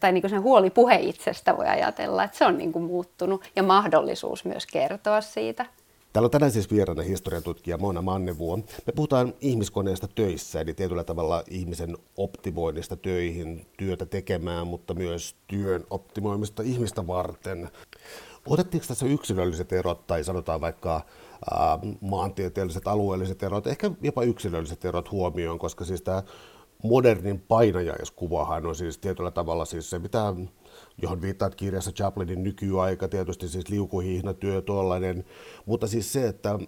tai 0.00 0.12
niin 0.12 0.22
kuin 0.22 0.30
sen 0.30 0.42
huoli 0.42 0.70
puhe 0.70 0.94
itsestä 0.94 1.56
voi 1.56 1.66
ajatella, 1.66 2.24
että 2.24 2.38
se 2.38 2.44
on 2.44 2.58
niin 2.58 2.72
kuin 2.72 2.84
muuttunut 2.84 3.44
ja 3.56 3.62
mahdollisuus 3.62 4.44
myös 4.44 4.66
kertoa 4.66 5.20
siitä. 5.20 5.66
Täällä 6.12 6.26
on 6.26 6.30
tänään 6.30 6.52
siis 6.52 6.70
vieraana 6.70 7.02
historiatutkija 7.02 7.78
Mona 7.78 8.02
Mannevuo. 8.02 8.56
Me 8.56 8.92
puhutaan 8.94 9.34
ihmiskoneesta 9.40 10.08
töissä, 10.14 10.60
eli 10.60 10.74
tietyllä 10.74 11.04
tavalla 11.04 11.42
ihmisen 11.50 11.96
optimoinnista 12.16 12.96
töihin, 12.96 13.66
työtä 13.76 14.06
tekemään, 14.06 14.66
mutta 14.66 14.94
myös 14.94 15.36
työn 15.46 15.84
optimoimista 15.90 16.62
ihmistä 16.62 17.06
varten. 17.06 17.70
Otettiinko 18.48 18.86
tässä 18.88 19.06
yksilölliset 19.06 19.72
erot 19.72 20.06
tai 20.06 20.24
sanotaan 20.24 20.60
vaikka 20.60 21.00
maantieteelliset, 22.00 22.88
alueelliset 22.88 23.42
erot, 23.42 23.66
ehkä 23.66 23.90
jopa 24.02 24.22
yksilölliset 24.22 24.84
erot 24.84 25.10
huomioon, 25.10 25.58
koska 25.58 25.84
siis 25.84 26.02
tämä 26.02 26.22
modernin 26.82 27.40
painajaiskuvahan 27.40 28.66
on 28.66 28.76
siis 28.76 28.98
tietyllä 28.98 29.30
tavalla 29.30 29.64
siis 29.64 29.90
se, 29.90 29.98
mitä, 29.98 30.34
johon 31.02 31.22
viittaat 31.22 31.54
kirjassa 31.54 31.92
Chaplinin 31.92 32.42
nykyaika, 32.42 33.08
tietysti 33.08 33.48
siis 33.48 33.68
liukuhihnatyö, 33.68 34.62
tuollainen, 34.62 35.24
mutta 35.66 35.86
siis 35.86 36.12
se, 36.12 36.28
että 36.28 36.58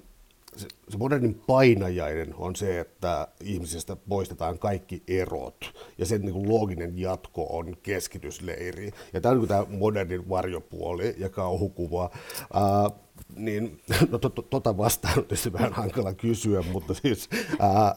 se, 0.56 0.68
se 0.88 0.98
modernin 0.98 1.34
painajainen 1.46 2.34
on 2.34 2.56
se, 2.56 2.80
että 2.80 3.28
ihmisistä 3.44 3.96
poistetaan 3.96 4.58
kaikki 4.58 5.02
erot 5.08 5.72
ja 5.98 6.06
sen 6.06 6.20
niin 6.20 6.32
kuin 6.32 6.48
looginen 6.48 6.98
jatko 6.98 7.46
on 7.56 7.76
keskitysleiri. 7.82 8.90
Ja 9.12 9.20
tämä 9.20 9.32
on 9.32 9.38
niin 9.38 9.48
tämä 9.48 9.66
modernin 9.68 10.28
varjopuoli 10.28 11.14
ja 11.18 11.28
kauhukuva. 11.28 12.10
Ää, 12.52 12.90
niin, 13.36 13.80
no 14.10 14.18
to, 14.18 14.28
to, 14.28 14.42
tota 14.42 14.76
vastaan 14.76 15.18
on 15.18 15.52
vähän 15.52 15.72
hankala 15.72 16.14
kysyä, 16.14 16.62
mutta 16.72 16.94
siis 16.94 17.28
ää, 17.58 17.84
ää, 17.84 17.94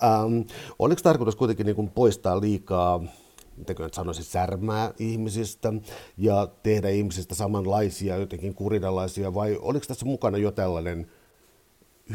oliko 0.79 1.01
tarkoitus 1.03 1.35
kuitenkin 1.35 1.65
niin 1.65 1.75
kuin 1.75 1.89
poistaa 1.89 2.41
liikaa 2.41 3.03
miten 3.57 3.75
nyt 3.79 3.93
sanoisin, 3.93 4.23
särmää 4.23 4.93
ihmisistä 4.99 5.73
ja 6.17 6.47
tehdä 6.63 6.89
ihmisistä 6.89 7.35
samanlaisia, 7.35 8.17
jotenkin 8.17 8.53
kurinalaisia, 8.53 9.33
vai 9.33 9.57
oliko 9.61 9.85
tässä 9.87 10.05
mukana 10.05 10.37
jo 10.37 10.51
tällainen 10.51 11.07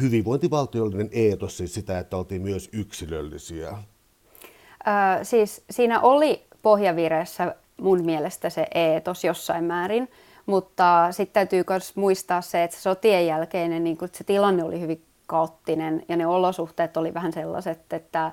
hyvinvointivaltiollinen 0.01 1.09
eetos, 1.13 1.57
siis 1.57 1.75
sitä, 1.75 1.99
että 1.99 2.17
oltiin 2.17 2.43
myös 2.43 2.69
yksilöllisiä? 2.73 3.69
Öö, 3.69 5.25
siis 5.25 5.65
siinä 5.71 6.01
oli 6.01 6.47
pohjavireessä 6.63 7.55
mun 7.81 8.05
mielestä 8.05 8.51
se 8.51 8.67
eetos 8.75 9.25
jossain 9.25 9.65
määrin, 9.65 10.11
mutta 10.47 11.09
sitten 11.11 11.35
täytyy 11.35 11.65
myös 11.71 11.97
muistaa 11.97 12.41
se, 12.41 12.65
että 12.65 12.77
sotien 12.77 13.27
jälkeinen 13.27 13.85
niin 13.85 13.99
se 14.13 14.25
tilanne 14.25 14.65
oli 14.65 14.81
hyvin 14.81 15.05
kaoottinen 15.27 16.03
ja 16.09 16.17
ne 16.17 16.27
olosuhteet 16.27 16.97
oli 16.97 17.15
vähän 17.15 17.33
sellaiset, 17.33 17.93
että 17.93 18.33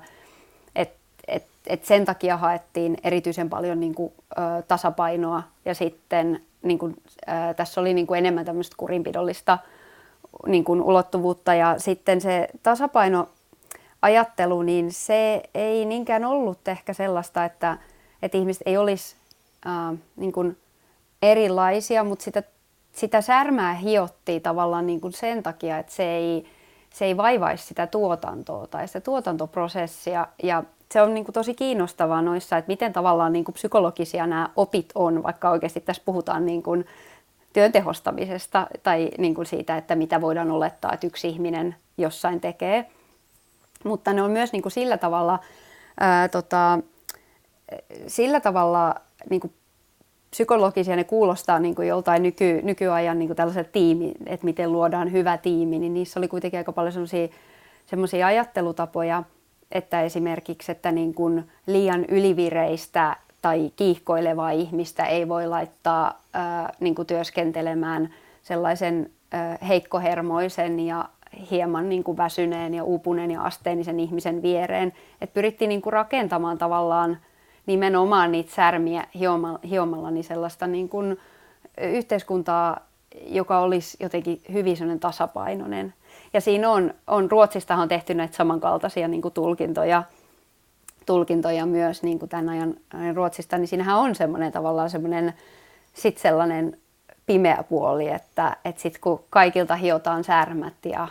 et, 0.74 0.90
et, 1.28 1.46
et 1.66 1.84
sen 1.84 2.04
takia 2.04 2.36
haettiin 2.36 2.96
erityisen 3.04 3.50
paljon 3.50 3.80
niin 3.80 3.94
kuin, 3.94 4.12
ö, 4.38 4.62
tasapainoa 4.68 5.42
ja 5.64 5.74
sitten 5.74 6.42
niin 6.62 6.78
kuin, 6.78 6.96
ö, 7.28 7.54
tässä 7.54 7.80
oli 7.80 7.94
niin 7.94 8.06
kuin 8.06 8.18
enemmän 8.18 8.44
tämmöistä 8.44 8.74
kurinpidollista 8.76 9.58
niin 10.46 10.64
kuin 10.64 10.82
ulottuvuutta 10.82 11.54
ja 11.54 11.74
sitten 11.78 12.20
se 12.20 12.48
tasapaino 12.62 13.28
ajattelu, 14.02 14.62
niin 14.62 14.92
se 14.92 15.42
ei 15.54 15.84
niinkään 15.84 16.24
ollut 16.24 16.68
ehkä 16.68 16.92
sellaista, 16.92 17.44
että, 17.44 17.78
että 18.22 18.38
ihmiset 18.38 18.62
ei 18.66 18.76
olisi 18.76 19.16
äh, 19.66 19.98
niin 20.16 20.32
kuin 20.32 20.56
erilaisia, 21.22 22.04
mutta 22.04 22.22
sitä, 22.22 22.42
sitä 22.92 23.20
särmää 23.20 23.74
hiottiin 23.74 24.42
tavallaan 24.42 24.86
niin 24.86 25.00
kuin 25.00 25.12
sen 25.12 25.42
takia, 25.42 25.78
että 25.78 25.92
se 25.92 26.16
ei, 26.16 26.46
se 26.90 27.04
ei 27.04 27.16
vaivaisi 27.16 27.66
sitä 27.66 27.86
tuotantoa 27.86 28.66
tai 28.66 28.86
sitä 28.86 29.00
tuotantoprosessia. 29.00 30.28
Ja 30.42 30.62
se 30.92 31.02
on 31.02 31.14
niin 31.14 31.24
kuin 31.24 31.32
tosi 31.34 31.54
kiinnostavaa 31.54 32.22
noissa, 32.22 32.56
että 32.56 32.68
miten 32.68 32.92
tavallaan 32.92 33.32
niin 33.32 33.44
kuin 33.44 33.54
psykologisia 33.54 34.26
nämä 34.26 34.48
opit 34.56 34.88
on, 34.94 35.22
vaikka 35.22 35.50
oikeasti 35.50 35.80
tässä 35.80 36.02
puhutaan 36.04 36.46
niin 36.46 36.62
kuin 36.62 36.86
työn 37.56 37.72
tehostamisesta 37.72 38.66
tai 38.82 39.10
niin 39.18 39.34
kuin 39.34 39.46
siitä, 39.46 39.76
että 39.76 39.94
mitä 39.94 40.20
voidaan 40.20 40.50
olettaa, 40.50 40.92
että 40.92 41.06
yksi 41.06 41.28
ihminen 41.28 41.76
jossain 41.98 42.40
tekee. 42.40 42.86
Mutta 43.84 44.12
ne 44.12 44.22
on 44.22 44.30
myös 44.30 44.52
niin 44.52 44.62
kuin 44.62 44.72
sillä 44.72 44.98
tavalla, 44.98 45.38
ää, 46.00 46.28
tota, 46.28 46.78
sillä 48.06 48.40
tavalla 48.40 48.94
niin 49.30 49.40
kuin 49.40 49.52
psykologisia, 50.30 50.96
ne 50.96 51.04
kuulostaa 51.04 51.58
niin 51.58 51.74
kuin 51.74 51.88
joltain 51.88 52.22
nyky, 52.22 52.60
nykyajan 52.62 53.18
niin 53.18 53.28
kuin 53.28 53.36
tällaiset 53.36 53.72
tiimi, 53.72 54.12
että 54.26 54.44
miten 54.44 54.72
luodaan 54.72 55.12
hyvä 55.12 55.38
tiimi, 55.38 55.78
niin 55.78 55.94
niissä 55.94 56.20
oli 56.20 56.28
kuitenkin 56.28 56.58
aika 56.58 56.72
paljon 56.72 57.08
semmoisia 57.86 58.26
ajattelutapoja, 58.26 59.22
että 59.72 60.02
esimerkiksi, 60.02 60.72
että 60.72 60.92
niin 60.92 61.14
kuin 61.14 61.50
liian 61.66 62.04
ylivireistä 62.04 63.16
tai 63.46 63.72
kiihkoilevaa 63.76 64.50
ihmistä 64.50 65.04
ei 65.04 65.28
voi 65.28 65.46
laittaa 65.46 66.20
niin 66.80 66.94
kuin 66.94 67.06
työskentelemään 67.06 68.14
sellaisen 68.42 69.10
heikkohermoisen 69.68 70.80
ja 70.80 71.04
hieman 71.50 71.88
niin 71.88 72.04
kuin 72.04 72.16
väsyneen 72.16 72.74
ja 72.74 72.84
uupuneen 72.84 73.30
ja 73.30 73.42
asteenisen 73.42 74.00
ihmisen 74.00 74.42
viereen. 74.42 74.92
Et 75.20 75.34
pyrittiin 75.34 75.68
niin 75.68 75.82
kuin 75.82 75.92
rakentamaan 75.92 76.58
tavallaan 76.58 77.18
nimenomaan 77.66 78.32
niitä 78.32 78.54
särmiä 78.54 79.06
hiomalla, 79.14 79.58
hiomalla 79.68 80.10
niin 80.10 80.24
sellaista 80.24 80.66
niin 80.66 80.88
kuin 80.88 81.18
yhteiskuntaa, 81.80 82.80
joka 83.26 83.58
olisi 83.58 83.96
jotenkin 84.00 84.40
hyvin 84.52 85.00
tasapainoinen. 85.00 85.94
Ja 86.32 86.40
siinä 86.40 86.70
on, 86.70 86.94
on 87.06 87.30
Ruotsistahan 87.30 87.82
on 87.82 87.88
tehty 87.88 88.14
näitä 88.14 88.36
samankaltaisia 88.36 89.08
niin 89.08 89.22
kuin 89.22 89.34
tulkintoja, 89.34 90.02
tulkintoja 91.06 91.66
myös 91.66 92.02
niin 92.02 92.18
kuin 92.18 92.28
tämän 92.28 92.48
ajan, 92.48 92.74
Ruotsista, 93.14 93.58
niin 93.58 93.68
siinähän 93.68 93.96
on 93.96 94.14
semmoinen 94.14 94.52
tavallaan 94.52 94.90
semmoinen 94.90 95.34
sit 95.94 96.18
sellainen 96.18 96.78
pimeä 97.26 97.64
puoli, 97.68 98.08
että, 98.08 98.56
että 98.64 98.82
sitten 98.82 99.00
kun 99.00 99.24
kaikilta 99.30 99.76
hiotaan 99.76 100.24
särmät 100.24 100.74
ja 100.84 101.08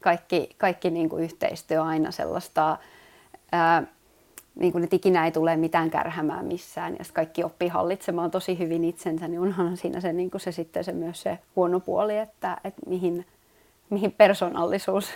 kaikki, 0.00 0.50
kaikki 0.58 0.90
niin 0.90 1.08
kuin 1.08 1.24
yhteistyö 1.24 1.82
aina 1.82 2.10
sellaista, 2.10 2.78
ää, 3.52 3.82
niin 4.54 4.72
kuin, 4.72 4.84
että 4.84 4.96
ikinä 4.96 5.24
ei 5.24 5.32
tule 5.32 5.56
mitään 5.56 5.90
kärhämää 5.90 6.42
missään 6.42 6.96
ja 6.98 7.04
kaikki 7.12 7.44
oppii 7.44 7.68
hallitsemaan 7.68 8.30
tosi 8.30 8.58
hyvin 8.58 8.84
itsensä, 8.84 9.28
niin 9.28 9.40
onhan 9.40 9.76
siinä 9.76 10.00
se, 10.00 10.12
niin 10.12 10.30
kuin 10.30 10.40
se 10.40 10.52
sitten 10.52 10.84
se 10.84 10.92
myös 10.92 11.22
se 11.22 11.38
huono 11.56 11.80
puoli, 11.80 12.18
että, 12.18 12.56
että 12.64 12.80
mihin, 12.86 13.26
mihin 13.90 14.12
persoonallisuus 14.12 15.10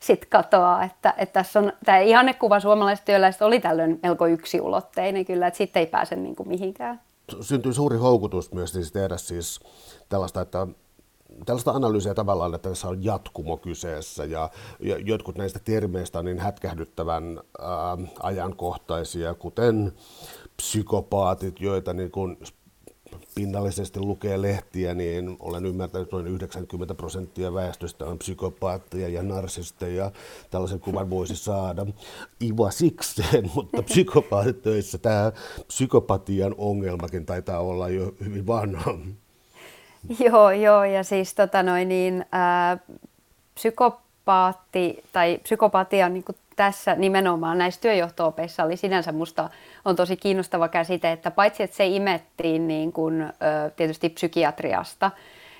sitten 0.00 0.30
katoaa. 0.30 0.84
Että, 0.84 1.14
että 1.18 1.32
tässä 1.32 1.58
on, 1.58 1.72
tämä 1.84 1.98
ihannekuva 1.98 2.60
suomalaiset 2.60 3.04
työläiset 3.04 3.42
oli 3.42 3.60
tällöin 3.60 4.00
melko 4.02 4.26
yksiulotteinen 4.26 5.24
kyllä, 5.24 5.46
että 5.46 5.58
sitten 5.58 5.80
ei 5.80 5.86
pääse 5.86 6.16
niin 6.16 6.36
kuin 6.36 6.48
mihinkään. 6.48 7.00
Syntyy 7.40 7.72
suuri 7.72 7.96
houkutus 7.96 8.52
myös 8.52 8.72
siis 8.72 8.92
tehdä 8.92 9.16
siis 9.16 9.60
tällaista, 10.08 10.40
että 10.40 10.66
tällaista 11.46 11.70
analyysiä 11.70 12.14
tavallaan, 12.14 12.54
että 12.54 12.68
tässä 12.68 12.88
on 12.88 13.04
jatkumo 13.04 13.56
kyseessä 13.56 14.24
ja, 14.24 14.50
jotkut 15.04 15.38
näistä 15.38 15.58
termeistä 15.58 16.18
on 16.18 16.24
niin 16.24 16.38
hätkähdyttävän 16.38 17.40
ää, 17.60 17.98
ajankohtaisia, 18.22 19.34
kuten 19.34 19.92
psykopaatit, 20.56 21.60
joita 21.60 21.92
niin 21.92 22.10
kun 22.10 22.36
pinnallisesti 23.34 24.00
lukee 24.00 24.42
lehtiä, 24.42 24.94
niin 24.94 25.36
olen 25.40 25.66
ymmärtänyt, 25.66 26.06
että 26.06 26.16
noin 26.16 26.26
90 26.26 26.94
prosenttia 26.94 27.54
väestöstä 27.54 28.04
on 28.04 28.18
psykopaatteja 28.18 29.08
ja 29.08 29.22
narsisteja. 29.22 30.10
Tällaisen 30.50 30.80
kuvan 30.80 31.10
voisi 31.10 31.36
saada 31.36 31.86
iva 32.40 32.70
sikseen, 32.70 33.50
mutta 33.54 33.82
psykopaatit 33.82 34.62
töissä 34.62 34.98
tämä 34.98 35.32
psykopatian 35.66 36.54
ongelmakin 36.58 37.26
taitaa 37.26 37.60
olla 37.60 37.88
jo 37.88 38.14
hyvin 38.24 38.46
vanha. 38.46 38.94
Joo, 40.18 40.50
joo, 40.50 40.84
ja 40.84 41.04
siis 41.04 41.34
tota 41.34 41.62
noin, 41.62 41.88
niin, 41.88 42.24
ää, 42.32 42.78
psykopaatti 43.54 45.04
tai 45.12 45.38
psykopatia 45.42 46.08
niin 46.08 46.24
kuin 46.24 46.36
tässä 46.60 46.94
nimenomaan 46.94 47.58
näissä 47.58 47.80
työjohtoopeissa 47.80 48.64
oli 48.64 48.76
sinänsä 48.76 49.12
musta 49.12 49.50
on 49.84 49.96
tosi 49.96 50.16
kiinnostava 50.16 50.68
käsite, 50.68 51.12
että 51.12 51.30
paitsi 51.30 51.62
että 51.62 51.76
se 51.76 51.86
imettiin 51.86 52.68
niin 52.68 52.92
kuin, 52.92 53.32
tietysti 53.76 54.08
psykiatriasta, 54.08 55.10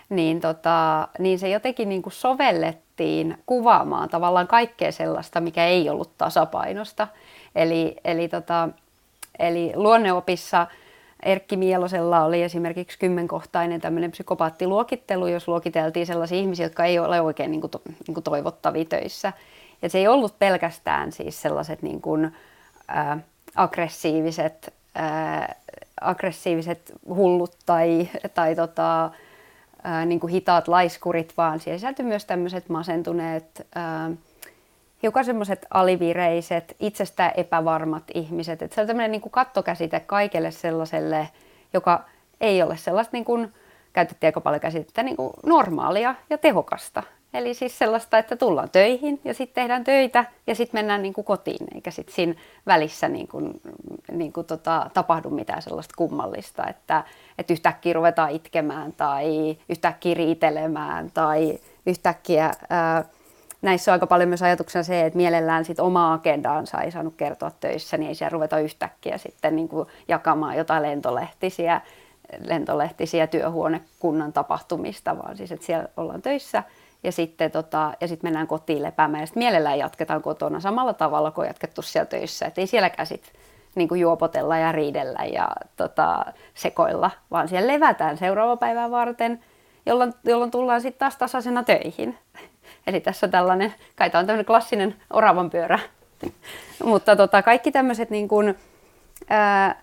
niin, 0.09 0.41
tota, 0.41 1.09
niin 1.19 1.39
se 1.39 1.49
jotenkin 1.49 1.89
niin 1.89 2.03
kuin 2.03 2.13
sovellettiin 2.13 3.39
kuvaamaan 3.47 4.09
tavallaan 4.09 4.47
kaikkea 4.47 4.93
sellaista, 4.93 5.41
mikä 5.41 5.67
ei 5.67 5.89
ollut 5.89 6.19
tasapainosta. 6.19 7.09
Eli, 7.55 7.97
eli, 8.05 8.29
tota, 8.29 8.69
eli 9.39 9.73
luonneopissa 9.75 10.67
Erkki 11.23 11.57
Mielosella 11.57 12.25
oli 12.25 12.43
esimerkiksi 12.43 12.99
kymmenkohtainen 12.99 13.81
tämmöinen 13.81 14.11
psykopaattiluokittelu, 14.11 15.27
jos 15.27 15.49
luokiteltiin 15.49 16.07
sellaisia 16.07 16.39
ihmisiä, 16.39 16.67
jotka 16.67 16.85
ei 16.85 16.99
ole 16.99 17.21
oikein 17.21 17.51
niin 17.51 17.61
kuin, 17.61 17.71
niin 18.07 18.15
kuin 18.15 18.25
toivottavia 18.25 18.85
töissä. 18.85 19.33
Ja 19.83 19.89
se 19.89 19.99
ei 19.99 20.09
ollut 20.09 20.39
pelkästään 20.39 21.13
siis 21.13 21.43
sellaiset 21.43 21.83
niin 21.83 22.01
kuin, 22.01 22.37
ää, 22.89 23.19
aggressiiviset, 23.55 24.75
ää, 24.95 25.55
aggressiiviset 26.01 26.93
hullut 27.09 27.57
tai, 27.67 28.09
tai 28.35 28.55
tota, 28.55 29.11
ää, 29.83 30.05
niin 30.05 30.21
kuin 30.21 30.33
hitaat 30.33 30.69
laiskurit, 30.69 31.33
vaan 31.37 31.61
siihen 31.61 31.79
sisältyi 31.79 32.05
myös 32.05 32.25
tämmöiset 32.25 32.69
masentuneet, 32.69 33.67
ää, 33.75 34.11
hiukan 35.03 35.25
semmoiset 35.25 35.67
alivireiset, 35.71 36.77
itsestään 36.81 37.33
epävarmat 37.37 38.05
ihmiset. 38.15 38.63
Et 38.63 38.73
se 38.73 38.81
on 38.81 38.87
tämmöinen 38.87 39.11
niin 39.11 39.31
kattokäsite 39.31 40.01
kaikelle 40.01 40.51
sellaiselle, 40.51 41.29
joka 41.73 42.05
ei 42.41 42.63
ole 42.63 42.77
sellaista, 42.77 43.17
niin 43.17 43.25
kuin, 43.25 43.55
käytettiin 43.93 44.29
aika 44.29 44.41
paljon 44.41 44.61
käsitettä, 44.61 45.03
niin 45.03 45.17
kuin 45.17 45.33
normaalia 45.47 46.15
ja 46.31 46.39
tehokasta. 46.39 47.03
Eli 47.35 47.55
siis 47.55 47.79
sellaista, 47.79 48.19
että 48.19 48.37
tullaan 48.37 48.71
töihin 48.71 49.21
ja 49.25 49.35
sitten 49.35 49.63
tehdään 49.63 49.85
töitä 49.85 50.25
ja 50.47 50.55
sitten 50.55 50.79
mennään 50.79 51.03
niin 51.03 51.13
kuin 51.15 51.25
kotiin, 51.25 51.67
eikä 51.75 51.91
sitten 51.91 52.15
siinä 52.15 52.35
välissä 52.67 53.09
niin 53.09 53.29
kuin, 53.29 53.61
niin 54.13 54.33
kuin 54.33 54.47
tota, 54.47 54.91
tapahdu 54.95 55.31
mitään 55.31 55.63
sellaista 55.63 55.95
kummallista, 55.97 56.67
että, 56.67 57.05
että 57.39 57.53
yhtäkkiä 57.53 57.93
ruvetaan 57.93 58.31
itkemään 58.31 58.93
tai 58.93 59.57
yhtäkkiä 59.69 60.15
riitelemään 60.15 61.11
tai 61.15 61.59
yhtäkkiä... 61.87 62.53
Ää, 62.71 63.05
näissä 63.63 63.91
on 63.91 63.93
aika 63.93 64.07
paljon 64.07 64.29
myös 64.29 64.43
ajatuksena 64.43 64.83
se, 64.83 65.07
että 65.07 65.17
mielellään 65.17 65.65
sit 65.65 65.81
omaa 65.81 66.13
agendaansa 66.13 66.81
ei 66.81 66.91
saanut 66.91 67.15
kertoa 67.17 67.51
töissä, 67.61 67.97
niin 67.97 68.09
ei 68.09 68.15
siellä 68.15 68.33
ruveta 68.33 68.59
yhtäkkiä 68.59 69.19
sitten 69.19 69.57
niin 69.57 69.69
kuin 69.69 69.89
jakamaan 70.09 70.57
jotain 70.57 70.83
lentolehtisiä, 70.83 71.81
lentolehtisiä 72.45 73.27
työhuonekunnan 73.27 74.33
tapahtumista, 74.33 75.19
vaan 75.19 75.37
siis 75.37 75.53
että 75.53 75.67
siellä 75.67 75.89
ollaan 75.97 76.23
töissä– 76.23 76.63
ja 77.03 77.13
sitten 77.13 77.51
tota, 77.51 77.93
ja 78.01 78.09
sit 78.09 78.23
mennään 78.23 78.47
kotiin 78.47 78.83
lepäämään 78.83 79.23
ja 79.23 79.27
sitten 79.27 79.41
mielellään 79.41 79.79
jatketaan 79.79 80.23
kotona 80.23 80.61
samalla 80.61 80.95
tavalla 80.95 81.31
kuin 81.31 81.47
jatkettu 81.47 81.83
siellä 81.83 82.07
töissä. 82.07 82.47
Et 82.47 82.59
ei 82.59 82.67
sielläkään 82.67 83.07
sit 83.07 83.33
niin 83.75 83.89
kuin 83.89 84.01
juopotella 84.01 84.59
ja 84.59 84.73
riidellä 84.73 85.25
ja 85.25 85.49
tota, 85.77 86.25
sekoilla, 86.55 87.11
vaan 87.31 87.49
siellä 87.49 87.73
levätään 87.73 88.19
seuraava 88.19 88.57
päivää 88.57 88.91
varten, 88.91 89.41
jolloin, 89.87 90.13
jolloin 90.25 90.51
tullaan 90.51 90.81
sitten 90.81 90.99
taas 90.99 91.17
tasaisena 91.17 91.63
töihin. 91.63 92.19
Eli 92.87 93.01
tässä 93.01 93.27
on 93.27 93.31
tällainen, 93.31 93.75
kai 93.97 94.11
tämä 94.11 94.21
on 94.21 94.27
tämmöinen 94.27 94.47
klassinen 94.47 94.97
oravan 95.11 95.51
pyörä. 95.51 95.79
Mutta 96.85 97.17
tota, 97.17 97.43
kaikki 97.43 97.73
tämmöiset 97.73 98.11
niin 98.11 98.29
kuin, 98.29 98.59
ää, 99.29 99.83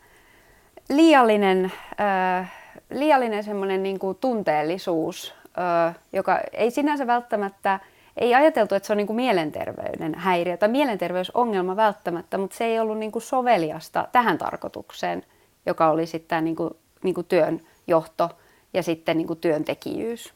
liiallinen, 0.89 1.71
ää, 1.97 2.47
liiallinen 2.89 3.43
semmoinen 3.43 3.83
niin 3.83 3.99
kuin 3.99 4.17
tunteellisuus 4.21 5.33
joka 6.13 6.39
ei 6.53 6.71
sinänsä 6.71 7.07
välttämättä, 7.07 7.79
ei 8.17 8.35
ajateltu, 8.35 8.75
että 8.75 8.87
se 8.87 8.93
on 8.93 8.97
niin 8.97 9.07
kuin 9.07 9.15
mielenterveyden 9.15 10.15
häiriö 10.15 10.57
tai 10.57 10.69
mielenterveysongelma 10.69 11.75
välttämättä, 11.75 12.37
mutta 12.37 12.57
se 12.57 12.65
ei 12.65 12.79
ollut 12.79 12.97
niin 12.97 13.11
kuin 13.11 13.23
soveliasta 13.23 14.07
tähän 14.11 14.37
tarkoitukseen, 14.37 15.23
joka 15.65 15.89
oli 15.89 16.05
sitten 16.05 16.43
niin 16.43 16.55
kuin, 16.55 16.69
niin 17.03 17.15
kuin 17.15 17.27
työn 17.27 17.61
johto 17.87 18.29
ja 18.73 18.83
sitten 18.83 19.17
niin 19.17 19.27
kuin 19.27 19.39
työntekijyys. 19.39 20.33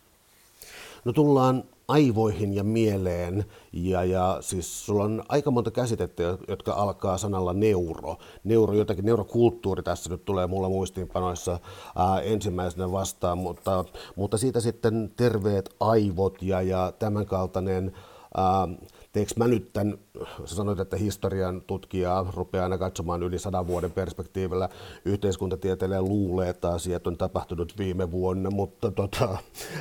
No 1.06 1.14
tullaan 1.14 1.64
aivoihin 1.92 2.54
ja 2.54 2.64
mieleen. 2.64 3.46
Ja, 3.74 4.04
ja 4.04 4.38
siis 4.42 4.86
sulla 4.86 5.04
on 5.04 5.24
aika 5.30 5.52
monta 5.52 5.72
käsitettä, 5.72 6.24
jotka 6.48 6.74
alkaa 6.74 7.18
sanalla 7.18 7.54
neuro. 7.54 8.18
Neuro, 8.44 8.74
jotakin 8.74 9.06
neurokulttuuri 9.06 9.84
tässä 9.84 10.10
nyt 10.10 10.26
tulee 10.26 10.48
mulla 10.48 10.70
muistiinpanoissa 10.70 11.60
ää, 11.96 12.22
ensimmäisenä 12.22 12.92
vastaan, 12.92 13.38
mutta, 13.38 13.86
mutta 14.16 14.38
siitä 14.38 14.60
sitten 14.60 15.12
terveet 15.16 15.76
aivot 15.80 16.42
ja, 16.42 16.62
ja 16.62 16.94
tämänkaltainen 17.00 17.94
ää, 18.38 18.68
teekö 19.12 19.32
mä 19.36 19.48
nyt 19.48 19.74
tämän, 19.74 19.98
sä 20.46 20.56
sanoit, 20.56 20.80
että 20.80 20.98
historian 20.98 21.62
tutkija 21.62 22.26
rupeaa 22.36 22.64
aina 22.64 22.78
katsomaan 22.78 23.24
yli 23.24 23.40
sadan 23.40 23.68
vuoden 23.68 23.92
perspektiivillä, 23.92 24.70
yhteiskuntatieteilijä 25.06 26.02
luulee, 26.02 26.50
että 26.50 26.70
asiat 26.70 27.08
on 27.08 27.18
tapahtunut 27.18 27.78
viime 27.78 28.12
vuonna, 28.12 28.50
mutta 28.50 28.92
tota, 28.92 29.38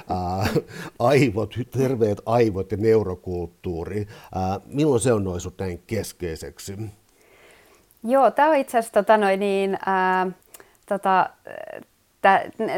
ää, 0.09 0.47
aivot, 0.99 1.55
terveet 1.71 2.21
aivot 2.27 2.73
ja 2.73 2.79
neurokulttuuri, 2.79 4.09
ää, 4.35 4.61
milloin 4.67 5.01
se 5.01 5.13
on 5.13 5.25
noussut 5.25 5.55
näin 5.59 5.83
keskeiseksi? 5.87 6.77
Joo, 8.05 8.31
tämä 8.31 8.49
on 8.51 8.57
itse 8.57 8.79
asiassa 8.79 8.93
tota 8.93 9.17
noin, 9.17 9.41
niin, 9.41 9.79
ää, 9.87 10.27
tota, 10.89 11.31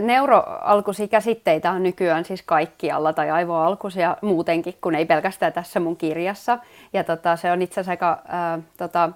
neuroalkuisia 0.00 1.08
käsitteitä 1.08 1.70
on 1.70 1.82
nykyään 1.82 2.24
siis 2.24 2.42
kaikkialla 2.42 3.12
tai 3.12 3.30
aivoalkuisia 3.30 4.16
muutenkin, 4.22 4.74
kun 4.80 4.94
ei 4.94 5.06
pelkästään 5.06 5.52
tässä 5.52 5.80
mun 5.80 5.96
kirjassa. 5.96 6.58
Ja 6.92 7.04
tota, 7.04 7.36
se 7.36 7.52
on 7.52 7.62
itse 7.62 7.80
asiassa 7.80 7.90
aika, 7.90 8.22
ää, 8.28 8.58
tota, 8.76 9.10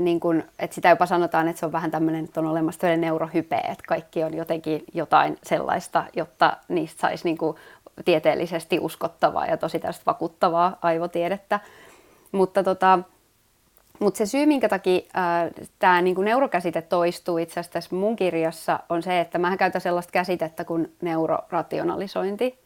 niin 0.00 0.20
kun, 0.20 0.42
että 0.58 0.74
sitä 0.74 0.88
jopa 0.88 1.06
sanotaan, 1.06 1.48
että 1.48 1.60
se 1.60 1.66
on 1.66 1.72
vähän 1.72 1.90
tämmöinen, 1.90 2.24
että 2.24 2.40
on 2.40 2.46
olemassa 2.46 2.80
tämmöinen 2.80 3.00
neurohype, 3.00 3.56
että 3.56 3.84
kaikki 3.88 4.24
on 4.24 4.34
jotenkin 4.34 4.84
jotain 4.94 5.38
sellaista, 5.42 6.04
jotta 6.16 6.56
niistä 6.68 7.00
saisi 7.00 7.24
niin 7.24 7.38
tieteellisesti 8.04 8.78
uskottavaa 8.78 9.46
ja 9.46 9.56
tosi 9.56 9.78
tästä 9.78 10.02
vakuuttavaa 10.06 10.76
aivotiedettä. 10.82 11.60
Mutta 12.32 12.62
tota, 12.62 12.98
mutta 13.98 14.18
se 14.18 14.26
syy, 14.26 14.46
minkä 14.46 14.68
takia 14.68 15.00
äh, 15.16 15.50
tämä 15.78 16.02
niinku 16.02 16.22
neurokäsite 16.22 16.82
toistuu 16.82 17.38
itse 17.38 17.52
asiassa 17.52 17.72
tässä 17.72 17.96
mun 17.96 18.16
kirjassa, 18.16 18.80
on 18.88 19.02
se, 19.02 19.20
että 19.20 19.38
mä 19.38 19.56
käytän 19.56 19.80
sellaista 19.80 20.12
käsitettä 20.12 20.64
kuin 20.64 20.92
neurorationalisointi, 21.00 22.58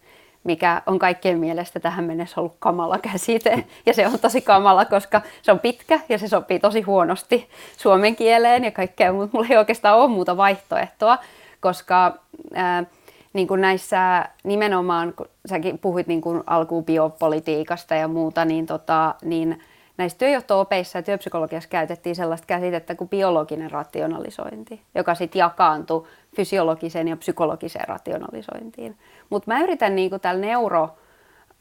mikä 0.45 0.83
on 0.87 0.99
kaikkien 0.99 1.39
mielestä 1.39 1.81
tähän 1.81 2.05
mennessä 2.05 2.41
ollut 2.41 2.57
kamala 2.59 2.99
käsite. 2.99 3.65
Ja 3.87 3.95
se 3.95 4.07
on 4.07 4.19
tosi 4.19 4.41
kamala, 4.41 4.85
koska 4.85 5.23
se 5.43 5.53
on 5.53 5.61
pitkä 5.61 6.01
ja 6.09 6.19
se 6.19 6.29
sopii 6.29 6.59
tosi 6.59 6.81
huonosti 6.81 7.49
suomen 7.77 8.17
kieleen 8.17 8.65
ja 8.65 8.71
kaikkea, 8.71 9.13
mutta 9.13 9.37
mulla 9.37 9.49
ei 9.51 9.57
oikeastaan 9.57 9.99
ole 9.99 10.09
muuta 10.09 10.37
vaihtoehtoa, 10.37 11.19
koska 11.61 12.19
äh, 12.57 12.87
niin 13.33 13.49
kuin 13.49 13.61
näissä 13.61 14.29
nimenomaan, 14.45 15.13
kun 15.17 15.29
säkin 15.47 15.79
puhuit 15.79 16.07
niin 16.07 16.21
kuin 16.21 16.43
alkuun 16.47 16.85
biopolitiikasta 16.85 17.95
ja 17.95 18.09
muuta, 18.09 18.45
niin, 18.45 18.67
tota, 18.67 19.15
niin 19.23 19.63
näissä 19.97 20.19
työjohto-opeissa 20.19 20.99
ja 20.99 21.03
työpsykologiassa 21.03 21.69
käytettiin 21.69 22.17
sellaista 22.17 22.47
käsitettä 22.47 22.95
kuin 22.95 23.09
biologinen 23.09 23.71
rationalisointi, 23.71 24.83
joka 24.95 25.15
sitten 25.15 25.39
jakaantui 25.39 26.07
fysiologiseen 26.37 27.09
ja 27.09 27.17
psykologiseen 27.17 27.89
rationalisointiin. 27.89 28.97
Mutta 29.31 29.51
mä 29.51 29.61
yritän 29.61 29.97
niinku 29.97 30.19
tällä 30.19 30.41
neuro, 30.41 30.91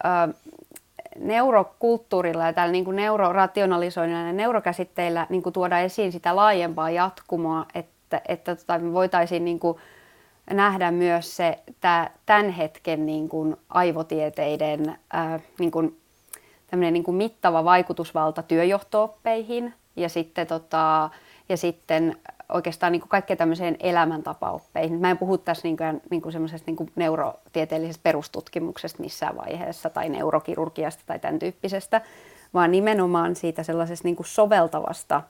ö, 0.06 0.34
neurokulttuurilla 1.20 2.46
ja 2.46 2.54
tällä 2.54 2.72
niinku 2.72 2.92
neurorationalisoinnilla 2.92 4.28
ja 4.28 4.34
neurokäsitteillä 4.34 5.28
niinku 5.30 5.52
tuoda 5.52 5.80
esiin 5.80 6.12
sitä 6.12 6.36
laajempaa 6.36 6.90
jatkumoa, 6.90 7.66
että, 7.76 8.22
että 8.28 8.56
tota, 8.56 8.80
me 8.80 8.94
voitaisiin 8.94 9.46
niinku 9.46 9.80
nähdä 10.50 10.92
myös 10.92 11.36
se 11.36 11.60
tämän 12.26 12.50
hetken 12.50 13.06
niinku 13.06 13.58
aivotieteiden 13.70 14.96
ää, 15.14 15.40
niinku 15.60 15.94
tämmöinen 16.72 16.94
niin 16.94 17.04
kuin 17.04 17.16
mittava 17.16 17.64
vaikutusvalta 17.64 18.44
työjohtooppeihin 18.44 19.74
ja 19.96 20.10
sitten, 20.10 20.48
tota, 20.48 21.10
ja 21.50 21.58
sitten 21.58 22.18
oikeastaan 22.50 22.92
niin 22.92 23.02
kuin 23.02 23.10
kaikkeen 23.10 23.38
tämmöiseen 23.38 23.78
elämäntapaoppeihin. 23.80 25.00
Mä 25.00 25.12
en 25.12 25.18
puhu 25.18 25.38
tässä 25.38 25.68
niin 25.68 25.78
kuin, 25.78 26.02
niin 26.10 26.22
kuin 26.22 26.32
semmoisesta 26.32 26.72
niin 26.72 26.92
neurotieteellisestä 26.96 28.04
perustutkimuksesta 28.04 29.04
missään 29.04 29.38
vaiheessa 29.38 29.90
tai 29.90 30.10
neurokirurgiasta 30.10 31.04
tai 31.06 31.20
tämän 31.20 31.40
tyyppisestä, 31.40 32.02
vaan 32.54 32.72
nimenomaan 32.72 33.36
siitä 33.36 33.64
sellaisesta 33.64 34.08
niin 34.08 34.16
kuin 34.16 34.28
soveltavasta 34.28 35.22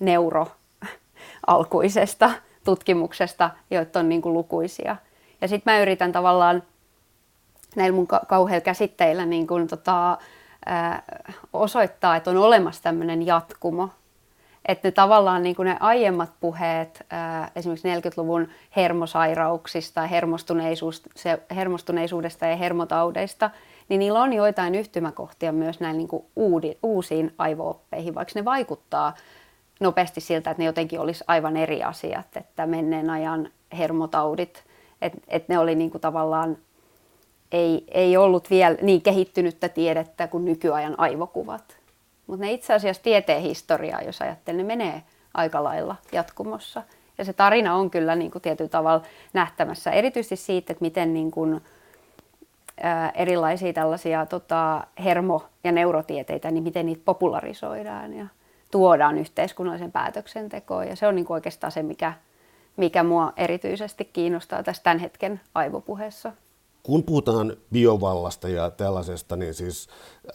neuroalkuisesta 0.00 2.30
tutkimuksesta, 2.64 3.50
joita 3.70 3.98
on 3.98 4.08
niin 4.08 4.22
kuin 4.22 4.32
lukuisia. 4.32 4.96
Ja 5.40 5.48
sitten 5.48 5.72
mä 5.72 5.80
yritän 5.80 6.12
tavallaan 6.12 6.62
näillä 7.76 7.96
mun 7.96 8.06
kauheilla 8.06 8.64
käsitteillä 8.64 9.26
niin 9.26 9.46
kuin, 9.46 9.68
tota, 9.68 10.18
osoittaa, 11.52 12.16
että 12.16 12.30
on 12.30 12.36
olemassa 12.36 12.82
tämmöinen 12.82 13.26
jatkumo. 13.26 13.88
Että 14.66 14.88
ne 14.88 14.92
tavallaan 14.92 15.42
niin 15.42 15.56
kuin 15.56 15.66
ne 15.66 15.76
aiemmat 15.80 16.30
puheet 16.40 17.06
esimerkiksi 17.56 17.88
40-luvun 17.88 18.48
hermosairauksista, 18.76 20.08
hermostuneisuudesta 21.54 22.46
ja 22.46 22.56
hermotaudeista, 22.56 23.50
niin 23.88 23.98
niillä 23.98 24.22
on 24.22 24.32
joitain 24.32 24.74
yhtymäkohtia 24.74 25.52
myös 25.52 25.80
näin 25.80 25.98
niin 25.98 26.08
kuin 26.08 26.24
uusiin 26.82 27.34
aivooppeihin, 27.38 28.14
vaikka 28.14 28.32
ne 28.34 28.44
vaikuttaa 28.44 29.14
nopeasti 29.80 30.20
siltä, 30.20 30.50
että 30.50 30.62
ne 30.62 30.66
jotenkin 30.66 31.00
olisi 31.00 31.24
aivan 31.26 31.56
eri 31.56 31.82
asiat, 31.82 32.36
että 32.36 32.66
menneen 32.66 33.10
ajan 33.10 33.48
hermotaudit, 33.78 34.64
että, 35.02 35.44
ne 35.48 35.58
oli 35.58 35.74
niin 35.74 35.90
kuin 35.90 36.00
tavallaan 36.00 36.56
ei, 37.52 37.84
ei 37.88 38.16
ollut 38.16 38.50
vielä 38.50 38.76
niin 38.82 39.02
kehittynyttä 39.02 39.68
tiedettä 39.68 40.26
kuin 40.26 40.44
nykyajan 40.44 40.94
aivokuvat. 40.98 41.76
Mutta 42.26 42.44
ne 42.44 42.52
itse 42.52 42.74
asiassa 42.74 43.02
tieteen 43.02 43.42
historiaa, 43.42 44.02
jos 44.02 44.22
ajattelee, 44.22 44.62
ne 44.62 44.66
menee 44.66 45.02
aika 45.34 45.64
lailla 45.64 45.96
jatkumossa. 46.12 46.82
Ja 47.18 47.24
se 47.24 47.32
tarina 47.32 47.74
on 47.74 47.90
kyllä 47.90 48.16
niin 48.16 48.30
kuin 48.30 48.42
tietyllä 48.42 48.68
tavalla 48.68 49.04
nähtämässä, 49.32 49.90
erityisesti 49.90 50.36
siitä, 50.36 50.72
että 50.72 50.84
miten 50.84 51.14
niin 51.14 51.30
kuin, 51.30 51.60
ää, 52.80 53.10
erilaisia 53.14 53.72
tällaisia 53.72 54.26
tota, 54.26 54.84
hermo- 55.04 55.44
ja 55.64 55.72
neurotieteitä, 55.72 56.50
niin 56.50 56.64
miten 56.64 56.86
niitä 56.86 57.02
popularisoidaan 57.04 58.14
ja 58.14 58.26
tuodaan 58.70 59.18
yhteiskunnallisen 59.18 59.92
päätöksentekoon. 59.92 60.88
Ja 60.88 60.96
se 60.96 61.06
on 61.06 61.14
niin 61.14 61.24
kuin 61.24 61.34
oikeastaan 61.34 61.72
se, 61.72 61.82
mikä, 61.82 62.12
mikä 62.76 63.02
mua 63.02 63.32
erityisesti 63.36 64.04
kiinnostaa 64.04 64.62
tässä 64.62 64.82
tämän 64.82 64.98
hetken 64.98 65.40
aivopuheessa 65.54 66.32
kun 66.82 67.04
puhutaan 67.04 67.56
biovallasta 67.72 68.48
ja 68.48 68.70
tällaisesta, 68.70 69.36
niin 69.36 69.54
siis 69.54 69.88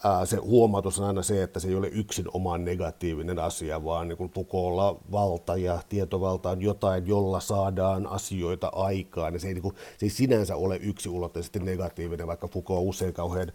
ää, 0.03 0.25
se 0.25 0.37
huomautus 0.37 0.99
on 0.99 1.07
aina 1.07 1.23
se, 1.23 1.43
että 1.43 1.59
se 1.59 1.67
ei 1.67 1.75
ole 1.75 1.87
yksin 1.87 2.25
omaan 2.33 2.65
negatiivinen 2.65 3.39
asia, 3.39 3.83
vaan 3.83 4.07
niin 4.07 4.29
Foucaultlla 4.29 4.99
valta 5.11 5.57
ja 5.57 5.81
tietovalta 5.89 6.49
on 6.49 6.61
jotain, 6.61 7.07
jolla 7.07 7.39
saadaan 7.39 8.07
asioita 8.07 8.67
aikaan. 8.67 9.33
Ja 9.33 9.39
se, 9.39 9.47
ei, 9.47 9.53
niin 9.53 9.61
kuin, 9.61 9.75
se 9.97 10.05
ei 10.05 10.09
sinänsä 10.09 10.55
ole 10.55 10.77
yksiulotteisesti 10.81 11.59
negatiivinen, 11.59 12.27
vaikka 12.27 12.47
Foucault 12.47 12.89
usein 12.89 13.13
kauhean 13.13 13.51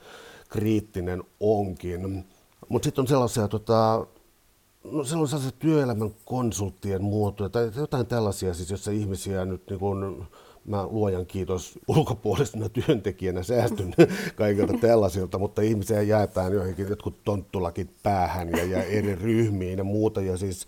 kriittinen 0.48 1.24
onkin. 1.40 2.24
Mutta 2.68 2.86
sitten 2.86 3.02
on 3.02 3.08
sellaisia 3.08 3.48
tota, 3.48 4.06
No 4.84 5.04
se 5.04 5.16
on 5.16 5.28
sellaisia 5.28 5.58
työelämän 5.58 6.10
konsulttien 6.24 7.02
muotoja 7.02 7.48
tai 7.48 7.70
jotain 7.76 8.06
tällaisia, 8.06 8.54
siis 8.54 8.70
jossa 8.70 8.90
ihmisiä 8.90 9.44
nyt 9.44 9.70
niin 9.70 9.80
kuin, 9.80 10.26
mä 10.64 10.86
luojan 10.86 11.26
kiitos 11.26 11.78
ulkopuolisena 11.88 12.68
työntekijänä 12.68 13.42
säästyn 13.42 13.94
kaikilta 14.36 14.72
tällaisilta, 14.80 15.38
mutta 15.38 15.62
ihmisiä 15.62 16.02
jaetaan 16.02 16.52
joihinkin 16.52 16.88
jotkut 16.88 17.24
tonttulakit 17.24 17.90
päähän 18.02 18.50
ja, 18.50 18.64
ja 18.64 18.82
eri 18.82 19.14
ryhmiin 19.14 19.78
ja 19.78 19.84
muuta. 19.84 20.20
Ja 20.20 20.36
siis 20.36 20.66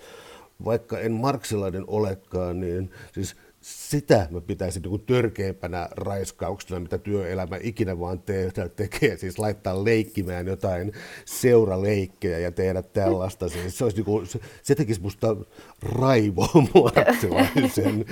vaikka 0.65 0.99
en 0.99 1.13
marksilainen 1.13 1.85
olekaan, 1.87 2.61
niin 2.61 2.91
siis 3.13 3.37
sitä 3.63 4.29
mä 4.31 4.41
pitäisin 4.41 4.83
niin 4.83 5.07
törkeimpänä 5.07 5.89
raiskauksena, 5.91 6.81
mitä 6.81 6.99
työelämä 6.99 7.59
ikinä 7.63 7.99
vaan 7.99 8.21
te- 8.21 8.53
tekee, 8.77 9.17
siis 9.17 9.39
laittaa 9.39 9.85
leikkimään 9.85 10.47
jotain 10.47 10.93
seuraleikkejä 11.25 12.39
ja 12.39 12.53
tehdä 12.53 12.83
tällaista. 12.83 13.49
Siis 13.49 13.79
se, 13.79 13.85
olisi 13.85 13.97
niin 13.97 14.05
kuin, 14.05 14.27
se, 14.27 14.41
se 14.63 14.75
tekisi 14.75 15.01
musta 15.01 15.37
raivoa 15.83 16.63
marksilaisen. 16.75 18.05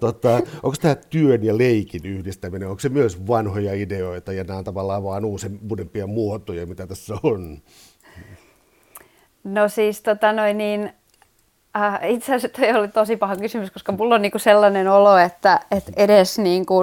tota, 0.00 0.34
onko 0.62 0.76
tämä 0.80 0.94
työn 0.94 1.44
ja 1.44 1.58
leikin 1.58 2.06
yhdistäminen, 2.06 2.68
onko 2.68 2.80
se 2.80 2.88
myös 2.88 3.26
vanhoja 3.26 3.74
ideoita 3.74 4.32
ja 4.32 4.44
nämä 4.44 4.62
tavallaan 4.62 5.04
vaan 5.04 5.24
uudempia 5.70 6.06
muotoja, 6.06 6.66
mitä 6.66 6.86
tässä 6.86 7.14
on? 7.22 7.62
No 9.44 9.68
siis 9.68 10.00
tota 10.00 10.32
noin 10.32 10.58
niin, 10.58 10.92
Äh, 11.76 12.10
itse 12.10 12.34
asiassa 12.34 12.60
toi 12.60 12.72
oli 12.72 12.88
tosi 12.88 13.16
paha 13.16 13.36
kysymys, 13.36 13.70
koska 13.70 13.92
mulla 13.92 14.14
on 14.14 14.22
niinku 14.22 14.38
sellainen 14.38 14.88
olo, 14.88 15.16
että, 15.16 15.60
että 15.70 15.92
edes 15.96 16.38
niinku, 16.38 16.82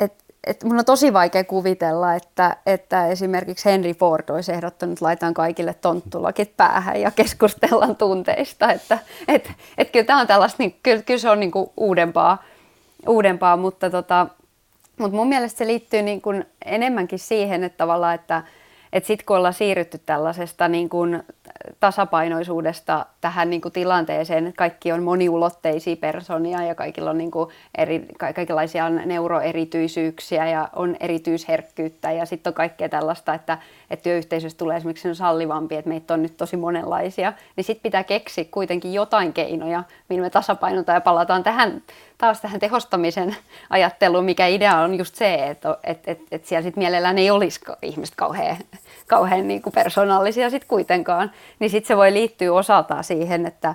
että 0.00 0.24
et 0.46 0.64
mun 0.64 0.78
on 0.78 0.84
tosi 0.84 1.12
vaikea 1.12 1.44
kuvitella, 1.44 2.14
että, 2.14 2.56
että 2.66 3.06
esimerkiksi 3.06 3.64
Henry 3.64 3.92
Ford 3.92 4.28
olisi 4.28 4.52
ehdottanut, 4.52 4.92
että 4.92 5.04
laitan 5.04 5.34
kaikille 5.34 5.74
tonttulakit 5.74 6.56
päähän 6.56 7.00
ja 7.00 7.10
keskustellaan 7.10 7.96
tunteista. 7.96 8.72
Että 8.72 8.98
et, 9.28 9.52
et 9.78 9.90
kyllä 9.90 10.06
tämä 10.06 10.20
on 10.20 10.26
tällaista, 10.26 10.62
niin, 10.62 10.78
kyllä, 10.82 11.02
kyllä 11.02 11.20
se 11.20 11.30
on 11.30 11.40
niinku 11.40 11.72
uudempaa, 11.76 12.42
uudempaa 13.08 13.56
mutta, 13.56 13.90
tota, 13.90 14.26
mutta 14.98 15.16
mun 15.16 15.28
mielestä 15.28 15.58
se 15.58 15.66
liittyy 15.66 16.02
niin 16.02 16.20
kuin 16.20 16.44
enemmänkin 16.64 17.18
siihen, 17.18 17.64
että 17.64 17.76
tavallaan, 17.76 18.14
että, 18.14 18.42
että 18.92 19.06
sitten 19.06 19.26
kun 19.26 19.36
ollaan 19.36 19.54
siirrytty 19.54 19.98
tällaisesta 19.98 20.68
niin 20.68 20.88
kuin 20.88 21.22
tasapainoisuudesta 21.80 23.06
tähän 23.20 23.50
niin 23.50 23.60
kuin 23.60 23.72
tilanteeseen, 23.72 24.46
että 24.46 24.58
kaikki 24.58 24.92
on 24.92 25.02
moniulotteisia 25.02 25.96
personia 25.96 26.62
ja 26.62 26.74
kaikilla 26.74 27.10
on 27.10 27.18
niin 27.18 27.30
kuin 27.30 27.50
eri, 27.78 28.06
kaikenlaisia 28.18 28.90
neuroerityisyyksiä 28.90 30.46
ja 30.46 30.68
on 30.76 30.96
erityisherkkyyttä. 31.00 32.12
Ja 32.12 32.26
sitten 32.26 32.50
on 32.50 32.54
kaikkea 32.54 32.88
tällaista, 32.88 33.34
että, 33.34 33.58
että 33.90 34.02
työyhteisössä 34.02 34.58
tulee 34.58 34.76
esimerkiksi 34.76 35.14
sallivampi, 35.14 35.76
että 35.76 35.88
meitä 35.88 36.14
on 36.14 36.22
nyt 36.22 36.36
tosi 36.36 36.56
monenlaisia, 36.56 37.32
niin 37.56 37.64
sitten 37.64 37.82
pitää 37.82 38.04
keksiä 38.04 38.44
kuitenkin 38.50 38.92
jotain 38.92 39.32
keinoja, 39.32 39.84
millä 40.08 40.22
me 40.22 40.30
tasapainotaan 40.30 40.96
ja 40.96 41.00
palataan 41.00 41.42
tähän, 41.42 41.82
taas 42.18 42.40
tähän 42.40 42.60
tehostamisen 42.60 43.36
ajatteluun, 43.70 44.24
mikä 44.24 44.46
idea 44.46 44.78
on 44.78 44.94
just 44.94 45.14
se, 45.14 45.34
että, 45.34 45.78
että, 45.84 46.10
että, 46.10 46.24
että 46.30 46.48
siellä 46.48 46.62
sitten 46.62 46.80
mielellään 46.80 47.18
ei 47.18 47.30
olisi 47.30 47.60
ihmiset 47.82 48.14
kauhean, 48.16 48.56
kauhean 49.06 49.48
niin 49.48 49.62
kuin 49.62 49.72
persoonallisia 49.72 50.50
sitten 50.50 50.68
kuitenkaan, 50.68 51.30
niin 51.58 51.70
sitten 51.70 51.88
se 51.88 51.96
voi 51.96 52.12
liittyä 52.12 52.52
osaltaan 52.52 53.04
siihen, 53.04 53.46
että, 53.46 53.74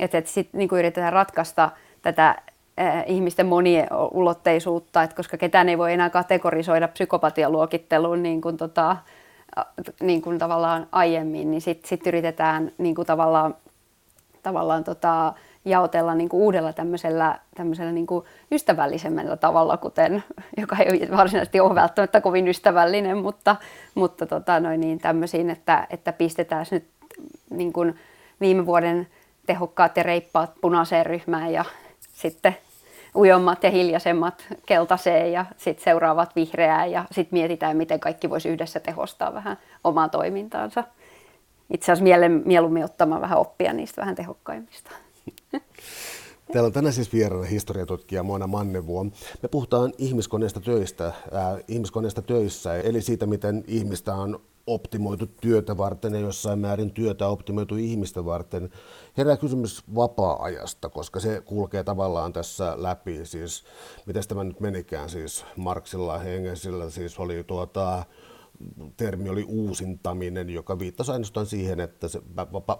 että, 0.00 0.18
että 0.18 0.30
sitten 0.30 0.58
niin 0.58 0.68
yritetään 0.72 1.12
ratkaista 1.12 1.70
tätä 2.02 2.34
ihmisten 3.06 3.46
moniulotteisuutta, 3.46 5.02
että 5.02 5.16
koska 5.16 5.36
ketään 5.36 5.68
ei 5.68 5.78
voi 5.78 5.92
enää 5.92 6.10
kategorisoida 6.10 6.88
psykopatialuokitteluun 6.88 8.22
niin 8.22 8.40
kuin, 8.40 8.56
tota, 8.56 8.96
niin 10.00 10.22
kuin 10.22 10.38
tavallaan 10.38 10.86
aiemmin, 10.92 11.50
niin 11.50 11.60
sitten 11.60 11.88
sit 11.88 12.06
yritetään 12.06 12.72
niin 12.78 12.94
kuin 12.94 13.06
tavallaan, 13.06 13.54
tavallaan 14.42 14.84
tota, 14.84 15.32
jaotella 15.64 16.14
niin 16.14 16.28
kuin 16.28 16.42
uudella 16.42 16.72
tämmöisellä, 16.72 17.38
tämmöisellä 17.54 17.92
niin 17.92 18.06
kuin 18.06 18.24
ystävällisemmällä 18.52 19.36
tavalla, 19.36 19.76
kuten, 19.76 20.24
joka 20.56 20.76
ei 20.76 21.08
varsinaisesti 21.16 21.60
ole 21.60 21.74
välttämättä 21.74 22.20
kovin 22.20 22.48
ystävällinen, 22.48 23.18
mutta, 23.18 23.56
mutta 23.94 24.26
tota, 24.26 24.60
noin 24.60 24.80
niin, 24.80 24.98
tämmöisiin, 24.98 25.50
että, 25.50 25.86
että 25.90 26.12
pistetään 26.12 26.66
nyt 26.70 26.84
niin 27.50 27.72
kuin 27.72 27.96
viime 28.40 28.66
vuoden 28.66 29.06
tehokkaat 29.46 29.96
ja 29.96 30.02
reippaat 30.02 30.52
punaiseen 30.60 31.06
ryhmään 31.06 31.52
ja 31.52 31.64
sitten 32.12 32.56
ujommat 33.14 33.64
ja 33.64 33.70
hiljaisemmat 33.70 34.46
keltaiseen 34.66 35.32
ja 35.32 35.46
sitten 35.56 35.84
seuraavat 35.84 36.36
vihreään 36.36 36.90
ja 36.90 37.04
sitten 37.12 37.38
mietitään, 37.38 37.76
miten 37.76 38.00
kaikki 38.00 38.30
voisi 38.30 38.48
yhdessä 38.48 38.80
tehostaa 38.80 39.34
vähän 39.34 39.58
omaa 39.84 40.08
toimintaansa. 40.08 40.84
Itse 41.70 41.92
asiassa 41.92 42.28
mieluummin 42.44 42.84
ottamaan 42.84 43.20
vähän 43.20 43.38
oppia 43.38 43.72
niistä 43.72 44.00
vähän 44.00 44.14
tehokkaimmista. 44.14 44.90
Täällä 46.52 46.66
on 46.66 46.72
tänään 46.72 46.94
siis 46.94 47.12
vieraana 47.12 47.44
historiatutkija 47.44 48.22
Mona 48.22 48.46
Mannevuo. 48.46 49.04
Me 49.42 49.48
puhutaan 49.50 49.92
ihmiskoneesta 49.98 50.60
töistä, 50.60 51.06
äh, 51.06 51.14
ihmiskoneesta 51.68 52.22
töissä, 52.22 52.76
eli 52.76 53.02
siitä, 53.02 53.26
miten 53.26 53.64
ihmistä 53.66 54.14
on 54.14 54.40
optimoitu 54.66 55.26
työtä 55.26 55.76
varten 55.76 56.14
ja 56.14 56.20
jossain 56.20 56.58
määrin 56.58 56.90
työtä 56.90 57.28
optimoitu 57.28 57.76
ihmistä 57.76 58.24
varten. 58.24 58.70
Herää 59.16 59.36
kysymys 59.36 59.82
vapaa-ajasta, 59.94 60.88
koska 60.88 61.20
se 61.20 61.40
kulkee 61.40 61.84
tavallaan 61.84 62.32
tässä 62.32 62.74
läpi. 62.76 63.26
Siis, 63.26 63.64
miten 64.06 64.22
tämä 64.28 64.44
nyt 64.44 64.60
menikään, 64.60 65.10
siis 65.10 65.44
Marksilla 65.56 66.18
Hengelsillä 66.18 66.90
siis 66.90 67.18
oli 67.18 67.44
tuota, 67.44 68.04
termi 68.96 69.28
oli 69.28 69.44
uusintaminen, 69.48 70.50
joka 70.50 70.78
viittasi 70.78 71.12
ainoastaan 71.12 71.46
siihen, 71.46 71.80
että 71.80 72.08
se 72.08 72.20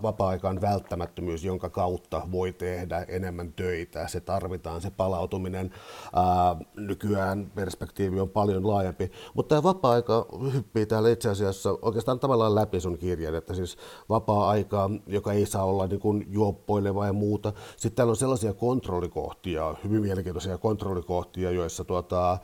vapaa-aika 0.03 0.55
välttämättömyys, 0.61 1.45
jonka 1.45 1.71
kautta 1.71 2.23
voi 2.33 2.53
tehdä 2.53 3.05
enemmän 3.09 3.53
töitä. 3.53 4.09
Se 4.09 4.21
tarvitaan, 4.21 4.81
se 4.81 4.91
palautuminen. 4.91 5.71
Ää, 6.15 6.57
nykyään 6.77 7.53
perspektiivi 7.55 8.21
on 8.21 8.29
paljon 8.29 8.69
laajempi. 8.69 9.11
Mutta 9.35 9.49
tämä 9.49 9.63
vapaa-aika 9.63 10.27
hyppii 10.53 10.87
täällä 10.87 11.11
itse 11.11 11.29
asiassa 11.29 11.79
oikeastaan 11.83 12.21
tavallaan 12.21 12.55
läpi 12.55 12.81
sun 12.81 12.99
kirjan, 12.99 13.35
että 13.35 13.55
siis 13.55 13.77
vapaa-aika, 14.09 14.91
joka 15.07 15.33
ei 15.33 15.47
saa 15.47 15.65
olla 15.65 15.87
niin 15.87 16.01
kuin 16.01 16.27
juoppoileva 16.29 17.07
ja 17.07 17.13
muuta. 17.13 17.53
Sitten 17.77 17.97
täällä 17.97 18.11
on 18.11 18.17
sellaisia 18.17 18.55
kontrollikohtia, 18.55 19.75
hyvin 19.85 20.01
mielenkiintoisia 20.01 20.59
kontrollikohtia, 20.59 21.51
joissa 21.51 21.85
tuota, 21.85 22.39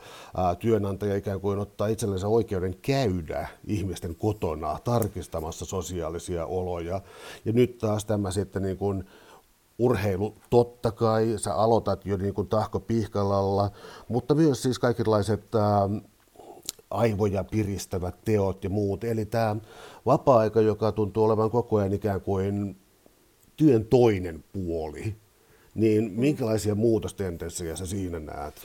työnantaja 0.59 1.15
ikään 1.15 1.41
kuin 1.41 1.59
ottaa 1.59 1.87
itsellensä 1.87 2.27
oikeuden 2.27 2.75
käydä 2.81 3.30
käydä 3.31 3.47
ihmisten 3.67 4.15
kotona 4.15 4.79
tarkistamassa 4.83 5.65
sosiaalisia 5.65 6.45
oloja. 6.45 7.01
Ja 7.45 7.53
nyt 7.53 7.77
taas 7.77 8.05
tämä 8.05 8.31
sitten 8.31 8.61
niin 8.61 8.77
kuin 8.77 9.05
urheilu, 9.79 10.35
totta 10.49 10.91
kai, 10.91 11.33
sä 11.37 11.53
aloitat 11.53 12.05
jo 12.05 12.17
niin 12.17 12.33
kuin 12.33 12.47
tahko 12.47 12.79
pihkalalla, 12.79 13.71
mutta 14.07 14.35
myös 14.35 14.61
siis 14.61 14.79
kaikenlaiset 14.79 15.55
ää, 15.55 15.89
aivoja 16.89 17.43
piristävät 17.43 18.15
teot 18.25 18.63
ja 18.63 18.69
muut. 18.69 19.03
Eli 19.03 19.25
tämä 19.25 19.55
vapaa-aika, 20.05 20.61
joka 20.61 20.91
tuntuu 20.91 21.23
olevan 21.23 21.51
koko 21.51 21.77
ajan 21.77 21.93
ikään 21.93 22.21
kuin 22.21 22.77
työn 23.57 23.85
toinen 23.85 24.43
puoli, 24.53 25.15
niin 25.75 26.11
minkälaisia 26.15 26.75
muutostendenssejä 26.75 27.75
sä 27.75 27.85
siinä 27.85 28.19
näet? 28.19 28.55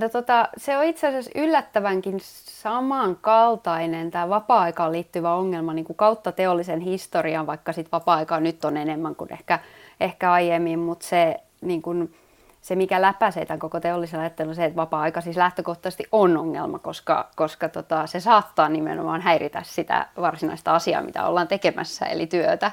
No 0.00 0.08
tota, 0.08 0.48
se 0.56 0.78
on 0.78 0.84
itse 0.84 1.06
asiassa 1.06 1.30
yllättävänkin 1.34 2.18
samankaltainen 2.44 4.10
tämä 4.10 4.28
vapaa-aikaan 4.28 4.92
liittyvä 4.92 5.34
ongelma 5.34 5.74
niin 5.74 5.84
kuin 5.84 5.96
kautta 5.96 6.32
teollisen 6.32 6.80
historian, 6.80 7.46
vaikka 7.46 7.72
sit 7.72 7.92
vapaa-aikaa 7.92 8.40
nyt 8.40 8.64
on 8.64 8.76
enemmän 8.76 9.14
kuin 9.14 9.32
ehkä, 9.32 9.58
ehkä 10.00 10.32
aiemmin, 10.32 10.78
mutta 10.78 11.06
se, 11.06 11.36
niin 11.60 11.82
kuin, 11.82 12.14
se 12.60 12.76
mikä 12.76 13.02
läpäisee 13.02 13.46
tämän 13.46 13.58
koko 13.58 13.80
teollisen 13.80 14.20
ajattelun, 14.20 14.54
se, 14.54 14.64
että 14.64 14.76
vapaa-aika 14.76 15.20
siis 15.20 15.36
lähtökohtaisesti 15.36 16.04
on 16.12 16.36
ongelma, 16.36 16.78
koska, 16.78 17.28
koska 17.36 17.68
tota, 17.68 18.06
se 18.06 18.20
saattaa 18.20 18.68
nimenomaan 18.68 19.20
häiritä 19.20 19.62
sitä 19.64 20.06
varsinaista 20.20 20.74
asiaa, 20.74 21.02
mitä 21.02 21.26
ollaan 21.26 21.48
tekemässä, 21.48 22.06
eli 22.06 22.26
työtä. 22.26 22.72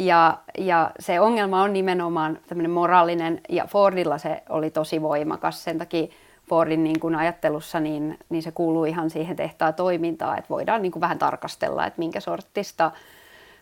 Ja, 0.00 0.38
ja 0.58 0.90
se 0.98 1.20
ongelma 1.20 1.62
on 1.62 1.72
nimenomaan 1.72 2.38
tämmöinen 2.46 2.70
moraalinen, 2.70 3.40
ja 3.48 3.66
Fordilla 3.66 4.18
se 4.18 4.42
oli 4.48 4.70
tosi 4.70 5.02
voimakas. 5.02 5.64
Sen 5.64 5.78
takia 5.78 6.06
Fordin 6.48 6.84
niin 6.84 7.00
kuin 7.00 7.14
ajattelussa 7.14 7.80
niin, 7.80 8.18
niin 8.28 8.42
se 8.42 8.52
kuuluu 8.52 8.84
ihan 8.84 9.10
siihen 9.10 9.36
tehtaan 9.36 9.74
toimintaan, 9.74 10.38
että 10.38 10.48
voidaan 10.48 10.82
niin 10.82 10.92
kuin 10.92 11.00
vähän 11.00 11.18
tarkastella, 11.18 11.86
että 11.86 11.98
minkä 11.98 12.20
sortista 12.20 12.90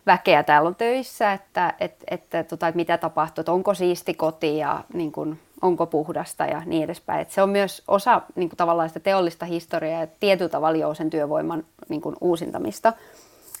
väkeä 0.05 0.43
täällä 0.43 0.67
on 0.67 0.75
töissä, 0.75 1.33
että, 1.33 1.73
että, 1.79 2.05
että, 2.11 2.43
tota, 2.43 2.67
että 2.67 2.75
mitä 2.75 2.97
tapahtuu, 2.97 3.41
että 3.41 3.51
onko 3.51 3.73
siisti 3.73 4.13
koti 4.13 4.57
ja 4.57 4.83
niin 4.93 5.11
kuin, 5.11 5.39
onko 5.61 5.85
puhdasta 5.85 6.45
ja 6.45 6.61
niin 6.65 6.83
edespäin. 6.83 7.21
Että 7.21 7.33
se 7.33 7.41
on 7.41 7.49
myös 7.49 7.83
osa 7.87 8.21
niin 8.35 8.49
kuin 8.49 8.57
tavallaan 8.57 8.89
sitä 8.89 8.99
teollista 8.99 9.45
historiaa 9.45 10.01
ja 10.01 10.07
tietyllä 10.19 10.49
tavalla 10.49 10.93
sen 10.93 11.09
työvoiman 11.09 11.63
niin 11.89 12.01
kuin 12.01 12.15
uusintamista. 12.21 12.93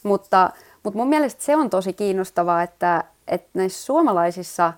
Mutta 0.03 0.51
mutta 0.83 0.97
mun 0.99 1.07
mielestä 1.07 1.43
se 1.43 1.55
on 1.55 1.69
tosi 1.69 1.93
kiinnostavaa, 1.93 2.63
että, 2.63 3.03
että 3.27 3.49
näissä 3.53 3.85
suomalaisissa 3.85 4.73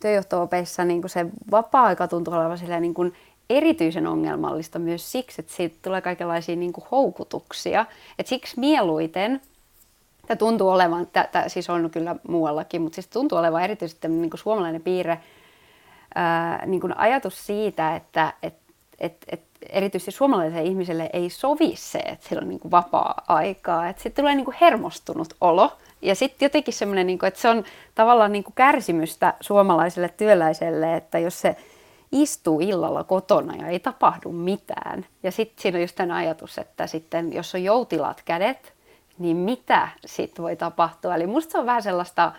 työjohto-opeissa 0.00 0.84
niin 0.84 1.02
se 1.06 1.26
vapaa-aika 1.50 2.08
tuntuu 2.08 2.34
olevan 2.34 2.58
niin 2.80 2.94
kuin 2.94 3.12
erityisen 3.50 4.06
ongelmallista 4.06 4.78
myös 4.78 5.12
siksi, 5.12 5.40
että 5.40 5.52
siitä 5.52 5.76
tulee 5.82 6.00
kaikenlaisia 6.00 6.56
niin 6.56 6.72
kuin 6.72 6.84
houkutuksia. 6.90 7.86
Et 8.18 8.26
siksi 8.26 8.60
mieluiten, 8.60 9.40
tämä 10.26 10.36
tuntuu 10.36 10.68
olevan, 10.68 11.06
tämä 11.32 11.48
siis 11.48 11.70
on 11.70 11.90
kyllä 11.90 12.16
muuallakin, 12.28 12.82
mutta 12.82 12.94
siis 12.94 13.08
tuntuu 13.08 13.38
olevan 13.38 13.62
erityisesti 13.62 14.08
niin 14.08 14.30
kuin 14.30 14.40
suomalainen 14.40 14.82
piirre, 14.82 15.18
ää, 16.14 16.66
niin 16.66 16.80
kuin 16.80 16.98
ajatus 16.98 17.46
siitä, 17.46 17.96
että 17.96 18.32
et, 18.42 18.54
et, 18.98 19.16
et 19.28 19.42
erityisesti 19.70 20.10
suomalaiselle 20.10 20.62
ihmiselle 20.62 21.10
ei 21.12 21.30
sovi 21.30 21.72
se, 21.76 21.98
että 21.98 22.28
sillä 22.28 22.42
on 22.42 22.48
niin 22.48 22.60
kuin 22.60 22.70
vapaa-aikaa. 22.70 23.92
Sitten 23.92 24.12
tulee 24.12 24.34
niin 24.34 24.44
kuin 24.44 24.56
hermostunut 24.60 25.34
olo. 25.40 25.72
Ja 26.02 26.14
sitten 26.14 26.46
jotenkin 26.46 26.74
semmoinen, 26.74 27.06
niin 27.06 27.18
kuin, 27.18 27.28
että 27.28 27.40
se 27.40 27.48
on 27.48 27.64
tavallaan 27.94 28.32
niin 28.32 28.44
kuin 28.44 28.54
kärsimystä 28.54 29.34
suomalaiselle 29.40 30.08
työläiselle, 30.08 30.96
että 30.96 31.18
jos 31.18 31.40
se 31.40 31.56
istuu 32.12 32.60
illalla 32.60 33.04
kotona 33.04 33.56
ja 33.56 33.66
ei 33.66 33.80
tapahdu 33.80 34.32
mitään. 34.32 35.06
Ja 35.22 35.30
sitten 35.30 35.62
siinä 35.62 35.76
on 35.76 35.82
just 35.82 35.96
tämä 35.96 36.16
ajatus, 36.16 36.58
että 36.58 36.86
sitten 36.86 37.32
jos 37.32 37.54
on 37.54 37.64
joutilaat 37.64 38.22
kädet, 38.24 38.72
niin 39.18 39.36
mitä 39.36 39.88
sitten 40.06 40.42
voi 40.42 40.56
tapahtua. 40.56 41.14
Eli 41.14 41.26
musta 41.26 41.52
se 41.52 41.58
on 41.58 41.66
vähän 41.66 41.82
sellaista, 41.82 42.32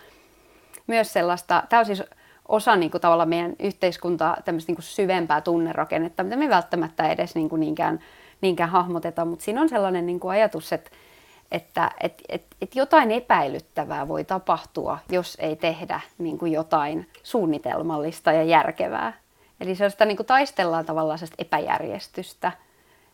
myös 0.88 1.14
sellaista, 1.14 1.64
tämä 1.70 1.80
on 1.80 1.86
siis 1.86 2.04
osa 2.48 2.76
niin 2.76 2.92
kuin, 2.92 3.02
tavallaan 3.02 3.30
meidän 3.30 3.56
yhteiskuntaa 3.60 4.38
tämmöistä 4.46 4.70
niin 4.70 4.76
kuin 4.76 4.84
syvempää 4.84 5.42
tunnerakennetta, 5.42 6.24
mitä 6.24 6.36
me 6.36 6.50
välttämättä 6.50 7.08
edes 7.08 7.36
niin 7.36 7.50
kuin, 7.50 7.60
niinkään, 7.60 8.00
niinkään 8.42 8.70
hahmoteta, 8.70 9.26
mutta 9.26 9.46
siinä 9.46 9.62
on 9.62 9.70
sellainen 9.70 10.06
niin 10.06 10.20
kuin 10.20 10.32
ajatus, 10.32 10.74
että 10.74 10.92
että 11.52 11.92
et, 12.02 12.24
et, 12.30 12.44
et 12.62 12.76
jotain 12.76 13.12
epäilyttävää 13.12 14.08
voi 14.08 14.24
tapahtua, 14.24 14.98
jos 15.10 15.38
ei 15.40 15.56
tehdä 15.56 16.00
niin 16.18 16.38
kuin 16.38 16.52
jotain 16.52 17.10
suunnitelmallista 17.24 18.32
ja 18.32 18.44
järkevää. 18.44 19.14
Eli 19.62 19.76
sellaista 19.76 20.06
niin 20.06 20.18
kuin 20.18 20.28
taistellaan 20.28 20.86
tavallaan 20.86 21.20
epäjärjestystä 21.38 22.52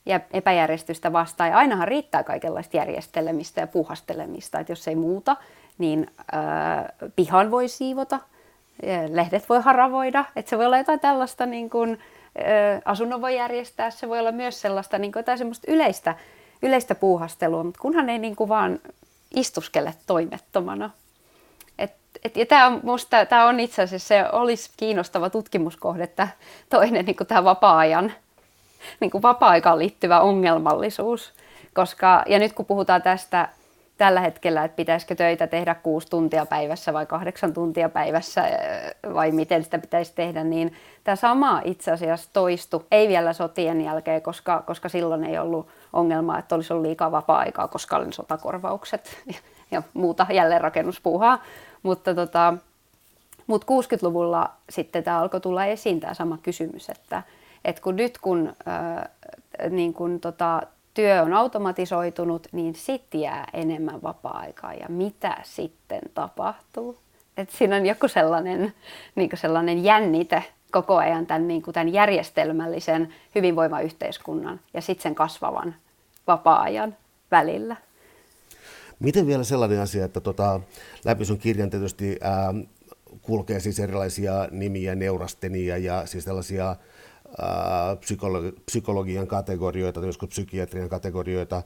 ja 0.06 0.20
epäjärjestystä 0.32 1.14
vastaan. 1.14 1.50
Ja 1.50 1.58
ainahan 1.58 1.88
riittää 1.88 2.24
kaikenlaista 2.24 2.78
järjestelemistä 2.78 3.62
ja 3.62 3.68
puhastelemista, 3.68 4.60
että 4.60 4.72
jos 4.72 4.88
ei 4.88 4.96
muuta, 4.96 5.36
niin 5.78 6.08
äh, 6.34 7.12
pihan 7.16 7.52
voi 7.52 7.68
siivota– 7.68 8.20
lehdet 9.10 9.50
voi 9.50 9.62
haravoida, 9.62 10.26
että 10.36 10.50
se 10.50 10.58
voi 10.58 10.66
olla 10.66 10.78
jotain 10.78 11.00
tällaista 11.00 11.46
niin 11.46 11.70
kuin, 11.70 12.00
asunnon 12.86 13.22
voi 13.22 13.36
järjestää, 13.36 13.90
se 13.90 14.10
voi 14.10 14.20
olla 14.20 14.32
myös 14.32 14.62
sellaista 14.62 14.98
niin 14.98 15.12
kuin 15.12 15.20
jotain 15.20 15.38
semmoista 15.38 15.72
yleistä, 15.72 16.16
yleistä 16.62 16.96
puuhastelua, 16.96 17.64
mutta 17.64 17.82
kunhan 17.82 18.10
ei 18.10 18.20
niin 18.20 18.36
kuin 18.36 18.50
vaan 18.50 18.80
istuskele 19.36 19.94
toimettomana. 20.08 20.90
Et, 21.80 21.94
et, 22.24 22.38
ja 22.38 22.46
tämä 22.46 22.68
on, 22.68 22.80
musta, 22.84 23.26
tämä 23.26 23.48
on 23.48 23.60
itse 23.60 23.82
asiassa, 23.82 24.08
se 24.08 24.26
olisi 24.32 24.72
kiinnostava 24.78 25.30
tutkimuskohde, 25.30 26.04
että 26.04 26.28
toinen 26.70 27.06
niin 27.06 27.16
tämä 27.28 27.44
vapaa-ajan, 27.44 28.14
niin 29.00 29.12
vapaa-aikaan 29.22 29.80
liittyvä 29.80 30.20
ongelmallisuus. 30.20 31.34
Koska, 31.74 32.24
ja 32.28 32.40
nyt 32.40 32.54
kun 32.54 32.66
puhutaan 32.66 33.02
tästä 33.02 33.50
tällä 33.98 34.22
hetkellä, 34.22 34.64
että 34.64 34.76
pitäisikö 34.76 35.16
töitä 35.16 35.48
tehdä 35.48 35.76
kuusi 35.76 36.08
tuntia 36.08 36.46
päivässä 36.46 36.94
vai 36.94 37.06
kahdeksan 37.06 37.54
tuntia 37.54 37.90
päivässä 37.90 38.44
vai 39.14 39.32
miten 39.32 39.64
sitä 39.64 39.80
pitäisi 39.80 40.14
tehdä, 40.16 40.44
niin 40.44 40.74
tämä 41.04 41.16
sama 41.16 41.62
itse 41.64 41.92
asiassa 41.92 42.30
toistu, 42.34 42.86
ei 42.92 43.08
vielä 43.08 43.34
sotien 43.34 43.82
jälkeen, 43.82 44.22
koska, 44.22 44.64
koska 44.68 44.90
silloin 44.90 45.24
ei 45.24 45.38
ollut 45.38 45.68
ongelmaa, 45.94 46.40
että 46.40 46.56
olisi 46.56 46.74
ollut 46.74 46.86
liikaa 46.86 47.12
vapaa-aikaa, 47.12 47.68
koska 47.68 47.96
olin 47.96 48.14
sotakorvaukset 48.14 49.18
ja 49.72 49.84
muuta 49.94 50.28
jälleenrakennuspuuhaa, 50.30 51.44
mutta 51.84 52.16
tota, 52.16 52.54
mutta 53.48 53.68
60-luvulla 53.74 54.50
sitten 54.70 55.04
tämä 55.04 55.20
alkoi 55.20 55.42
tulla 55.42 55.66
esiin 55.66 56.00
tämä 56.00 56.14
sama 56.14 56.38
kysymys, 56.38 56.90
että, 56.90 57.24
että 57.66 57.82
kun 57.82 57.96
nyt 57.96 58.18
kun, 58.18 58.54
äh, 58.68 59.70
niin 59.70 59.94
kun 59.94 60.20
tota, 60.20 60.62
työ 60.94 61.22
on 61.22 61.34
automatisoitunut, 61.34 62.48
niin 62.52 62.76
sitten 62.76 63.22
jää 63.22 63.48
enemmän 63.54 64.04
vapaa-aikaa 64.04 64.74
ja 64.74 64.86
mitä 64.90 65.38
sitten 65.44 66.02
tapahtuu. 66.14 66.98
Et 67.38 67.50
siinä 67.50 67.76
on 67.76 67.86
joku 67.86 68.08
sellainen, 68.08 68.74
niin 69.16 69.30
sellainen 69.34 69.84
jännite 69.84 70.44
koko 70.72 70.98
ajan 70.98 71.26
tämän, 71.26 71.48
niin 71.48 71.64
tämän 71.74 71.94
järjestelmällisen 71.94 73.14
hyvinvoimayhteiskunnan 73.36 74.60
ja 74.74 74.82
sitten 74.82 75.04
sen 75.04 75.16
kasvavan 75.16 75.76
vapaa-ajan 76.28 76.98
välillä. 77.32 77.76
Miten 79.00 79.28
vielä 79.28 79.44
sellainen 79.44 79.80
asia, 79.80 80.06
että 80.06 80.20
tota, 80.20 80.60
läpi 81.06 81.26
sun 81.26 81.38
kirjan 81.38 81.70
tietysti 81.70 82.18
ää, 82.22 82.54
kulkee 83.22 83.60
siis 83.60 83.80
erilaisia 83.80 84.48
nimiä, 84.52 84.96
neurastenia 84.96 85.78
ja 85.78 86.06
siis 86.06 86.26
tällaisia 86.26 86.76
psykologi- 88.00 88.62
psykologian 88.66 89.28
kategorioita, 89.28 90.06
joskus 90.06 90.30
psykiatrian 90.30 90.90
kategorioita, 90.90 91.64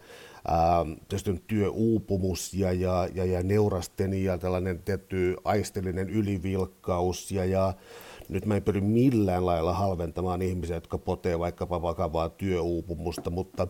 tietysti 1.08 1.44
työuupumus 1.48 2.54
ja, 2.54 2.72
ja, 2.72 3.08
ja, 3.14 3.26
ja 3.26 3.44
neurastenia, 3.44 4.38
tällainen 4.38 4.80
tietty 4.80 5.36
aisteellinen 5.44 6.10
ylivilkkaus 6.10 7.32
ja, 7.32 7.46
ja 7.46 7.74
nyt 8.30 8.46
mä 8.46 8.56
en 8.56 8.64
pyri 8.64 8.82
millään 8.82 9.46
lailla 9.46 9.74
halventamaan 9.74 10.42
ihmisiä, 10.42 10.76
jotka 10.76 10.98
potee 10.98 11.40
vaikkapa 11.40 11.82
vakavaa 11.82 12.30
työuupumusta, 12.30 13.30
mutta 13.30 13.68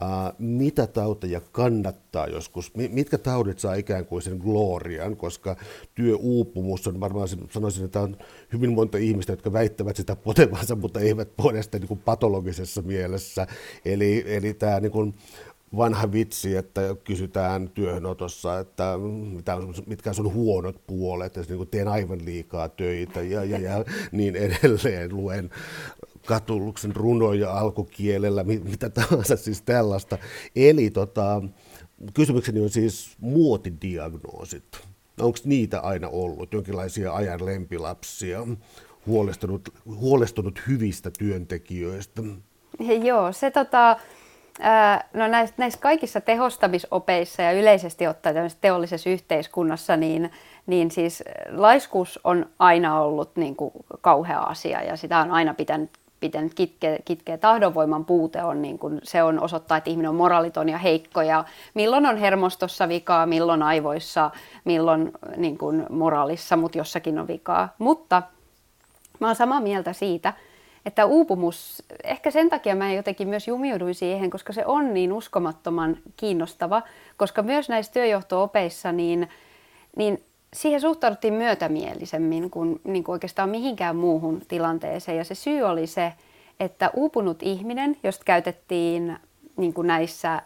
ää, 0.00 0.32
mitä 0.38 0.86
tauteja 0.86 1.40
kannattaa 1.52 2.26
joskus, 2.26 2.72
mitkä 2.74 3.18
taudit 3.18 3.58
saa 3.58 3.74
ikään 3.74 4.06
kuin 4.06 4.22
sen 4.22 4.36
glorian, 4.36 5.16
koska 5.16 5.56
työuupumus 5.94 6.86
on 6.86 7.00
varmaan, 7.00 7.28
sanoisin, 7.50 7.84
että 7.84 8.00
on 8.00 8.16
hyvin 8.52 8.72
monta 8.72 8.98
ihmistä, 8.98 9.32
jotka 9.32 9.52
väittävät 9.52 9.96
sitä 9.96 10.16
potevansa, 10.16 10.76
mutta 10.76 11.00
eivät 11.00 11.36
pode 11.36 11.62
sitä 11.62 11.78
niin 11.78 11.88
kuin 11.88 12.00
patologisessa 12.04 12.82
mielessä. 12.82 13.46
Eli, 13.84 14.24
eli 14.26 14.54
tämä 14.54 14.80
niin 14.80 14.92
kuin, 14.92 15.14
vanha 15.76 16.12
vitsi, 16.12 16.56
että 16.56 16.80
kysytään 17.04 17.68
työhönotossa, 17.68 18.58
että 18.58 18.98
mitä 19.32 19.56
mitkä 19.86 20.10
on 20.10 20.14
sun 20.14 20.34
huonot 20.34 20.86
puolet, 20.86 21.36
että 21.36 21.54
niin 21.54 21.68
teen 21.68 21.88
aivan 21.88 22.24
liikaa 22.24 22.68
töitä 22.68 23.22
ja, 23.22 23.44
ja, 23.44 23.58
ja 23.58 23.84
niin 24.12 24.36
edelleen. 24.36 25.16
Luen 25.16 25.50
katuluksen 26.26 26.96
runoja 26.96 27.52
alkukielellä, 27.52 28.44
mitä 28.44 28.90
tahansa 28.90 29.36
siis 29.36 29.62
tällaista. 29.62 30.18
Eli 30.56 30.90
tota, 30.90 31.42
kysymykseni 32.14 32.60
on 32.60 32.70
siis 32.70 33.16
muotidiagnoosit. 33.20 34.80
Onko 35.20 35.38
niitä 35.44 35.80
aina 35.80 36.08
ollut, 36.08 36.52
jonkinlaisia 36.52 37.14
ajan 37.14 37.44
lempilapsia, 37.44 38.46
huolestunut, 39.06 39.68
huolestunut 39.86 40.60
hyvistä 40.68 41.10
työntekijöistä? 41.18 42.22
Joo, 43.04 43.32
se 43.32 43.50
tota, 43.50 43.96
No 45.12 45.28
näissä, 45.28 45.54
näissä 45.58 45.80
kaikissa 45.80 46.20
tehostamisopeissa 46.20 47.42
ja 47.42 47.52
yleisesti 47.52 48.06
ottaen 48.06 48.50
teollisessa 48.60 49.10
yhteiskunnassa, 49.10 49.96
niin, 49.96 50.30
niin 50.66 50.90
siis 50.90 51.24
laiskuus 51.50 52.20
on 52.24 52.46
aina 52.58 53.00
ollut 53.00 53.36
niin 53.36 53.56
kuin 53.56 53.72
kauhea 54.00 54.40
asia 54.40 54.82
ja 54.82 54.96
sitä 54.96 55.18
on 55.18 55.30
aina 55.30 55.54
pitänyt, 55.54 55.90
pitänyt 56.20 56.54
kitkeä, 56.54 56.98
kitkeä. 57.04 57.38
Tahdonvoiman 57.38 58.04
puute 58.04 58.42
on, 58.44 58.62
niin 58.62 58.78
kuin, 58.78 59.00
se 59.02 59.22
on 59.22 59.40
osoittaa, 59.40 59.76
että 59.76 59.90
ihminen 59.90 60.08
on 60.08 60.14
moraaliton 60.14 60.68
ja 60.68 60.78
heikko 60.78 61.22
ja 61.22 61.44
milloin 61.74 62.06
on 62.06 62.16
hermostossa 62.16 62.88
vikaa, 62.88 63.26
milloin 63.26 63.62
aivoissa, 63.62 64.30
milloin 64.64 65.12
niin 65.36 65.58
kuin 65.58 65.86
moraalissa, 65.90 66.56
mutta 66.56 66.78
jossakin 66.78 67.18
on 67.18 67.28
vikaa. 67.28 67.68
Mutta 67.78 68.22
mä 69.20 69.26
oon 69.26 69.36
samaa 69.36 69.60
mieltä 69.60 69.92
siitä, 69.92 70.32
että 70.86 71.06
uupumus, 71.06 71.82
ehkä 72.04 72.30
sen 72.30 72.50
takia 72.50 72.74
mä 72.76 72.92
jotenkin 72.92 73.28
myös 73.28 73.48
jumiuduin 73.48 73.94
siihen, 73.94 74.30
koska 74.30 74.52
se 74.52 74.66
on 74.66 74.94
niin 74.94 75.12
uskomattoman 75.12 75.96
kiinnostava, 76.16 76.82
koska 77.16 77.42
myös 77.42 77.68
näissä 77.68 77.92
työjohtoopeissa 77.92 78.92
niin, 78.92 79.28
niin 79.96 80.22
siihen 80.54 80.80
suhtauduttiin 80.80 81.34
myötämielisemmin 81.34 82.50
kuin, 82.50 82.80
niin 82.84 83.04
kuin 83.04 83.12
oikeastaan 83.12 83.48
mihinkään 83.48 83.96
muuhun 83.96 84.42
tilanteeseen. 84.48 85.18
Ja 85.18 85.24
se 85.24 85.34
syy 85.34 85.62
oli 85.62 85.86
se, 85.86 86.12
että 86.60 86.90
uupunut 86.94 87.42
ihminen, 87.42 87.96
josta 88.02 88.24
käytettiin 88.24 89.16
niin 89.56 89.74
kuin 89.74 89.86
näissä 89.86 90.42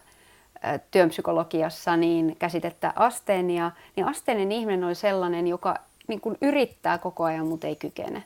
työpsykologiassa 0.90 1.96
niin 1.96 2.36
käsitettä 2.38 2.92
asteenia, 2.96 3.70
niin 3.96 4.08
asteinen 4.08 4.52
ihminen 4.52 4.84
oli 4.84 4.94
sellainen, 4.94 5.46
joka 5.46 5.76
niin 6.08 6.20
kuin 6.20 6.38
yrittää 6.42 6.98
koko 6.98 7.24
ajan, 7.24 7.46
mutta 7.46 7.66
ei 7.66 7.76
kykene. 7.76 8.22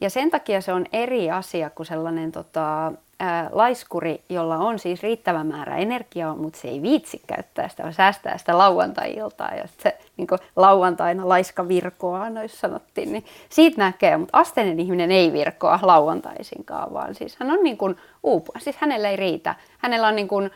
Ja 0.00 0.10
sen 0.10 0.30
takia 0.30 0.60
se 0.60 0.72
on 0.72 0.86
eri 0.92 1.30
asia 1.30 1.70
kuin 1.70 1.86
sellainen 1.86 2.32
tota, 2.32 2.92
ää, 3.20 3.50
laiskuri, 3.52 4.22
jolla 4.28 4.56
on 4.56 4.78
siis 4.78 5.02
riittävä 5.02 5.44
määrä 5.44 5.76
energiaa, 5.76 6.34
mutta 6.34 6.58
se 6.58 6.68
ei 6.68 6.82
viitsi 6.82 7.22
käyttää 7.26 7.68
sitä, 7.68 7.82
vaan 7.82 7.92
säästää 7.92 8.38
sitä 8.38 8.58
lauantai-iltaa. 8.58 9.54
Ja 9.54 9.64
se 9.82 9.98
niin 10.16 10.28
lauantaina 10.56 11.28
laiska 11.28 11.68
virkoa, 11.68 12.30
noissa 12.30 12.58
sanottiin, 12.58 13.12
niin 13.12 13.24
siitä 13.48 13.78
näkee, 13.78 14.16
mutta 14.16 14.38
asteinen 14.38 14.80
ihminen 14.80 15.12
ei 15.12 15.32
virkoa 15.32 15.78
lauantaisinkaan, 15.82 16.92
vaan 16.92 17.14
siis 17.14 17.36
hän 17.40 17.50
on 17.50 17.62
niin 17.62 17.76
kuin 17.76 17.96
uupu, 18.22 18.52
siis 18.58 18.76
hänellä 18.76 19.10
ei 19.10 19.16
riitä. 19.16 19.54
Hänellä 19.78 20.08
on 20.08 20.16
niin 20.16 20.28
kuin, 20.28 20.50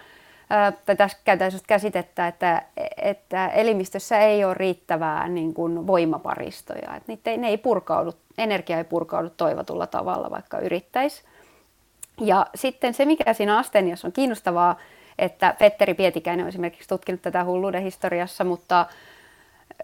tässä 0.96 1.18
käytetään 1.24 1.60
käsitettä, 1.66 2.28
että, 2.28 2.62
että 3.02 3.48
elimistössä 3.48 4.18
ei 4.18 4.44
ole 4.44 4.54
riittävää 4.54 5.28
niin 5.28 5.54
kuin 5.54 5.86
voimaparistoja. 5.86 6.96
Että 6.96 7.04
niitä 7.06 7.30
ei, 7.30 7.36
ne 7.36 7.48
ei 7.48 7.58
purkaudu, 7.58 8.12
energia 8.38 8.78
ei 8.78 8.84
purkaudu 8.84 9.30
toivotulla 9.36 9.86
tavalla, 9.86 10.30
vaikka 10.30 10.58
yrittäisi. 10.58 11.22
Ja 12.20 12.46
sitten 12.54 12.94
se, 12.94 13.04
mikä 13.04 13.32
siinä 13.32 13.58
asteniassa 13.58 14.08
on 14.08 14.12
kiinnostavaa, 14.12 14.76
että 15.18 15.54
Petteri 15.58 15.94
Pietikäinen 15.94 16.44
on 16.44 16.48
esimerkiksi 16.48 16.88
tutkinut 16.88 17.22
tätä 17.22 17.44
hulluuden 17.44 17.82
historiassa, 17.82 18.44
mutta 18.44 18.86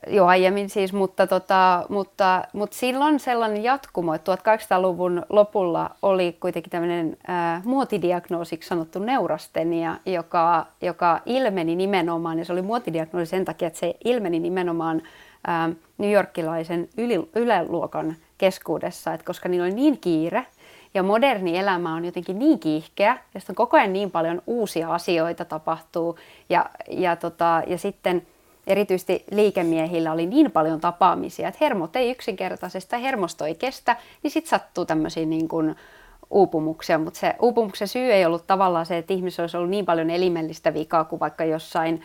jo 0.07 0.27
aiemmin 0.27 0.71
siis, 0.71 0.93
mutta, 0.93 1.27
tota, 1.27 1.85
mutta, 1.89 2.45
mutta 2.53 2.77
silloin 2.77 3.21
sellainen 3.21 3.63
jatkumo, 3.63 4.15
että 4.15 4.35
1800-luvun 4.35 5.23
lopulla 5.29 5.91
oli 6.03 6.37
kuitenkin 6.41 6.71
tämmöinen 6.71 7.17
ää, 7.27 7.63
muotidiagnoosiksi 7.65 8.69
sanottu 8.69 8.99
neurastenia, 8.99 9.97
joka, 10.07 10.67
joka 10.83 11.21
ilmeni 11.27 11.77
nimenomaan, 11.77 12.39
ja 12.39 12.45
se 12.45 12.53
oli 12.53 12.63
muotidiagnoosi 12.63 13.31
sen 13.31 13.45
takia, 13.45 13.69
että 13.69 13.79
se 13.79 13.95
ilmeni 14.05 14.39
nimenomaan 14.39 15.03
ää, 15.47 15.71
New 15.99 16.13
Yorkilaisen 16.13 16.89
yli, 16.97 17.29
yläluokan 17.35 18.17
keskuudessa, 18.39 19.13
että 19.13 19.27
koska 19.27 19.49
niillä 19.49 19.65
oli 19.65 19.75
niin 19.75 19.99
kiire, 19.99 20.47
ja 20.95 21.03
moderni 21.03 21.59
elämä 21.59 21.95
on 21.95 22.05
jotenkin 22.05 22.39
niin 22.39 22.59
kiihkeä, 22.59 23.19
ja 23.35 23.41
sitten 23.41 23.57
koko 23.57 23.77
ajan 23.77 23.93
niin 23.93 24.11
paljon 24.11 24.43
uusia 24.47 24.95
asioita 24.95 25.45
tapahtuu, 25.45 26.19
ja, 26.49 26.71
ja, 26.91 27.17
tota, 27.17 27.63
ja 27.67 27.79
sitten– 27.79 28.23
erityisesti 28.67 29.25
liikemiehillä 29.31 30.13
oli 30.13 30.27
niin 30.27 30.53
paljon 30.53 30.81
tapaamisia, 30.81 31.49
että 31.49 31.59
hermot 31.61 31.97
ei 31.97 32.11
yksinkertaisesti, 32.11 32.91
tai 32.91 33.03
hermosto 33.03 33.45
ei 33.45 33.55
kestä, 33.55 33.97
niin 34.23 34.31
sitten 34.31 34.51
sattuu 34.51 34.85
tämmöisiä 34.85 35.27
niin 35.27 35.49
kuin 35.49 35.77
uupumuksia, 36.31 36.99
mutta 36.99 37.21
se 37.21 37.35
uupumuksen 37.41 37.89
syy 37.89 38.13
ei 38.13 38.25
ollut 38.25 38.47
tavallaan 38.47 38.87
se, 38.87 38.99
että 38.99 39.13
ihmisellä 39.13 39.45
olisi 39.45 39.57
ollut 39.57 39.71
niin 39.71 39.87
paljon 39.87 40.11
elimellistä 40.11 40.75
vikaa 40.75 41.05
kuin 41.05 41.21
vaikka 41.21 41.45
jossain 41.45 42.03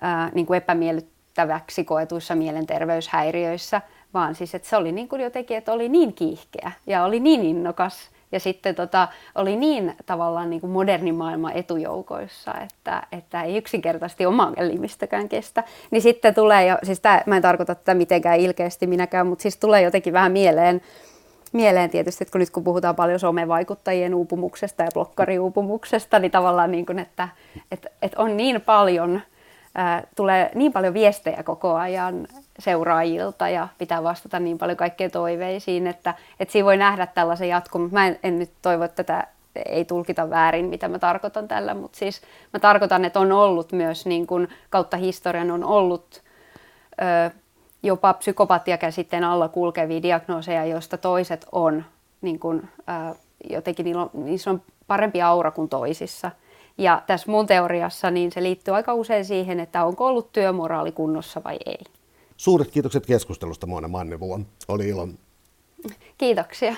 ää, 0.00 0.30
niin 0.34 0.46
kuin 0.46 0.56
epämiellyttäväksi 0.56 1.84
koetuissa 1.84 2.34
mielenterveyshäiriöissä, 2.34 3.82
vaan 4.14 4.34
siis, 4.34 4.54
että 4.54 4.68
se 4.68 4.76
oli 4.76 4.92
niin 4.92 5.08
kuin 5.08 5.22
jotenkin, 5.22 5.56
että 5.56 5.72
oli 5.72 5.88
niin 5.88 6.14
kiihkeä 6.14 6.72
ja 6.86 7.04
oli 7.04 7.20
niin 7.20 7.42
innokas 7.42 8.10
ja 8.32 8.40
sitten 8.40 8.74
tota, 8.74 9.08
oli 9.34 9.56
niin 9.56 9.96
tavallaan 10.06 10.50
niin 10.50 10.60
kuin 10.60 10.70
moderni 10.70 11.12
maailma 11.12 11.52
etujoukoissa, 11.52 12.54
että, 12.54 13.02
että 13.12 13.42
ei 13.42 13.56
yksinkertaisesti 13.56 14.26
oman 14.26 14.54
elimistäkään 14.56 15.28
kestä. 15.28 15.64
Niin 15.90 16.02
sitten 16.02 16.34
tulee 16.34 16.66
jo, 16.66 16.76
siis 16.82 17.00
tää, 17.00 17.22
mä 17.26 17.36
en 17.36 17.42
tarkoita 17.42 17.74
tätä 17.74 17.94
mitenkään 17.94 18.40
ilkeästi 18.40 18.86
minäkään, 18.86 19.26
mutta 19.26 19.42
siis 19.42 19.56
tulee 19.56 19.82
jotenkin 19.82 20.12
vähän 20.12 20.32
mieleen, 20.32 20.80
mieleen 21.52 21.90
tietysti, 21.90 22.24
että 22.24 22.32
kun 22.32 22.38
nyt 22.38 22.50
kun 22.50 22.64
puhutaan 22.64 22.96
paljon 22.96 23.20
somevaikuttajien 23.20 24.14
uupumuksesta 24.14 24.82
ja 24.82 24.88
blokkariuupumuksesta, 24.94 26.18
niin 26.18 26.30
tavallaan 26.30 26.70
niin 26.70 26.86
kuin, 26.86 26.98
että, 26.98 27.28
että, 27.72 27.88
että 28.02 28.22
on 28.22 28.36
niin 28.36 28.60
paljon 28.60 29.20
ää, 29.74 30.02
tulee 30.16 30.50
niin 30.54 30.72
paljon 30.72 30.94
viestejä 30.94 31.42
koko 31.42 31.74
ajan 31.74 32.28
seuraajilta 32.60 33.48
ja 33.48 33.68
pitää 33.78 34.02
vastata 34.02 34.40
niin 34.40 34.58
paljon 34.58 34.76
kaikkeen 34.76 35.10
toiveisiin, 35.10 35.86
että, 35.86 36.14
että 36.40 36.52
siinä 36.52 36.66
voi 36.66 36.76
nähdä 36.76 37.06
tällaisen 37.06 37.48
jatkun. 37.48 37.88
Mä 37.92 38.06
en, 38.06 38.18
en 38.22 38.38
nyt 38.38 38.50
toivo, 38.62 38.84
että 38.84 39.04
tätä 39.04 39.26
ei 39.56 39.84
tulkita 39.84 40.30
väärin, 40.30 40.66
mitä 40.66 40.88
mä 40.88 40.98
tarkoitan 40.98 41.48
tällä, 41.48 41.74
mutta 41.74 41.98
siis 41.98 42.22
mä 42.52 42.60
tarkoitan, 42.60 43.04
että 43.04 43.20
on 43.20 43.32
ollut 43.32 43.72
myös 43.72 44.06
niin 44.06 44.26
kuin 44.26 44.48
kautta 44.70 44.96
historian 44.96 45.50
on 45.50 45.64
ollut 45.64 46.22
ö, 47.02 47.30
jopa 47.82 48.12
psykopatia-käsitteen 48.14 49.24
alla 49.24 49.48
kulkevia 49.48 50.02
diagnooseja, 50.02 50.64
joista 50.64 50.96
toiset 50.98 51.46
on 51.52 51.84
niin 52.20 52.38
kuin, 52.38 52.68
ö, 52.78 53.14
jotenkin 53.50 53.84
niillä 53.84 54.02
on, 54.02 54.10
niissä 54.12 54.50
on 54.50 54.62
parempi 54.86 55.22
aura 55.22 55.50
kuin 55.50 55.68
toisissa. 55.68 56.30
Ja 56.78 57.02
tässä 57.06 57.30
mun 57.30 57.46
teoriassa 57.46 58.10
niin 58.10 58.32
se 58.32 58.42
liittyy 58.42 58.74
aika 58.74 58.94
usein 58.94 59.24
siihen, 59.24 59.60
että 59.60 59.84
onko 59.84 60.06
ollut 60.06 60.32
työmoraali 60.32 60.92
kunnossa 60.92 61.44
vai 61.44 61.56
ei. 61.66 61.84
Suuret 62.40 62.70
kiitokset 62.70 63.06
keskustelusta 63.06 63.66
Moona 63.66 63.88
Mannevuon. 63.88 64.46
Oli 64.68 64.88
ilo. 64.88 65.08
Kiitoksia. 66.18 66.76